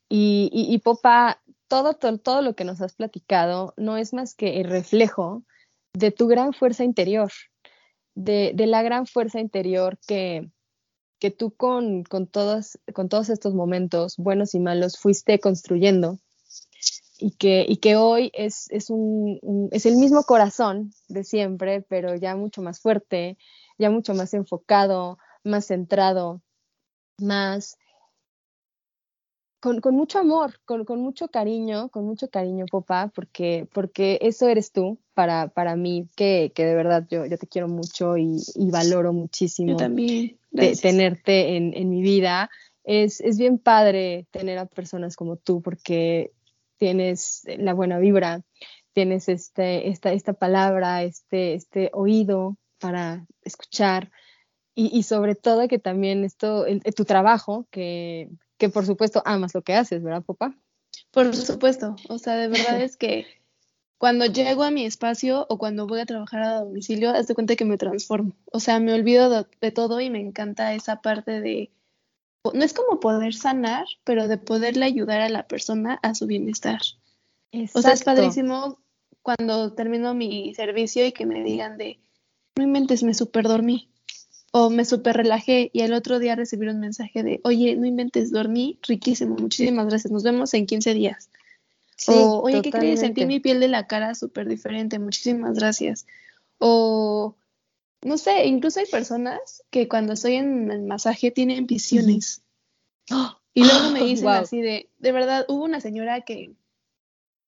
Y, 0.10 0.50
y, 0.52 0.78
Popa, 0.80 1.42
todo, 1.70 1.94
todo, 1.94 2.18
todo 2.18 2.42
lo 2.42 2.54
que 2.54 2.66
nos 2.66 2.82
has 2.82 2.94
platicado 2.94 3.74
no 3.78 3.96
es 3.96 4.14
más 4.14 4.36
que 4.36 4.60
el 4.60 4.70
reflejo 4.70 5.44
de 5.94 6.12
tu 6.12 6.28
gran 6.28 6.54
fuerza 6.54 6.84
interior, 6.84 7.32
de, 8.16 8.52
de 8.56 8.68
la 8.68 8.82
gran 8.84 9.06
fuerza 9.06 9.40
interior 9.40 9.98
que, 10.08 10.50
que 11.20 11.32
tú 11.32 11.52
con, 11.52 12.04
con, 12.04 12.28
todos, 12.28 12.80
con 12.94 13.10
todos 13.10 13.30
estos 13.30 13.54
momentos, 13.54 14.18
buenos 14.18 14.56
y 14.56 14.60
malos, 14.60 14.98
fuiste 14.98 15.40
construyendo 15.40 16.20
y 17.20 17.32
que, 17.32 17.66
y 17.68 17.78
que 17.78 17.96
hoy 17.96 18.32
es, 18.34 18.66
es, 18.72 18.90
un, 18.90 19.70
es 19.72 19.86
el 19.86 19.98
mismo 19.98 20.24
corazón 20.24 20.92
de 21.08 21.24
siempre, 21.24 21.84
pero 21.84 22.16
ya 22.16 22.36
mucho 22.36 22.64
más 22.64 22.82
fuerte, 22.82 23.38
ya 23.78 23.92
mucho 23.92 24.16
más 24.16 24.34
enfocado, 24.34 25.20
más 25.44 25.68
centrado, 25.68 26.42
más 27.20 27.78
con, 29.62 29.80
con 29.80 29.96
mucho 29.96 30.20
amor, 30.20 30.60
con, 30.66 30.86
con, 30.86 31.00
mucho 31.00 31.28
cariño, 31.28 31.90
con 31.90 32.04
mucho 32.06 32.30
cariño, 32.30 32.66
papá, 32.66 33.12
porque, 33.14 33.68
porque 33.72 34.18
eso 34.22 34.50
eres 34.50 34.72
tú 34.72 34.98
para, 35.14 35.50
para 35.50 35.76
mí, 35.76 36.10
que, 36.16 36.52
que 36.54 36.66
de 36.66 36.76
verdad 36.76 37.06
yo, 37.10 37.28
yo 37.28 37.38
te 37.38 37.46
quiero 37.46 37.68
mucho 37.68 38.18
y, 38.18 38.42
y 38.56 38.72
valoro 38.72 39.14
muchísimo 39.14 39.78
también. 39.78 40.38
tenerte 40.82 41.56
en, 41.56 41.74
en, 41.76 41.90
mi 41.90 42.02
vida. 42.02 42.50
Es, 42.84 43.22
es 43.22 43.38
bien 43.38 43.60
padre 43.60 44.26
tener 44.32 44.58
a 44.58 44.66
personas 44.66 45.16
como 45.16 45.38
tú 45.38 45.62
porque 45.62 46.32
tienes 46.78 47.44
la 47.46 47.76
buena 47.76 48.00
vibra, 48.00 48.42
tienes 48.94 49.30
este, 49.30 49.90
esta, 49.90 50.12
esta 50.12 50.34
palabra, 50.34 51.04
este, 51.04 51.54
este 51.54 51.92
oído 51.94 52.58
para 52.80 53.28
escuchar 53.44 54.12
y, 54.74 55.04
sobre 55.04 55.36
todo 55.36 55.68
que 55.68 55.80
también 55.80 56.24
esto, 56.24 56.66
tu 56.96 57.06
trabajo, 57.06 57.68
que, 57.70 58.30
que 58.62 58.70
por 58.70 58.86
supuesto 58.86 59.24
amas 59.26 59.56
lo 59.56 59.64
que 59.64 59.74
haces, 59.74 60.04
¿verdad, 60.04 60.24
papá? 60.24 60.56
Por 61.10 61.36
supuesto, 61.36 61.96
o 62.10 62.20
sea, 62.20 62.36
de 62.36 62.48
verdad 62.48 62.80
es 62.84 62.96
que 62.96 63.26
cuando 63.98 64.28
llego 64.28 64.62
a 64.62 64.70
mi 64.70 64.86
espacio 64.86 65.48
o 65.50 65.58
cuando 65.58 65.88
voy 65.88 66.00
a 66.00 66.06
trabajar 66.06 66.44
a 66.44 66.60
domicilio, 66.60 67.10
haz 67.10 67.26
de 67.26 67.34
cuenta 67.34 67.56
que 67.56 67.66
me 67.66 67.80
transformo. 67.80 68.34
O 68.52 68.60
sea, 68.60 68.80
me 68.80 68.94
olvido 68.94 69.48
de, 69.62 69.72
todo 69.72 70.00
y 70.00 70.12
me 70.12 70.20
encanta 70.20 70.76
esa 70.76 71.02
parte 71.02 71.42
de, 71.42 71.72
no 72.54 72.64
es 72.64 72.74
como 72.74 73.00
poder 73.00 73.34
sanar, 73.34 73.86
pero 74.04 74.28
de 74.28 74.38
poderle 74.38 74.86
ayudar 74.86 75.22
a 75.22 75.30
la 75.30 75.48
persona 75.48 76.00
a 76.04 76.14
su 76.14 76.28
bienestar. 76.28 76.82
O 77.74 77.82
sea, 77.82 77.94
es 77.94 78.04
padrísimo 78.04 78.80
cuando 79.24 79.74
termino 79.74 80.14
mi 80.14 80.54
servicio 80.54 81.04
y 81.04 81.14
que 81.14 81.26
me 81.26 81.44
digan 81.44 81.80
de, 81.80 82.00
no 82.58 82.64
inventes, 82.64 83.02
me 83.02 83.16
super 83.16 83.48
dormí 83.48 83.91
o 84.52 84.70
me 84.70 84.84
super 84.86 85.16
relajé 85.16 85.72
y 85.74 85.82
el 85.82 85.94
otro 85.94 86.20
día 86.20 86.36
recibí 86.36 86.68
un 86.68 86.80
mensaje 86.80 87.24
de, 87.24 87.40
oye, 87.44 87.76
no 87.78 87.86
inventes, 87.86 88.32
dormí 88.32 88.78
riquísimo, 88.84 89.36
muchísimas 89.36 89.88
gracias, 89.88 90.12
nos 90.12 90.24
vemos 90.24 90.54
en 90.54 90.66
15 90.66 90.94
días. 90.94 91.30
o, 92.08 92.42
oye, 92.42 92.62
¿qué 92.62 92.70
crees? 92.70 93.00
Sentí 93.00 93.26
mi 93.26 93.40
piel 93.40 93.62
de 93.62 93.70
la 93.70 93.88
cara 93.88 94.14
súper 94.14 94.48
diferente, 94.48 95.00
muchísimas 95.00 95.58
gracias. 95.58 96.06
O, 96.58 97.36
no 98.02 98.18
sé, 98.18 98.46
incluso 98.46 98.82
hay 98.82 98.88
personas 98.88 99.64
que 99.70 99.88
cuando 99.88 100.14
estoy 100.14 100.36
en 100.36 100.70
el 100.70 100.84
masaje 100.84 101.32
tienen 101.32 101.66
visiones. 101.66 102.44
Y 103.54 103.66
luego 103.66 103.92
me 103.92 104.02
dicen 104.06 104.30
así 104.30 104.62
de, 104.62 104.90
de 105.00 105.12
verdad, 105.12 105.46
hubo 105.50 105.66
una 105.66 105.82
señora 105.82 106.22
que 106.22 106.56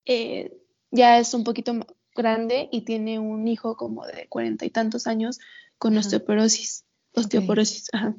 eh, 0.04 0.51
ya 0.91 1.18
es 1.18 1.34
un 1.34 1.45
poquito 1.45 1.74
grande 2.14 2.68
y 2.74 2.82
tiene 2.82 3.20
un 3.20 3.47
hijo 3.47 3.78
como 3.78 4.06
de 4.06 4.28
cuarenta 4.28 4.66
y 4.66 4.70
tantos 4.70 5.08
años 5.08 5.39
con 5.78 5.97
osteoporosis 5.97 6.84
osteoporosis. 7.14 7.89
Ajá. 7.93 8.16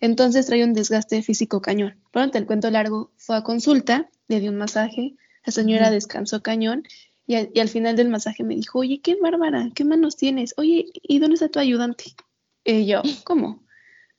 Entonces 0.00 0.46
trae 0.46 0.64
un 0.64 0.72
desgaste 0.72 1.22
físico 1.22 1.60
cañón. 1.60 1.96
Pronto 2.10 2.36
el 2.36 2.46
cuento 2.46 2.70
largo 2.70 3.12
fue 3.16 3.36
a 3.36 3.42
consulta, 3.42 4.10
le 4.26 4.40
dio 4.40 4.50
un 4.50 4.56
masaje, 4.56 5.14
la 5.46 5.52
señora 5.52 5.90
descansó 5.90 6.42
cañón 6.42 6.82
y, 7.26 7.36
al 7.36 7.68
final 7.68 7.96
del 7.96 8.08
masaje 8.08 8.42
me 8.42 8.56
dijo, 8.56 8.80
oye, 8.80 9.00
qué 9.00 9.14
bárbara, 9.14 9.70
qué 9.74 9.84
manos 9.84 10.16
tienes, 10.16 10.54
oye, 10.56 10.86
¿y 10.92 11.18
dónde 11.20 11.34
está 11.34 11.48
tu 11.48 11.60
ayudante? 11.60 12.16
Y 12.64 12.86
yo, 12.86 13.02
¿cómo? 13.24 13.62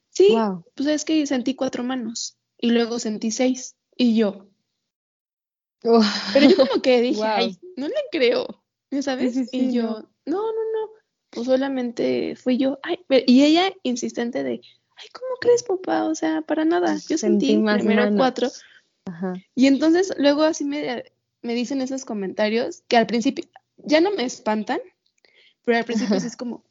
Sí, 0.10 0.36
pues 0.76 0.88
es 0.88 1.06
que 1.06 1.26
sentí 1.28 1.56
cuatro 1.56 1.84
manos 1.84 2.38
y 2.58 2.70
luego 2.70 3.00
sentí 3.00 3.32
seis 3.32 3.76
y 3.98 4.16
yo. 4.16 4.48
Pero 5.82 6.50
yo 6.50 6.56
como 6.56 6.82
que 6.82 7.02
dije, 7.02 7.24
ay, 7.24 7.60
no 7.76 7.88
le 7.88 7.96
creo, 8.12 8.64
¿sabes? 9.02 9.50
y 9.52 9.74
yo, 9.74 10.08
no, 10.26 10.38
no, 10.38 10.72
no 10.73 10.73
pues 11.34 11.48
solamente 11.48 12.36
fui 12.36 12.58
yo, 12.58 12.80
ay, 12.84 13.00
y 13.26 13.44
ella 13.44 13.74
insistente 13.84 14.44
de, 14.44 14.52
ay, 14.52 15.08
¿cómo 15.14 15.36
crees, 15.40 15.64
papá? 15.64 16.06
O 16.06 16.16
sea, 16.16 16.42
para 16.42 16.66
nada, 16.66 16.98
yo 17.08 17.18
sentí, 17.18 17.58
primero 17.58 18.16
cuatro. 18.16 18.50
Y 19.56 19.68
entonces 19.68 20.14
luego 20.18 20.44
así 20.44 20.64
me, 20.64 21.04
me 21.42 21.56
dicen 21.56 21.82
esos 21.82 22.06
comentarios 22.06 22.84
que 22.88 22.98
al 22.98 23.08
principio 23.08 23.46
ya 23.78 24.02
no 24.02 24.12
me 24.12 24.24
espantan, 24.24 24.80
pero 25.64 25.78
al 25.78 25.86
principio 25.86 26.20
sí 26.20 26.28
es 26.28 26.38
como, 26.38 26.64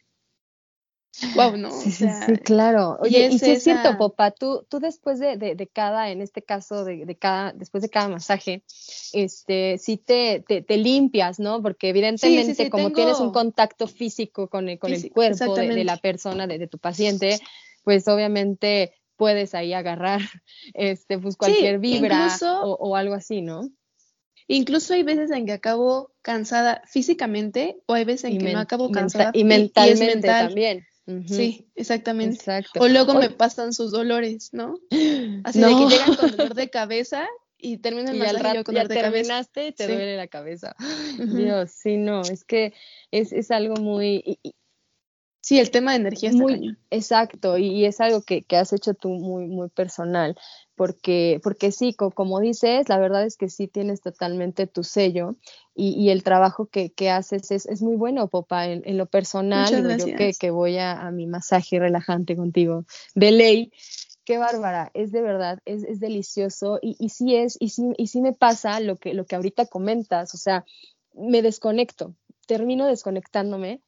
Wow, 1.34 1.56
¿no? 1.58 1.70
Sí, 1.70 1.90
sí, 1.90 2.06
claro. 2.42 2.96
Oye, 3.00 3.28
y, 3.30 3.38
si 3.38 3.50
es 3.50 3.62
cierto, 3.62 3.98
papá, 3.98 4.30
tú, 4.30 4.66
tú 4.68 4.80
después 4.80 5.18
de, 5.18 5.36
de, 5.36 5.66
cada, 5.68 6.10
en 6.10 6.22
este 6.22 6.42
caso, 6.42 6.84
de, 6.84 7.04
de, 7.04 7.16
cada, 7.16 7.52
después 7.52 7.82
de 7.82 7.90
cada 7.90 8.08
masaje, 8.08 8.64
este, 9.12 9.76
sí 9.78 9.98
te, 9.98 10.40
te, 10.40 10.76
limpias, 10.78 11.38
¿no? 11.38 11.60
Porque 11.62 11.90
evidentemente, 11.90 12.70
como 12.70 12.92
tienes 12.92 13.20
un 13.20 13.30
contacto 13.30 13.86
físico 13.86 14.48
con 14.48 14.70
el, 14.70 14.78
con 14.78 14.92
el 14.92 15.10
cuerpo 15.10 15.54
de, 15.54 15.84
la 15.84 15.98
persona, 15.98 16.46
de, 16.46 16.66
tu 16.66 16.78
paciente, 16.78 17.38
pues 17.84 18.08
obviamente 18.08 18.94
puedes 19.16 19.54
ahí 19.54 19.74
agarrar, 19.74 20.20
este, 20.74 21.18
pues 21.18 21.36
cualquier 21.36 21.78
vibra 21.78 22.34
o, 22.64 22.72
o 22.80 22.96
algo 22.96 23.14
así, 23.14 23.42
¿no? 23.42 23.68
Incluso 24.48 24.94
hay 24.94 25.02
veces 25.02 25.30
en 25.30 25.46
que 25.46 25.52
acabo 25.52 26.12
cansada 26.20 26.82
físicamente 26.86 27.78
o 27.86 27.94
hay 27.94 28.04
veces 28.04 28.32
en 28.32 28.38
que 28.38 28.52
no 28.52 28.58
acabo 28.58 28.90
cansada. 28.90 29.30
Y, 29.34 29.44
mentalmente 29.44 30.26
también. 30.26 30.86
Sí, 31.26 31.66
exactamente. 31.74 32.44
O 32.78 32.86
luego 32.86 33.14
me 33.14 33.30
pasan 33.30 33.72
sus 33.72 33.90
dolores, 33.90 34.50
¿no? 34.52 34.74
Así 35.44 35.60
de 35.60 35.66
que 35.66 35.86
llegan 35.88 36.14
con 36.14 36.30
dolor 36.30 36.54
de 36.54 36.70
cabeza 36.70 37.26
y 37.58 37.78
terminan 37.78 38.14
el 38.14 38.22
y 38.22 38.38
rato 38.38 38.64
con 38.64 38.74
dolor 38.74 38.88
de 38.88 38.94
terminaste 38.94 39.68
y 39.68 39.72
te 39.72 39.86
duele 39.86 40.16
la 40.16 40.28
cabeza. 40.28 40.76
Dios, 41.18 41.70
sí, 41.72 41.96
no, 41.96 42.22
es 42.22 42.44
que 42.44 42.72
es, 43.10 43.32
es 43.32 43.50
algo 43.50 43.76
muy... 43.76 44.38
Sí, 45.40 45.58
el 45.58 45.72
tema 45.72 45.90
de 45.90 45.96
energía 45.96 46.30
está 46.30 46.40
muy, 46.40 46.76
Exacto, 46.90 47.58
y, 47.58 47.84
es 47.84 48.00
algo 48.00 48.22
que, 48.22 48.42
que, 48.42 48.56
has 48.56 48.72
hecho 48.72 48.94
tú 48.94 49.08
muy, 49.08 49.46
muy 49.48 49.68
personal, 49.70 50.36
porque, 50.74 51.40
porque 51.42 51.70
sí, 51.70 51.94
como 51.94 52.40
dices, 52.40 52.88
la 52.88 52.98
verdad 52.98 53.24
es 53.24 53.36
que 53.36 53.48
sí 53.48 53.68
tienes 53.68 54.00
totalmente 54.00 54.66
tu 54.66 54.84
sello 54.84 55.36
y, 55.74 55.90
y 55.90 56.10
el 56.10 56.22
trabajo 56.22 56.66
que, 56.66 56.90
que 56.92 57.10
haces 57.10 57.50
es, 57.50 57.66
es, 57.66 57.82
muy 57.82 57.96
bueno, 57.96 58.28
Popa, 58.28 58.66
en, 58.66 58.82
en 58.84 58.96
lo 58.96 59.06
personal, 59.06 59.98
yo 59.98 60.06
que, 60.16 60.32
que 60.38 60.50
voy 60.50 60.78
a, 60.78 60.92
a, 60.92 61.10
mi 61.10 61.26
masaje 61.26 61.78
relajante 61.78 62.36
contigo, 62.36 62.84
de 63.14 63.32
ley, 63.32 63.72
qué 64.24 64.38
bárbara, 64.38 64.90
es 64.94 65.12
de 65.12 65.20
verdad, 65.20 65.58
es, 65.64 65.84
es 65.84 66.00
delicioso 66.00 66.78
y, 66.80 66.96
y, 66.98 67.10
sí 67.10 67.36
es, 67.36 67.56
y 67.60 67.68
sí, 67.68 67.92
y 67.96 68.06
sí 68.06 68.20
me 68.20 68.32
pasa 68.32 68.80
lo 68.80 68.96
que, 68.96 69.14
lo 69.14 69.26
que 69.26 69.36
ahorita 69.36 69.66
comentas, 69.66 70.34
o 70.34 70.38
sea, 70.38 70.64
me 71.14 71.42
desconecto, 71.42 72.14
termino 72.46 72.86
desconectándome 72.86 73.82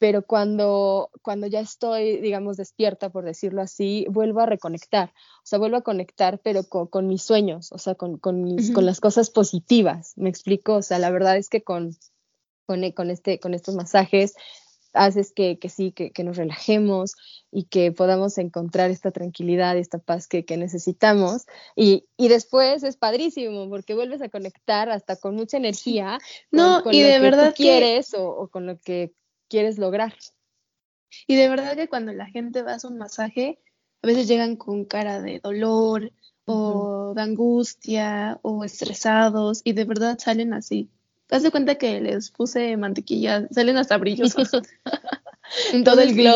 pero 0.00 0.22
cuando, 0.22 1.10
cuando 1.20 1.46
ya 1.46 1.60
estoy, 1.60 2.20
digamos, 2.22 2.56
despierta, 2.56 3.10
por 3.10 3.24
decirlo 3.24 3.60
así, 3.60 4.06
vuelvo 4.08 4.40
a 4.40 4.46
reconectar, 4.46 5.10
o 5.10 5.46
sea, 5.46 5.58
vuelvo 5.58 5.76
a 5.76 5.82
conectar, 5.82 6.40
pero 6.42 6.62
con, 6.64 7.06
mis 7.06 7.22
sueños, 7.22 7.70
o 7.70 7.76
sea, 7.76 7.94
con, 7.94 8.16
con, 8.16 8.42
mis, 8.42 8.72
con 8.72 8.86
las 8.86 8.98
cosas 8.98 9.28
positivas, 9.28 10.14
me 10.16 10.30
explico, 10.30 10.76
o 10.76 10.82
sea, 10.82 10.98
la 10.98 11.10
verdad 11.10 11.36
es 11.36 11.50
que 11.50 11.62
con, 11.62 11.94
con, 12.64 12.90
con, 12.92 13.10
este, 13.10 13.38
con 13.40 13.52
estos 13.52 13.74
masajes 13.74 14.34
haces 14.94 15.32
que, 15.32 15.58
que 15.58 15.68
sí, 15.68 15.92
que, 15.92 16.12
que, 16.12 16.24
nos 16.24 16.38
relajemos 16.38 17.12
y 17.52 17.64
que 17.64 17.92
podamos 17.92 18.38
encontrar 18.38 18.90
esta 18.90 19.10
tranquilidad 19.10 19.76
y 19.76 19.80
esta 19.80 19.98
paz 19.98 20.26
que, 20.26 20.46
que 20.46 20.56
necesitamos. 20.56 21.44
Y, 21.76 22.06
y, 22.16 22.28
después 22.28 22.82
es 22.84 22.96
padrísimo 22.96 23.68
porque 23.68 23.94
vuelves 23.94 24.22
a 24.22 24.30
conectar 24.30 24.88
hasta 24.88 25.16
con 25.16 25.36
mucha 25.36 25.58
energía. 25.58 26.18
No, 26.50 26.82
y 26.90 27.02
de 27.02 27.20
verdad 27.20 27.54
quieres 27.54 28.14
o, 28.14 28.30
o, 28.30 28.48
con 28.48 28.66
lo 28.66 28.78
que 28.78 29.12
quieres 29.50 29.76
lograr. 29.78 30.14
Y 31.26 31.36
de 31.36 31.48
verdad 31.48 31.76
que 31.76 31.88
cuando 31.88 32.12
la 32.12 32.26
gente 32.26 32.62
va 32.62 32.74
a 32.74 32.86
un 32.86 32.96
masaje, 32.96 33.58
a 34.02 34.06
veces 34.06 34.28
llegan 34.28 34.56
con 34.56 34.86
cara 34.86 35.20
de 35.20 35.40
dolor 35.40 36.12
o 36.46 37.12
de 37.14 37.20
angustia 37.20 38.38
o 38.42 38.64
estresados 38.64 39.60
y 39.64 39.74
de 39.74 39.84
verdad 39.84 40.18
salen 40.18 40.54
así. 40.54 40.88
Te 41.26 41.38
das 41.38 41.50
cuenta 41.50 41.76
que 41.76 42.00
les 42.00 42.30
puse 42.30 42.76
mantequilla, 42.76 43.46
salen 43.50 43.76
hasta 43.76 43.98
brillosos. 43.98 44.50
Todo 45.84 46.00
el 46.00 46.14
glow. 46.14 46.34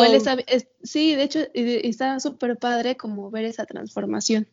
sí, 0.82 1.14
de 1.14 1.22
hecho, 1.22 1.40
está 1.54 2.20
súper 2.20 2.56
padre 2.58 2.96
como 2.96 3.30
ver 3.30 3.44
esa 3.44 3.64
transformación, 3.64 4.48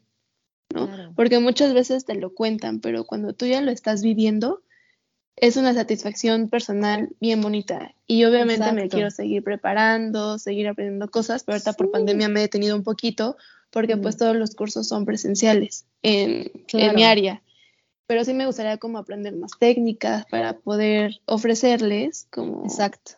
¿no? 0.73 1.13
Porque 1.15 1.39
muchas 1.39 1.73
veces 1.73 2.05
te 2.05 2.15
lo 2.15 2.33
cuentan, 2.33 2.79
pero 2.79 3.05
cuando 3.05 3.33
tú 3.33 3.45
ya 3.45 3.61
lo 3.61 3.71
estás 3.71 4.03
viviendo, 4.03 4.61
es 5.35 5.57
una 5.57 5.73
satisfacción 5.73 6.49
personal 6.49 7.09
bien 7.19 7.41
bonita. 7.41 7.93
Y 8.07 8.25
obviamente 8.25 8.71
me 8.71 8.89
quiero 8.89 9.09
seguir 9.11 9.43
preparando, 9.43 10.37
seguir 10.37 10.67
aprendiendo 10.67 11.09
cosas, 11.09 11.43
pero 11.43 11.55
ahorita 11.55 11.73
por 11.73 11.91
pandemia 11.91 12.29
me 12.29 12.39
he 12.39 12.43
detenido 12.43 12.75
un 12.75 12.83
poquito 12.83 13.37
porque 13.71 13.97
pues 13.97 14.17
todos 14.17 14.35
los 14.35 14.53
cursos 14.53 14.87
son 14.87 15.05
presenciales 15.05 15.85
en, 16.03 16.51
en, 16.73 16.95
mi 16.95 17.03
área. 17.03 17.41
Pero 18.05 18.25
sí 18.25 18.33
me 18.33 18.45
gustaría 18.45 18.77
como 18.77 18.97
aprender 18.97 19.33
más 19.35 19.51
técnicas 19.57 20.25
para 20.25 20.59
poder 20.59 21.21
ofrecerles 21.25 22.27
como 22.29 22.65
Exacto. 22.65 23.13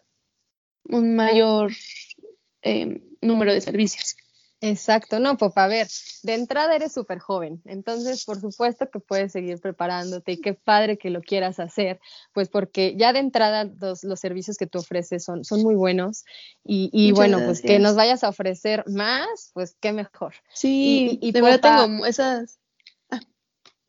un 0.83 1.15
mayor 1.15 1.71
eh, 2.61 3.01
número 3.21 3.51
de 3.51 3.61
servicios. 3.61 4.15
Exacto, 4.65 5.19
no, 5.19 5.35
pues 5.35 5.51
a 5.57 5.67
ver, 5.67 5.89
de 6.23 6.35
entrada 6.35 6.73
eres 6.73 6.93
súper 6.93 7.19
joven, 7.19 7.61
entonces 7.65 8.23
por 8.23 8.39
supuesto 8.39 8.89
que 8.89 9.01
puedes 9.01 9.33
seguir 9.33 9.59
preparándote 9.59 10.31
y 10.31 10.41
qué 10.41 10.53
padre 10.53 10.97
que 10.97 11.09
lo 11.09 11.21
quieras 11.21 11.59
hacer, 11.59 11.99
pues 12.31 12.47
porque 12.47 12.95
ya 12.95 13.11
de 13.11 13.19
entrada 13.19 13.65
los, 13.65 14.05
los 14.05 14.21
servicios 14.21 14.55
que 14.55 14.65
tú 14.65 14.79
ofreces 14.79 15.25
son, 15.25 15.43
son 15.43 15.63
muy 15.63 15.75
buenos 15.75 16.23
y, 16.63 17.11
bueno, 17.11 17.41
pues 17.43 17.61
que 17.61 17.77
nos 17.77 17.97
vayas 17.97 18.23
a 18.23 18.29
ofrecer 18.29 18.85
más, 18.87 19.51
pues 19.53 19.75
qué 19.81 19.91
mejor. 19.91 20.33
Sí, 20.53 21.19
y, 21.21 21.33
de 21.33 21.41
verdad 21.41 21.85
tengo 21.85 22.05
esas... 22.05 22.57
Ah. 23.09 23.19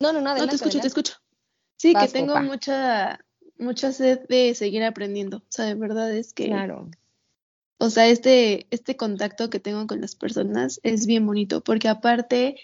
No, 0.01 0.11
no, 0.11 0.19
no, 0.19 0.35
no, 0.35 0.45
te 0.45 0.55
escucho, 0.55 0.81
te 0.81 0.87
escucho. 0.87 1.13
Sí, 1.77 1.93
que 1.93 2.09
tengo 2.09 2.37
mucha, 2.41 3.19
mucha 3.57 3.93
sed 3.93 4.27
de 4.27 4.53
seguir 4.55 4.83
aprendiendo, 4.83 5.37
o 5.37 5.47
sea, 5.47 5.63
de 5.67 5.75
verdad 5.75 6.13
es 6.13 6.33
que... 6.33 6.47
Claro 6.47 6.89
o 7.77 7.89
sea, 7.89 8.07
este, 8.07 8.67
este 8.71 8.95
contacto 8.95 9.49
que 9.49 9.59
tengo 9.59 9.85
con 9.87 10.01
las 10.01 10.15
personas 10.15 10.79
es 10.83 11.05
bien 11.05 11.25
bonito, 11.25 11.61
porque 11.61 11.87
aparte, 11.87 12.55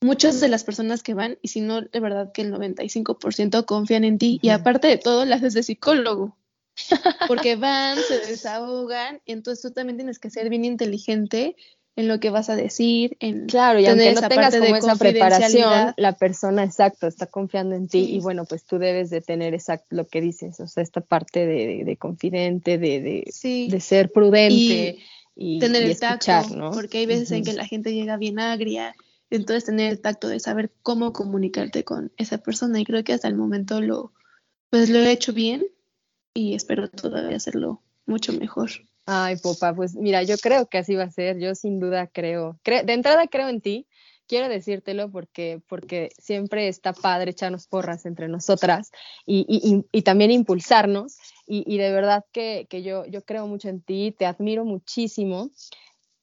muchas 0.00 0.40
de 0.40 0.48
las 0.48 0.64
personas 0.64 1.02
que 1.02 1.14
van, 1.14 1.38
y 1.42 1.48
si 1.48 1.60
no, 1.60 1.82
de 1.82 2.00
verdad 2.00 2.32
que 2.32 2.42
el 2.42 2.52
95% 2.52 3.64
confían 3.64 4.04
en 4.04 4.18
ti, 4.18 4.38
y 4.42 4.50
aparte 4.50 4.88
de 4.88 4.98
todo, 4.98 5.24
las 5.24 5.38
haces 5.38 5.54
de 5.54 5.62
psicólogo, 5.62 6.36
porque 7.28 7.56
van, 7.56 7.98
se 7.98 8.18
desahogan, 8.20 9.20
entonces 9.26 9.62
tú 9.62 9.70
también 9.72 9.96
tienes 9.96 10.18
que 10.18 10.30
ser 10.30 10.48
bien 10.48 10.64
inteligente 10.64 11.56
en 12.00 12.08
lo 12.08 12.18
que 12.18 12.30
vas 12.30 12.50
a 12.50 12.56
decir, 12.56 13.16
en 13.20 13.46
claro, 13.46 13.78
y 13.78 13.86
aunque 13.86 14.12
no 14.12 14.28
tengas 14.28 14.56
como 14.56 14.76
esa 14.76 14.96
preparación, 14.96 15.94
la 15.96 16.16
persona 16.16 16.64
exacto 16.64 17.06
está 17.06 17.26
confiando 17.26 17.74
en 17.76 17.88
ti 17.88 18.06
y 18.10 18.20
bueno, 18.20 18.44
pues 18.44 18.64
tú 18.64 18.78
debes 18.78 19.10
de 19.10 19.20
tener 19.20 19.54
exacto 19.54 19.86
lo 19.90 20.06
que 20.06 20.20
dices, 20.20 20.58
o 20.60 20.66
sea, 20.66 20.82
esta 20.82 21.00
parte 21.00 21.46
de, 21.46 21.96
confidente, 21.96 22.78
de, 22.78 23.00
de, 23.00 23.80
ser 23.80 24.10
prudente 24.10 24.98
y, 25.36 25.58
tener 25.58 25.84
el 25.84 25.98
tacto, 25.98 26.56
¿no? 26.56 26.70
Porque 26.72 26.98
hay 26.98 27.06
veces 27.06 27.30
en 27.30 27.44
que 27.44 27.52
la 27.52 27.66
gente 27.66 27.92
llega 27.92 28.16
bien 28.16 28.38
agria, 28.38 28.94
entonces 29.30 29.66
tener 29.66 29.90
el 29.90 30.00
tacto 30.00 30.28
de 30.28 30.40
saber 30.40 30.72
cómo 30.82 31.12
comunicarte 31.12 31.84
con 31.84 32.12
esa 32.16 32.38
persona 32.38 32.80
y 32.80 32.84
creo 32.84 33.04
que 33.04 33.12
hasta 33.12 33.28
el 33.28 33.36
momento 33.36 33.80
lo 33.80 34.12
pues 34.70 34.88
lo 34.88 35.00
he 35.00 35.10
hecho 35.10 35.32
bien 35.32 35.64
y 36.32 36.54
espero 36.54 36.88
todavía 36.88 37.36
hacerlo 37.36 37.82
mucho 38.06 38.32
mejor. 38.32 38.70
Ay, 39.12 39.38
popa, 39.38 39.74
pues 39.74 39.96
mira, 39.96 40.22
yo 40.22 40.36
creo 40.36 40.68
que 40.68 40.78
así 40.78 40.94
va 40.94 41.02
a 41.02 41.10
ser, 41.10 41.36
yo 41.40 41.56
sin 41.56 41.80
duda 41.80 42.06
creo, 42.06 42.60
de 42.64 42.92
entrada 42.92 43.26
creo 43.26 43.48
en 43.48 43.60
ti, 43.60 43.88
quiero 44.28 44.48
decírtelo 44.48 45.10
porque, 45.10 45.60
porque 45.68 46.10
siempre 46.16 46.68
está 46.68 46.92
padre 46.92 47.32
echarnos 47.32 47.66
porras 47.66 48.06
entre 48.06 48.28
nosotras 48.28 48.92
y, 49.26 49.84
y, 49.90 50.02
también 50.02 50.30
impulsarnos 50.30 51.16
y, 51.44 51.76
de 51.76 51.90
verdad 51.90 52.24
que, 52.30 52.68
que, 52.70 52.84
yo, 52.84 53.04
yo 53.06 53.22
creo 53.22 53.48
mucho 53.48 53.68
en 53.68 53.82
ti, 53.82 54.14
te 54.16 54.26
admiro 54.26 54.64
muchísimo 54.64 55.50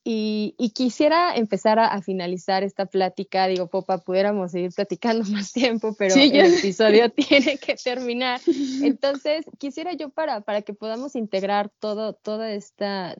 y, 0.09 0.71
quisiera 0.73 1.35
empezar 1.35 1.79
a, 1.79 2.01
finalizar 2.01 2.63
esta 2.63 2.85
plática. 2.85 3.45
Digo, 3.47 3.67
Popa, 3.67 3.97
pudiéramos 3.97 4.51
seguir 4.51 4.71
platicando 4.71 5.25
más 5.31 5.51
tiempo, 5.51 5.95
pero 5.97 6.15
el 6.15 6.33
episodio 6.33 7.09
tiene 7.11 7.57
que 7.57 7.75
terminar. 7.83 8.39
Entonces, 8.81 9.45
quisiera 9.57 9.91
yo 9.91 10.09
para, 10.09 10.39
para 10.39 10.61
que 10.61 10.73
podamos 10.73 11.17
integrar 11.17 11.69
todo, 11.79 12.13
toda 12.13 12.53
esta 12.53 13.17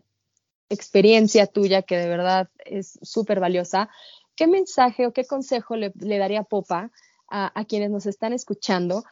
experiencia 0.70 1.46
tuya, 1.46 1.82
que 1.82 1.98
de 1.98 2.08
verdad 2.08 2.50
es 2.64 2.98
súper 3.02 3.42
valiosa, 3.42 3.90
¿qué 4.38 4.48
mensaje 4.48 5.08
o 5.08 5.12
qué 5.12 5.26
consejo 5.26 5.76
le, 5.76 5.92
daría 5.94 6.44
Popa 6.44 6.92
a, 7.30 7.52
a, 7.60 7.66
quienes 7.66 7.92
nos 7.92 8.06
están 8.06 8.32
escuchando 8.32 9.04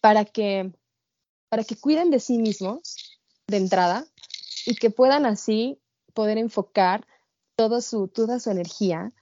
para 0.00 0.24
que, 0.24 0.72
para 1.50 1.62
que 1.64 1.76
cuiden 1.76 2.10
de 2.10 2.20
sí 2.20 2.38
mismos 2.38 3.18
de 3.48 3.58
entrada 3.58 4.06
y 4.64 4.76
que 4.76 4.88
puedan 4.88 5.26
así 5.26 5.78
poder 6.14 6.38
enfocar 6.38 7.06
todo 7.58 7.80
su, 7.80 8.06
toda 8.06 8.38
su 8.38 8.50
energía 8.50 9.12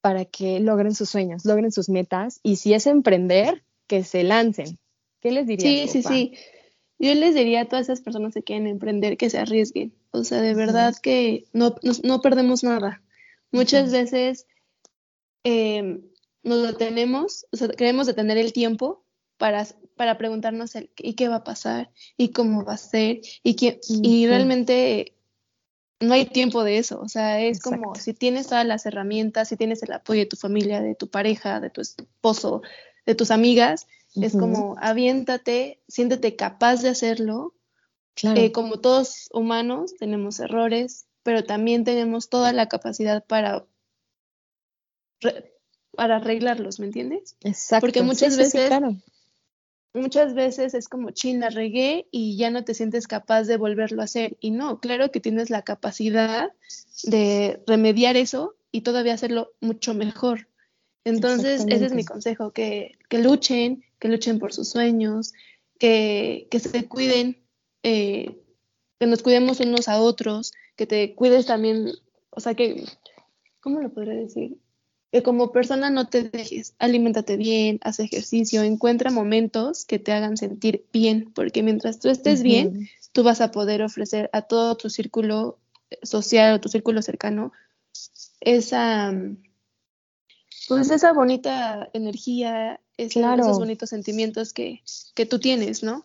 para 0.00 0.24
que 0.24 0.60
logren 0.60 0.94
sus 0.94 1.10
sueños, 1.10 1.44
logren 1.44 1.72
sus 1.72 1.88
metas 1.88 2.38
y 2.44 2.56
si 2.56 2.72
es 2.72 2.86
emprender, 2.86 3.64
que 3.88 4.04
se 4.04 4.22
lancen. 4.22 4.78
¿Qué 5.20 5.32
les 5.32 5.48
dirías? 5.48 5.90
Sí, 5.90 6.02
sí, 6.02 6.08
sí. 6.08 6.32
Yo 7.00 7.12
les 7.14 7.34
diría 7.34 7.62
a 7.62 7.64
todas 7.64 7.86
esas 7.86 8.00
personas 8.00 8.32
que 8.32 8.44
quieren 8.44 8.68
emprender 8.68 9.16
que 9.16 9.28
se 9.28 9.38
arriesguen. 9.38 9.92
O 10.12 10.22
sea, 10.22 10.40
de 10.40 10.54
verdad 10.54 10.94
que 11.02 11.46
no, 11.52 11.74
no, 12.04 12.20
perdemos 12.20 12.62
nada. 12.62 13.02
Muchas 13.50 13.90
veces 13.90 14.46
eh, 15.42 16.00
nos 16.44 16.62
detenemos, 16.62 17.46
o 17.50 17.56
sea, 17.56 17.68
queremos 17.68 18.06
detener 18.06 18.38
el 18.38 18.52
tiempo 18.52 19.04
para, 19.36 19.66
para 19.96 20.16
preguntarnos 20.16 20.76
el, 20.76 20.90
¿y 20.96 21.14
qué 21.14 21.28
va 21.28 21.36
a 21.36 21.44
pasar? 21.44 21.90
¿Y 22.16 22.28
cómo 22.28 22.64
va 22.64 22.74
a 22.74 22.78
ser? 22.78 23.20
Y, 23.42 23.56
qué, 23.56 23.80
y 23.88 24.28
realmente 24.28 25.13
no 26.00 26.14
hay 26.14 26.26
tiempo 26.26 26.64
de 26.64 26.78
eso, 26.78 27.00
o 27.00 27.08
sea, 27.08 27.40
es 27.40 27.60
como 27.60 27.94
si 27.94 28.14
tienes 28.14 28.48
todas 28.48 28.66
las 28.66 28.86
herramientas, 28.86 29.48
si 29.48 29.56
tienes 29.56 29.82
el 29.82 29.92
apoyo 29.92 30.20
de 30.20 30.26
tu 30.26 30.36
familia, 30.36 30.80
de 30.80 30.94
tu 30.94 31.08
pareja, 31.08 31.60
de 31.60 31.70
tu 31.70 31.80
esposo, 31.80 32.62
de 33.06 33.14
tus 33.14 33.30
amigas, 33.30 33.86
es 34.14 34.32
como 34.32 34.76
aviéntate, 34.78 35.80
siéntete 35.88 36.36
capaz 36.36 36.82
de 36.82 36.90
hacerlo. 36.90 37.54
Claro. 38.14 38.40
Eh, 38.40 38.52
como 38.52 38.78
todos 38.78 39.28
humanos 39.32 39.94
tenemos 39.98 40.38
errores, 40.38 41.06
pero 41.24 41.42
también 41.42 41.82
tenemos 41.82 42.28
toda 42.28 42.52
la 42.52 42.68
capacidad 42.68 43.24
para, 43.24 43.66
para 45.96 46.16
arreglarlos, 46.16 46.78
¿me 46.78 46.86
entiendes? 46.86 47.36
Exacto. 47.42 47.86
Porque 47.86 48.02
muchas 48.02 48.36
veces 48.36 48.70
muchas 49.94 50.34
veces 50.34 50.74
es 50.74 50.88
como, 50.88 51.12
chin, 51.12 51.40
la 51.40 51.50
regué 51.50 52.06
y 52.10 52.36
ya 52.36 52.50
no 52.50 52.64
te 52.64 52.74
sientes 52.74 53.06
capaz 53.06 53.44
de 53.44 53.56
volverlo 53.56 54.02
a 54.02 54.04
hacer. 54.04 54.36
Y 54.40 54.50
no, 54.50 54.80
claro 54.80 55.10
que 55.10 55.20
tienes 55.20 55.50
la 55.50 55.62
capacidad 55.62 56.52
de 57.04 57.62
remediar 57.66 58.16
eso 58.16 58.56
y 58.72 58.82
todavía 58.82 59.14
hacerlo 59.14 59.52
mucho 59.60 59.94
mejor. 59.94 60.48
Entonces, 61.04 61.64
ese 61.68 61.86
es 61.86 61.92
mi 61.94 62.04
consejo, 62.04 62.50
que, 62.50 62.98
que, 63.08 63.18
luchen, 63.18 63.84
que 63.98 64.08
luchen 64.08 64.38
por 64.38 64.52
sus 64.52 64.68
sueños, 64.68 65.32
que, 65.78 66.48
que 66.50 66.58
se 66.58 66.88
cuiden, 66.88 67.38
eh, 67.82 68.40
que 68.98 69.06
nos 69.06 69.22
cuidemos 69.22 69.60
unos 69.60 69.88
a 69.88 70.00
otros, 70.00 70.52
que 70.76 70.86
te 70.86 71.14
cuides 71.14 71.46
también, 71.46 71.92
o 72.30 72.40
sea, 72.40 72.54
que, 72.54 72.84
¿cómo 73.60 73.80
lo 73.80 73.90
podría 73.92 74.14
decir? 74.14 74.56
Que 75.14 75.22
como 75.22 75.52
persona 75.52 75.90
no 75.90 76.08
te 76.08 76.24
dejes, 76.24 76.74
aliméntate 76.80 77.36
bien, 77.36 77.78
haz 77.84 78.00
ejercicio, 78.00 78.64
encuentra 78.64 79.12
momentos 79.12 79.84
que 79.84 80.00
te 80.00 80.10
hagan 80.10 80.36
sentir 80.36 80.86
bien, 80.92 81.30
porque 81.32 81.62
mientras 81.62 82.00
tú 82.00 82.08
estés 82.08 82.42
bien, 82.42 82.88
tú 83.12 83.22
vas 83.22 83.40
a 83.40 83.52
poder 83.52 83.82
ofrecer 83.82 84.28
a 84.32 84.42
todo 84.42 84.76
tu 84.76 84.90
círculo 84.90 85.60
social 86.02 86.54
o 86.54 86.60
tu 86.60 86.68
círculo 86.68 87.00
cercano 87.00 87.52
esa, 88.40 89.14
pues 90.66 90.90
esa 90.90 91.12
bonita 91.12 91.88
energía, 91.92 92.80
esos 92.96 93.60
bonitos 93.60 93.90
sentimientos 93.90 94.52
que, 94.52 94.82
que 95.14 95.26
tú 95.26 95.38
tienes, 95.38 95.84
¿no? 95.84 96.04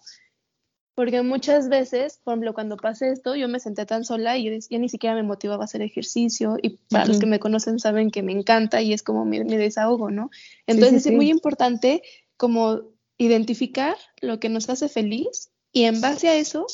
Porque 1.00 1.22
muchas 1.22 1.70
veces, 1.70 2.20
por 2.26 2.34
ejemplo, 2.34 2.54
cuando 2.54 2.76
pasé 2.76 3.10
esto, 3.12 3.34
yo 3.34 3.48
me 3.48 3.62
senté 3.62 3.86
tan 3.86 4.04
sola 4.04 4.38
y 4.38 4.44
yo 4.44 4.68
ya 4.70 4.80
ni 4.80 4.90
siquiera 4.90 5.16
me 5.16 5.24
motivaba 5.24 5.64
a 5.64 5.64
hacer 5.64 5.82
ejercicio 5.82 6.58
y 6.62 6.72
para 6.90 7.06
los 7.06 7.20
que 7.20 7.26
me 7.26 7.40
conocen 7.40 7.80
saben 7.80 8.12
que 8.12 8.22
me 8.22 8.34
encanta 8.34 8.82
y 8.82 8.92
es 8.92 9.02
como 9.02 9.24
mi, 9.24 9.40
desahogo, 9.40 10.12
¿no? 10.12 10.30
Entonces 10.68 11.06
es 11.06 11.14
muy 11.14 11.30
importante 11.30 12.04
como 12.36 12.82
identificar 13.18 13.96
lo 14.20 14.42
que 14.42 14.50
nos 14.50 14.70
hace 14.70 14.90
feliz 14.90 15.52
y 15.72 15.86
en 15.86 16.02
base 16.02 16.28
a 16.28 16.36
eso 16.36 16.68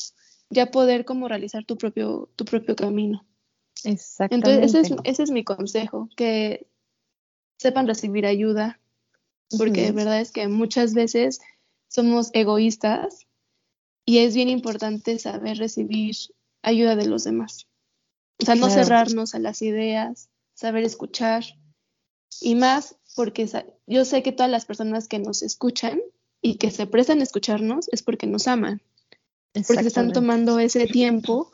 ya 0.49 0.71
poder 0.71 1.05
como 1.05 1.27
realizar 1.27 1.63
tu 1.63 1.77
propio, 1.77 2.27
tu 2.35 2.45
propio 2.45 2.75
camino. 2.75 3.27
Exactamente. 3.83 4.49
Entonces 4.49 4.85
ese 4.85 4.95
es, 4.95 4.99
ese 5.03 5.21
es 5.21 5.29
mi 5.29 5.43
consejo, 5.43 6.09
que 6.17 6.65
sepan 7.59 7.85
recibir 7.85 8.25
ayuda, 8.25 8.79
porque 9.55 9.83
de 9.83 9.91
verdad 9.91 10.19
es 10.19 10.31
que 10.31 10.47
muchas 10.47 10.95
veces 10.95 11.41
somos 11.89 12.31
egoístas 12.33 13.24
y 14.05 14.19
es 14.19 14.35
bien 14.35 14.49
importante 14.49 15.17
saber 15.19 15.57
recibir 15.57 16.15
ayuda 16.61 16.95
de 16.95 17.07
los 17.07 17.23
demás. 17.23 17.67
O 18.41 18.45
sea, 18.45 18.55
no 18.55 18.69
cerrarnos 18.69 19.33
a 19.33 19.39
las 19.39 19.61
ideas, 19.61 20.29
saber 20.53 20.83
escuchar. 20.83 21.43
Y 22.41 22.55
más 22.55 22.97
porque 23.15 23.49
yo 23.87 24.05
sé 24.05 24.21
que 24.21 24.31
todas 24.31 24.51
las 24.51 24.65
personas 24.65 25.07
que 25.07 25.19
nos 25.19 25.41
escuchan 25.41 26.01
y 26.41 26.55
que 26.55 26.69
se 26.69 26.85
prestan 26.85 27.21
a 27.21 27.23
escucharnos 27.23 27.87
es 27.91 28.03
porque 28.03 28.27
nos 28.27 28.47
aman. 28.47 28.81
Porque 29.53 29.83
se 29.83 29.87
están 29.87 30.11
tomando 30.11 30.59
ese 30.59 30.85
tiempo 30.85 31.51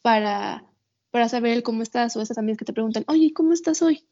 para, 0.00 0.64
para 1.10 1.28
saber 1.28 1.62
cómo 1.62 1.82
estás. 1.82 2.16
O 2.16 2.22
esas 2.22 2.38
amigas 2.38 2.58
que 2.58 2.64
te 2.64 2.72
preguntan, 2.72 3.04
oye, 3.08 3.32
¿cómo 3.34 3.52
estás 3.52 3.82
hoy? 3.82 4.06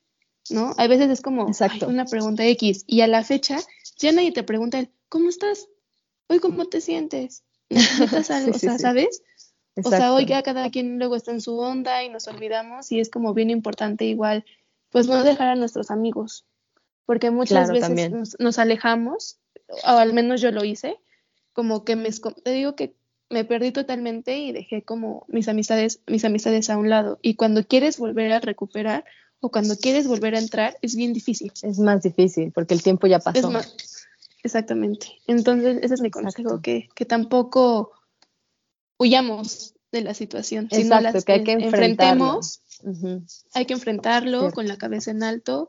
¿No? 0.50 0.74
A 0.76 0.86
veces 0.86 1.10
es 1.10 1.22
como 1.22 1.50
una 1.86 2.04
pregunta 2.04 2.44
X. 2.44 2.84
Y 2.86 3.00
a 3.00 3.06
la 3.06 3.24
fecha 3.24 3.58
ya 3.98 4.12
nadie 4.12 4.32
te 4.32 4.42
pregunta, 4.42 4.86
¿cómo 5.08 5.30
estás? 5.30 5.68
hoy 6.30 6.38
cómo 6.38 6.66
te 6.66 6.80
sientes, 6.80 7.42
necesitas 7.70 8.30
algo, 8.30 8.50
o 8.50 8.58
sea, 8.58 8.78
¿sabes? 8.78 9.22
O 9.82 9.88
sea, 9.88 10.12
hoy 10.12 10.26
ya 10.26 10.42
cada 10.42 10.70
quien 10.70 10.98
luego 10.98 11.16
está 11.16 11.30
en 11.30 11.40
su 11.40 11.58
onda 11.58 12.04
y 12.04 12.10
nos 12.10 12.26
olvidamos 12.28 12.90
y 12.92 13.00
es 13.00 13.08
como 13.08 13.34
bien 13.34 13.50
importante 13.50 14.04
igual, 14.04 14.44
pues 14.90 15.06
no 15.06 15.22
dejar 15.22 15.48
a 15.48 15.54
nuestros 15.54 15.90
amigos, 15.90 16.44
porque 17.06 17.30
muchas 17.30 17.70
veces 17.70 18.38
nos, 18.38 18.58
alejamos, 18.58 19.38
o 19.68 19.90
al 19.90 20.12
menos 20.12 20.40
yo 20.40 20.50
lo 20.50 20.64
hice, 20.64 20.98
como 21.52 21.84
que 21.84 21.96
me, 21.96 22.10
te 22.10 22.50
digo 22.50 22.74
que 22.74 22.94
me 23.30 23.44
perdí 23.44 23.70
totalmente 23.70 24.38
y 24.38 24.52
dejé 24.52 24.82
como 24.82 25.24
mis 25.28 25.48
amistades, 25.48 26.00
mis 26.06 26.24
amistades 26.24 26.68
a 26.68 26.76
un 26.76 26.90
lado. 26.90 27.18
Y 27.22 27.36
cuando 27.36 27.64
quieres 27.64 27.98
volver 27.98 28.32
a 28.32 28.40
recuperar 28.40 29.04
o 29.38 29.50
cuando 29.50 29.76
quieres 29.76 30.06
volver 30.06 30.34
a 30.34 30.40
entrar, 30.40 30.76
es 30.82 30.96
bien 30.96 31.12
difícil. 31.12 31.52
Es 31.62 31.78
más 31.78 32.02
difícil 32.02 32.50
porque 32.52 32.74
el 32.74 32.82
tiempo 32.82 33.06
ya 33.06 33.20
pasó. 33.20 33.52
Exactamente. 34.42 35.18
Entonces, 35.26 35.78
ese 35.82 35.94
es 35.94 36.00
mi 36.00 36.10
consejo, 36.10 36.60
que, 36.60 36.88
que 36.94 37.04
tampoco 37.04 37.92
huyamos 38.98 39.74
de 39.92 40.02
la 40.02 40.14
situación, 40.14 40.68
sino 40.70 41.00
las 41.00 41.24
que 41.24 41.32
hay 41.32 41.44
que 41.44 41.52
enfrentemos, 41.52 42.62
hay 43.54 43.66
que 43.66 43.74
enfrentarlo 43.74 44.52
con 44.52 44.68
la 44.68 44.76
cabeza 44.76 45.10
en 45.10 45.22
alto 45.22 45.66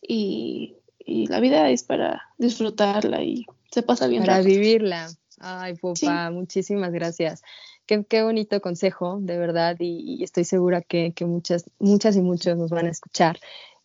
y, 0.00 0.76
y, 0.98 1.26
la 1.26 1.40
vida 1.40 1.70
es 1.70 1.82
para 1.82 2.22
disfrutarla 2.38 3.22
y 3.22 3.44
se 3.70 3.82
pasa 3.82 4.06
bien. 4.06 4.24
Para 4.24 4.42
vivirla. 4.42 5.08
Ay, 5.38 5.74
Popa, 5.74 6.30
muchísimas 6.30 6.92
gracias. 6.92 7.42
Qué, 7.86 8.04
qué, 8.04 8.22
bonito 8.22 8.60
consejo, 8.60 9.18
de 9.20 9.38
verdad, 9.38 9.76
y, 9.78 10.22
estoy 10.22 10.44
segura 10.44 10.80
que, 10.80 11.12
que, 11.12 11.24
muchas, 11.24 11.64
muchas 11.78 12.16
y 12.16 12.20
muchos 12.20 12.56
nos 12.56 12.70
van 12.70 12.86
a 12.86 12.90
escuchar 12.90 13.38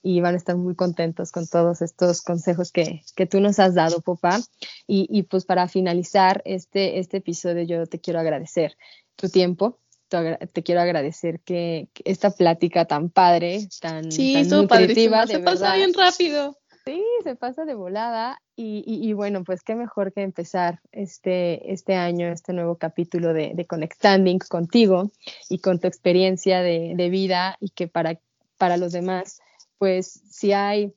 y 0.03 0.21
van 0.21 0.33
a 0.33 0.37
estar 0.37 0.57
muy 0.57 0.75
contentos 0.75 1.31
con 1.31 1.47
todos 1.47 1.81
estos 1.81 2.21
consejos 2.21 2.71
que, 2.71 3.01
que 3.15 3.25
tú 3.25 3.39
nos 3.39 3.59
has 3.59 3.75
dado, 3.75 4.01
Popa. 4.01 4.39
Y, 4.87 5.07
y, 5.09 5.23
pues 5.23 5.45
para 5.45 5.67
finalizar 5.67 6.41
este, 6.45 6.99
este 6.99 7.17
episodio, 7.17 7.63
yo 7.63 7.85
te 7.85 7.99
quiero 7.99 8.19
agradecer 8.19 8.77
tu 9.15 9.29
tiempo, 9.29 9.79
te 10.09 10.63
quiero 10.63 10.81
agradecer 10.81 11.39
que, 11.41 11.89
esta 12.03 12.31
plática 12.31 12.85
tan 12.85 13.09
padre, 13.09 13.67
tan, 13.79 14.11
sí, 14.11 14.33
tan 14.33 14.61
nutritiva, 14.61 15.25
se 15.27 15.39
pasa 15.39 15.75
bien 15.75 15.93
rápido. 15.93 16.57
Sí, 16.83 17.03
se 17.23 17.35
pasa 17.35 17.63
de 17.63 17.75
volada 17.75 18.41
y, 18.55 18.83
y, 18.85 19.13
bueno, 19.13 19.43
pues 19.43 19.61
qué 19.61 19.75
mejor 19.75 20.11
que 20.13 20.23
empezar 20.23 20.79
este, 20.91 21.71
este 21.71 21.93
año, 21.93 22.27
este 22.27 22.53
nuevo 22.53 22.75
capítulo 22.75 23.33
de, 23.33 23.51
de 23.53 23.65
Connectanding 23.67 24.39
contigo 24.39 25.11
y 25.47 25.59
con 25.59 25.79
tu 25.79 25.87
experiencia 25.87 26.61
de, 26.61 26.93
de, 26.95 27.09
vida 27.09 27.55
y 27.59 27.69
que 27.69 27.87
para, 27.87 28.19
para 28.57 28.77
los 28.77 28.93
demás, 28.93 29.41
pues 29.81 30.21
si 30.29 30.53
hay 30.53 30.93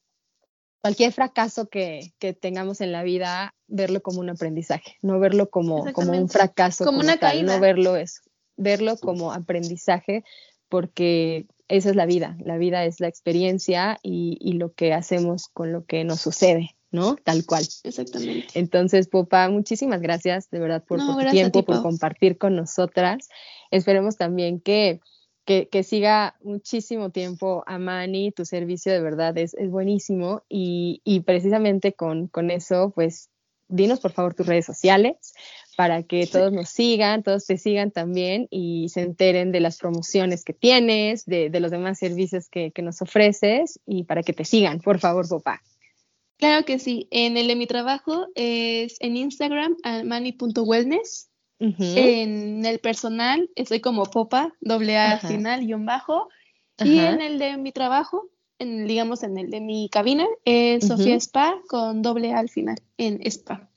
cualquier 0.82 1.11
fracaso 1.11 1.70
que, 1.70 2.12
que, 2.18 2.35
tengamos 2.35 2.82
en 2.82 2.93
la 2.93 3.03
vida, 3.03 3.55
verlo 3.66 4.03
como 4.03 4.20
un 4.20 4.28
aprendizaje, 4.28 4.99
no 5.01 5.18
verlo 5.18 5.49
como, 5.49 5.91
como 5.95 6.12
un 6.12 6.28
fracaso, 6.28 6.85
como, 6.85 6.99
una 6.99 7.16
caída. 7.16 7.55
no 7.55 7.61
verlo 7.62 7.97
eso, 7.97 8.20
verlo 8.59 8.99
como 8.99 9.32
aprendizaje, 9.32 10.22
porque 10.68 11.47
esa 11.68 11.89
es 11.89 11.97
la 11.97 12.05
vida, 12.05 12.37
la 12.45 12.59
vida 12.59 12.85
es 12.85 13.01
la 13.01 13.09
experiencia 13.09 13.99
y, 14.03 14.37
y, 14.39 14.53
lo 14.53 14.74
que 14.74 14.93
hacemos 14.93 15.49
con 15.49 15.72
lo 15.72 15.87
que 15.87 16.05
nos 16.05 16.20
sucede, 16.20 16.76
¿no? 16.91 17.16
Tal 17.16 17.47
cual. 17.47 17.66
Exactamente. 17.85 18.49
Entonces, 18.53 19.09
Popa, 19.09 19.49
muchísimas 19.49 20.03
gracias 20.03 20.51
de 20.51 20.59
verdad 20.59 20.85
por, 20.85 20.99
tu 20.99 21.16
tiempo, 21.30 21.64
por 21.64 21.80
compartir 21.80 22.37
con 22.37 22.55
nosotras. 22.55 23.30
Esperemos 23.70 24.18
también 24.18 24.61
que, 24.61 25.01
que, 25.45 25.69
que, 25.69 25.83
siga 25.83 26.37
muchísimo 26.43 27.11
tiempo 27.11 27.65
a 27.67 27.79
Mani, 27.79 28.33
tu 28.33 28.45
servicio 28.45 28.93
de 28.93 29.01
verdad 29.01 29.37
es, 29.39 29.55
es 29.55 29.71
buenísimo 29.71 30.43
y, 30.49 31.01
y 31.05 31.21
precisamente 31.21 31.93
con, 31.93 32.29
con 32.29 32.51
eso, 32.51 32.93
pues 32.95 33.31
dinos 33.69 34.01
por 34.01 34.13
favor 34.13 34.35
tus 34.35 34.47
redes 34.47 34.67
sociales 34.67 35.33
para 35.77 36.03
que 36.03 36.27
todos 36.27 36.53
nos 36.53 36.69
sigan, 36.69 37.23
todos 37.23 37.47
te 37.47 37.59
sigan 37.59 37.91
también 37.91 38.47
y 38.51 38.89
se 38.91 39.03
enteren 39.03 39.53
de 39.53 39.61
las 39.61 39.79
promociones 39.79 40.45
que 40.45 40.53
tienes, 40.53 41.25
de, 41.27 41.51
los 41.61 41.71
demás 41.71 41.99
servicios 41.99 42.49
que, 42.49 42.73
nos 42.83 43.03
ofreces 43.03 43.81
y 43.87 44.05
para 44.05 44.23
que 44.23 44.33
te 44.33 44.45
sigan, 44.45 44.81
por 44.81 44.99
favor, 44.99 45.29
papá. 45.29 45.63
Claro 46.37 46.65
que 46.65 46.79
sí. 46.79 47.09
En 47.11 47.37
el 47.37 47.49
de 47.49 47.57
mi 47.57 47.67
trabajo 47.67 48.27
es 48.35 48.97
en 49.01 49.17
Instagram, 49.17 49.77
En 51.59 52.65
el 52.65 52.79
personal 52.79 53.51
estoy 53.55 53.81
como 53.81 54.05
popa, 54.05 54.53
doble 54.61 54.97
A 54.99 55.19
final, 55.19 55.65
guion 55.65 55.87
bajo. 55.87 56.29
Y 56.83 56.99
en 56.99 57.21
el 57.21 57.39
de 57.39 57.57
mi 57.57 57.73
trabajo, 57.73 58.29
en, 58.59 58.87
digamos 58.87 59.23
en 59.23 59.39
el 59.39 59.51
de 59.51 59.61
mi 59.61 59.89
cabina, 59.89 60.27
es 60.45 60.87
Sofía 60.87 61.17
Spa 61.17 61.55
con 61.69 62.03
doble 62.03 62.33
A 62.33 62.41
al 62.41 62.49
final, 62.49 62.77
en 62.99 63.21
Spa. 63.27 63.71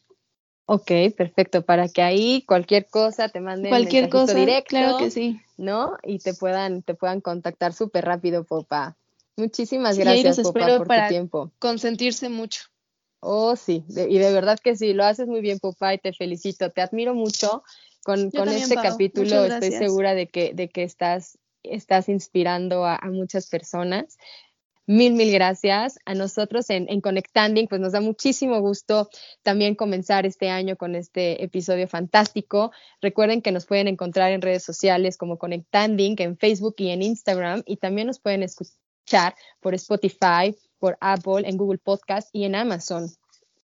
Ok, 0.66 0.92
perfecto, 1.16 1.64
para 1.64 1.88
que 1.88 2.02
ahí 2.02 2.44
cualquier 2.46 2.88
cosa 2.88 3.30
te 3.30 3.40
manden 3.40 3.70
cualquier 3.70 4.10
cosa 4.10 4.34
directo, 4.34 4.70
claro 4.70 4.98
que 4.98 5.12
sí, 5.12 5.40
¿no? 5.56 5.96
Y 6.04 6.20
te 6.20 6.34
puedan 6.34 6.82
te 6.84 6.94
puedan 6.94 7.22
contactar 7.22 7.74
súper 7.74 8.04
rápido, 8.04 8.44
Popa. 8.44 8.98
Muchísimas 9.38 9.98
gracias, 9.98 10.40
Popa, 10.40 10.78
por 10.78 10.88
tu 10.88 11.08
tiempo. 11.08 11.52
Consentirse 11.60 12.28
mucho. 12.28 12.64
Oh, 13.20 13.56
sí, 13.56 13.84
y 13.90 14.18
de 14.20 14.32
verdad 14.32 14.60
que 14.64 14.76
sí, 14.76 14.94
lo 14.94 15.04
haces 15.04 15.28
muy 15.28 15.42
bien, 15.42 15.60
Popa, 15.60 15.94
y 15.94 15.98
te 15.98 16.14
felicito. 16.14 16.70
Te 16.70 16.82
admiro 16.82 17.16
mucho 17.16 17.64
con, 18.04 18.30
con 18.32 18.48
este 18.50 18.76
capítulo. 18.76 19.46
Estoy 19.46 19.72
segura 19.72 20.14
de 20.14 20.28
que, 20.28 20.54
de 20.54 20.70
que 20.70 20.84
estás, 20.84 21.38
estás 21.64 22.10
inspirando 22.10 22.86
a, 22.86 22.96
a 22.96 23.10
muchas 23.10 23.48
personas. 23.48 24.18
Mil, 24.86 25.14
mil 25.16 25.34
gracias. 25.34 26.00
A 26.06 26.14
nosotros 26.14 26.70
en, 26.70 26.88
en 26.90 27.02
Conectanding, 27.02 27.68
pues 27.68 27.82
nos 27.82 27.92
da 27.92 28.00
muchísimo 28.00 28.62
gusto 28.62 29.10
también 29.44 29.76
comenzar 29.76 30.26
este 30.26 30.50
año 30.50 30.78
con 30.78 30.96
este 30.96 31.44
episodio 31.44 31.90
fantástico. 31.90 32.72
Recuerden 33.02 33.42
que 33.42 33.52
nos 33.52 33.66
pueden 33.66 33.90
encontrar 33.90 34.32
en 34.32 34.42
redes 34.42 34.64
sociales 34.64 35.18
como 35.18 35.38
Conectanding, 35.38 36.16
en 36.20 36.38
Facebook 36.38 36.76
y 36.78 36.92
en 36.92 37.02
Instagram, 37.02 37.64
y 37.66 37.78
también 37.78 38.08
nos 38.08 38.20
pueden 38.20 38.44
escuchar 38.44 39.36
por 39.60 39.74
Spotify, 39.74 40.56
por 40.80 40.98
Apple, 41.02 41.48
en 41.48 41.58
Google 41.58 41.80
Podcast 41.80 42.30
y 42.34 42.46
en 42.46 42.56
Amazon. 42.56 43.10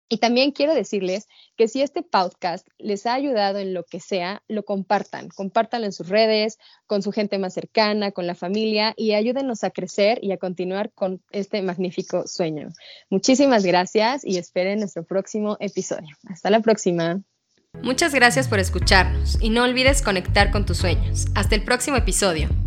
Y 0.09 0.17
también 0.19 0.51
quiero 0.51 0.73
decirles 0.73 1.27
que 1.57 1.67
si 1.67 1.81
este 1.81 2.01
podcast 2.01 2.65
les 2.77 3.05
ha 3.05 3.13
ayudado 3.13 3.59
en 3.59 3.73
lo 3.73 3.83
que 3.83 3.99
sea, 3.99 4.41
lo 4.47 4.63
compartan, 4.63 5.27
compártanlo 5.27 5.85
en 5.85 5.91
sus 5.91 6.07
redes, 6.07 6.57
con 6.85 7.01
su 7.01 7.11
gente 7.11 7.37
más 7.39 7.53
cercana, 7.53 8.11
con 8.11 8.25
la 8.25 8.35
familia 8.35 8.93
y 8.95 9.13
ayúdenos 9.13 9.65
a 9.65 9.69
crecer 9.69 10.19
y 10.21 10.31
a 10.31 10.37
continuar 10.37 10.91
con 10.93 11.21
este 11.31 11.61
magnífico 11.61 12.25
sueño. 12.25 12.69
Muchísimas 13.09 13.65
gracias 13.65 14.23
y 14.23 14.37
esperen 14.37 14.79
nuestro 14.79 15.03
próximo 15.03 15.57
episodio. 15.59 16.15
Hasta 16.29 16.49
la 16.49 16.61
próxima. 16.61 17.21
Muchas 17.83 18.13
gracias 18.13 18.47
por 18.47 18.59
escucharnos 18.59 19.37
y 19.41 19.49
no 19.49 19.63
olvides 19.63 20.01
conectar 20.01 20.51
con 20.51 20.65
tus 20.65 20.77
sueños. 20.77 21.27
Hasta 21.35 21.55
el 21.55 21.63
próximo 21.63 21.97
episodio. 21.97 22.66